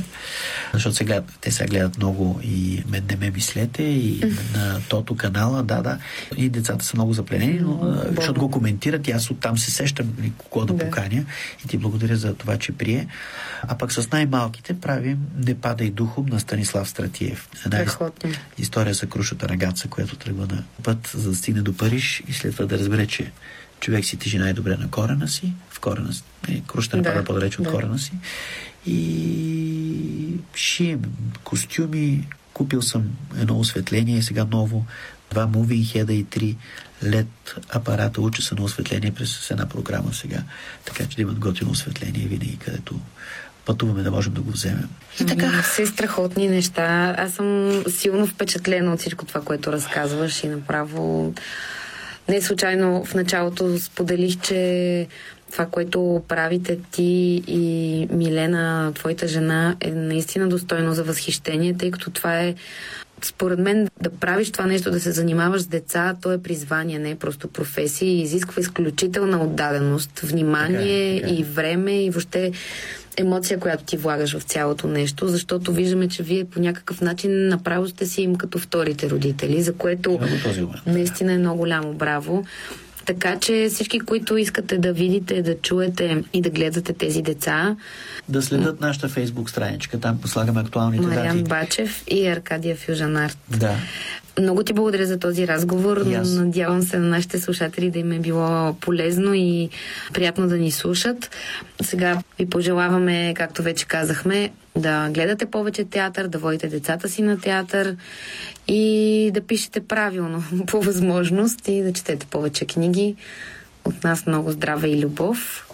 Защото 0.73 0.97
се 0.97 1.05
гледат, 1.05 1.39
те 1.41 1.51
сега 1.51 1.69
гледат 1.69 1.97
много 1.97 2.41
и 2.43 2.85
мен 2.89 3.05
не 3.11 3.17
ме 3.17 3.31
мислете 3.31 3.83
и 3.83 4.37
на 4.55 4.81
Тото 4.89 5.17
канала, 5.17 5.63
да, 5.63 5.83
да. 5.83 5.99
И 6.37 6.49
децата 6.49 6.85
са 6.85 6.97
много 6.97 7.13
запленени, 7.13 7.59
но, 7.61 8.03
защото 8.17 8.41
го 8.41 8.51
коментират 8.51 9.09
и 9.09 9.11
аз 9.11 9.31
оттам 9.31 9.59
се 9.59 9.71
сещам 9.71 10.07
кого 10.39 10.65
да, 10.65 10.73
Да. 10.73 10.85
поканя 10.85 11.25
и 11.65 11.69
ти 11.69 11.79
благодаря 11.79 12.17
за 12.17 12.35
това, 12.35 12.57
че 12.57 12.73
прие. 12.73 13.07
А 13.63 13.79
пък 13.79 13.93
с 13.93 14.11
най-малките 14.11 14.81
правим 14.81 15.19
Не 15.47 15.55
падай 15.55 15.91
духом 15.91 16.27
на 16.27 16.41
Станислав 16.41 16.89
Стратиев. 16.89 17.49
Една 17.65 17.79
история 18.59 18.95
за 18.95 19.07
крушата 19.07 19.49
рагатца, 19.49 19.89
която 19.89 20.17
тръгва 20.17 20.47
на 20.47 20.65
път, 20.83 21.11
за 21.15 21.31
да 21.31 21.37
стигне 21.37 21.63
до 21.63 21.77
Париж 21.77 22.23
и 22.29 22.33
след 22.33 22.53
това 22.53 22.67
да 22.67 22.79
разбере, 22.79 23.07
че 23.07 23.33
човек 23.81 24.05
си 24.05 24.17
тежи 24.17 24.39
най-добре 24.39 24.77
на 24.77 24.91
корена 24.91 25.29
си, 25.29 25.53
в 25.71 25.81
корена 25.81 26.13
си, 26.13 26.23
не, 26.49 26.63
крушата 26.67 26.97
не 26.97 27.03
Да, 27.03 27.13
пада 27.13 27.25
по-далеч 27.25 27.59
от 27.59 27.65
да. 27.65 27.71
корена 27.71 27.99
си. 27.99 28.13
И 28.87 30.35
шием 30.55 31.03
костюми, 31.45 32.29
купил 32.53 32.83
съм 32.83 33.05
едно 33.39 33.59
осветление, 33.59 34.23
сега 34.23 34.47
ново, 34.51 34.87
два 35.31 35.47
мувин 35.47 35.85
хеда 35.85 36.13
и 36.13 36.25
три 36.25 36.57
лед 37.05 37.57
апарата, 37.71 38.21
уча 38.21 38.43
се 38.43 38.55
на 38.55 38.63
осветление 38.63 39.11
през 39.11 39.51
една 39.51 39.67
програма 39.67 40.15
сега, 40.15 40.43
така 40.85 41.07
че 41.07 41.17
да 41.17 41.23
имат 41.23 41.39
готино 41.39 41.71
осветление 41.71 42.27
винаги, 42.27 42.57
където 42.57 43.01
пътуваме 43.65 44.03
да 44.03 44.11
можем 44.11 44.33
да 44.33 44.41
го 44.41 44.51
вземем. 44.51 44.89
И 45.21 45.27
така. 45.27 45.63
Все 45.63 45.87
страхотни 45.87 46.49
неща. 46.49 47.15
Аз 47.19 47.33
съм 47.33 47.83
силно 47.89 48.27
впечатлена 48.27 48.93
от 48.93 49.01
всичко 49.01 49.25
това, 49.25 49.41
което 49.41 49.73
разказваш 49.73 50.45
и 50.45 50.49
направо 50.49 51.35
не 52.29 52.43
случайно 52.43 53.05
в 53.05 53.15
началото 53.15 53.79
споделих, 53.79 54.41
че 54.41 55.07
това, 55.53 55.67
което 55.67 56.23
правите 56.29 56.79
ти 56.93 57.43
и 57.47 58.07
Милена, 58.11 58.93
твоята 58.95 59.29
жена, 59.29 59.77
е 59.81 59.91
наистина 59.91 60.49
достойно 60.49 60.93
за 60.93 61.05
възхищение, 61.05 61.77
тъй 61.79 61.91
като 61.91 62.11
това 62.11 62.41
е 62.41 62.55
според 63.23 63.59
мен 63.59 63.89
да 64.03 64.11
правиш 64.11 64.51
това 64.51 64.67
нещо, 64.67 64.91
да 64.91 65.01
се 65.01 65.13
занимаваш 65.13 65.63
с 65.63 65.67
деца, 65.67 66.17
то 66.23 66.33
е 66.33 66.43
призвание, 66.43 66.99
не 66.99 67.11
е 67.11 67.17
просто 67.17 67.49
професия 67.49 68.09
и 68.09 68.23
изисква 68.23 68.61
изключителна 68.61 69.43
отдаденост, 69.43 70.21
внимание 70.21 71.15
Така 71.15 71.17
е, 71.17 71.21
така 71.21 71.35
е. 71.35 71.41
и 71.41 71.45
време 71.45 72.05
и 72.05 72.11
въобще 72.11 72.53
емоция, 73.19 73.59
която 73.59 73.85
ти 73.85 73.97
влагаш 73.97 74.39
в 74.39 74.43
цялото 74.43 74.87
нещо, 74.87 75.29
защото 75.29 75.73
виждаме, 75.73 76.09
че 76.09 76.23
вие 76.23 76.45
по 76.45 76.61
някакъв 76.61 77.01
начин 77.01 77.49
направо 77.49 77.89
сте 77.89 78.07
си 78.07 78.23
им 78.23 78.37
като 78.37 78.59
вторите 78.59 79.11
родители, 79.11 79.63
за 79.63 79.75
което 79.75 80.21
наистина 80.87 81.33
е 81.33 81.39
много 81.39 81.59
голямо 81.59 81.93
браво. 81.93 82.45
Така 83.09 83.39
че 83.39 83.69
всички, 83.71 84.01
които 84.01 84.37
искате 84.37 84.79
да 84.79 84.93
видите, 84.93 85.43
да 85.43 85.55
чуете 85.59 86.25
и 86.33 86.41
да 86.43 86.51
гледате 86.51 86.93
тези 86.93 87.23
деца, 87.23 87.77
Да 88.29 88.43
следят 88.43 88.81
нашата 88.81 89.09
фейсбук 89.09 89.51
страничка, 89.51 90.01
там 90.01 90.19
слагаме 90.25 90.61
актуалните 90.61 91.07
Мариан 91.07 91.37
дати. 91.37 91.49
Бачев 91.49 92.05
и 92.09 92.27
Аркадия 92.27 92.77
Фюжанарт. 92.77 93.39
Да. 93.49 93.75
Много 94.41 94.63
ти 94.63 94.73
благодаря 94.73 95.07
за 95.07 95.19
този 95.19 95.49
разговор. 95.49 95.97
Аз. 96.21 96.31
Надявам 96.31 96.83
се 96.83 96.99
на 96.99 97.09
нашите 97.09 97.39
слушатели 97.39 97.91
да 97.91 97.99
им 97.99 98.13
е 98.13 98.19
било 98.19 98.75
полезно 98.81 99.35
и 99.35 99.69
приятно 100.13 100.49
да 100.49 100.57
ни 100.57 100.71
слушат. 100.71 101.31
Сега 101.83 102.19
ви 102.39 102.51
пожелаваме, 102.51 103.35
както 103.37 103.63
вече 103.63 103.87
казахме, 103.87 104.51
да 104.77 105.09
гледате 105.11 105.47
повече 105.47 105.85
театър, 105.85 106.29
да 106.29 106.39
водите 106.39 106.69
децата 106.69 107.09
си 107.09 107.23
на 107.23 107.41
театър 107.41 107.97
и 108.69 109.31
да 109.35 109.41
пишете 109.41 109.81
правилно 109.81 110.45
по 110.67 110.81
възможност 110.81 111.69
и 111.69 111.83
да 111.83 111.93
четете 111.93 112.27
повече 112.27 112.65
книги. 112.65 113.17
От 113.85 114.05
нас 114.05 114.27
много 114.27 114.53
здраве 114.53 114.89
и 114.89 115.01
любов. 115.01 115.69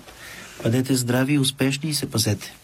Бъдете 0.62 0.94
здрави 0.94 1.32
и 1.32 1.38
успешни 1.38 1.90
и 1.90 1.94
се 1.94 2.10
пазете. 2.10 2.54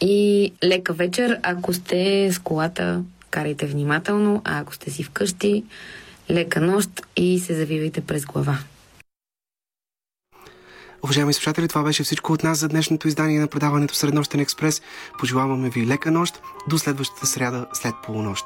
И 0.00 0.52
лека 0.64 0.92
вечер, 0.92 1.40
ако 1.42 1.72
сте 1.72 2.32
с 2.32 2.38
колата, 2.38 3.02
карайте 3.30 3.66
внимателно, 3.66 4.42
а 4.44 4.60
ако 4.60 4.74
сте 4.74 4.90
си 4.90 5.02
вкъщи, 5.02 5.64
лека 6.30 6.60
нощ 6.60 6.90
и 7.16 7.40
се 7.40 7.54
завивайте 7.54 8.00
през 8.00 8.24
глава. 8.24 8.58
Уважаеми 11.02 11.32
слушатели, 11.32 11.68
това 11.68 11.82
беше 11.82 12.02
всичко 12.02 12.32
от 12.32 12.44
нас 12.44 12.58
за 12.58 12.68
днешното 12.68 13.08
издание 13.08 13.40
на 13.40 13.46
предаването 13.46 13.94
Среднощен 13.94 14.40
експрес. 14.40 14.82
Пожелаваме 15.18 15.70
ви 15.70 15.86
лека 15.86 16.10
нощ 16.10 16.40
до 16.68 16.78
следващата 16.78 17.26
сряда 17.26 17.66
след 17.72 17.94
полунощ. 18.04 18.44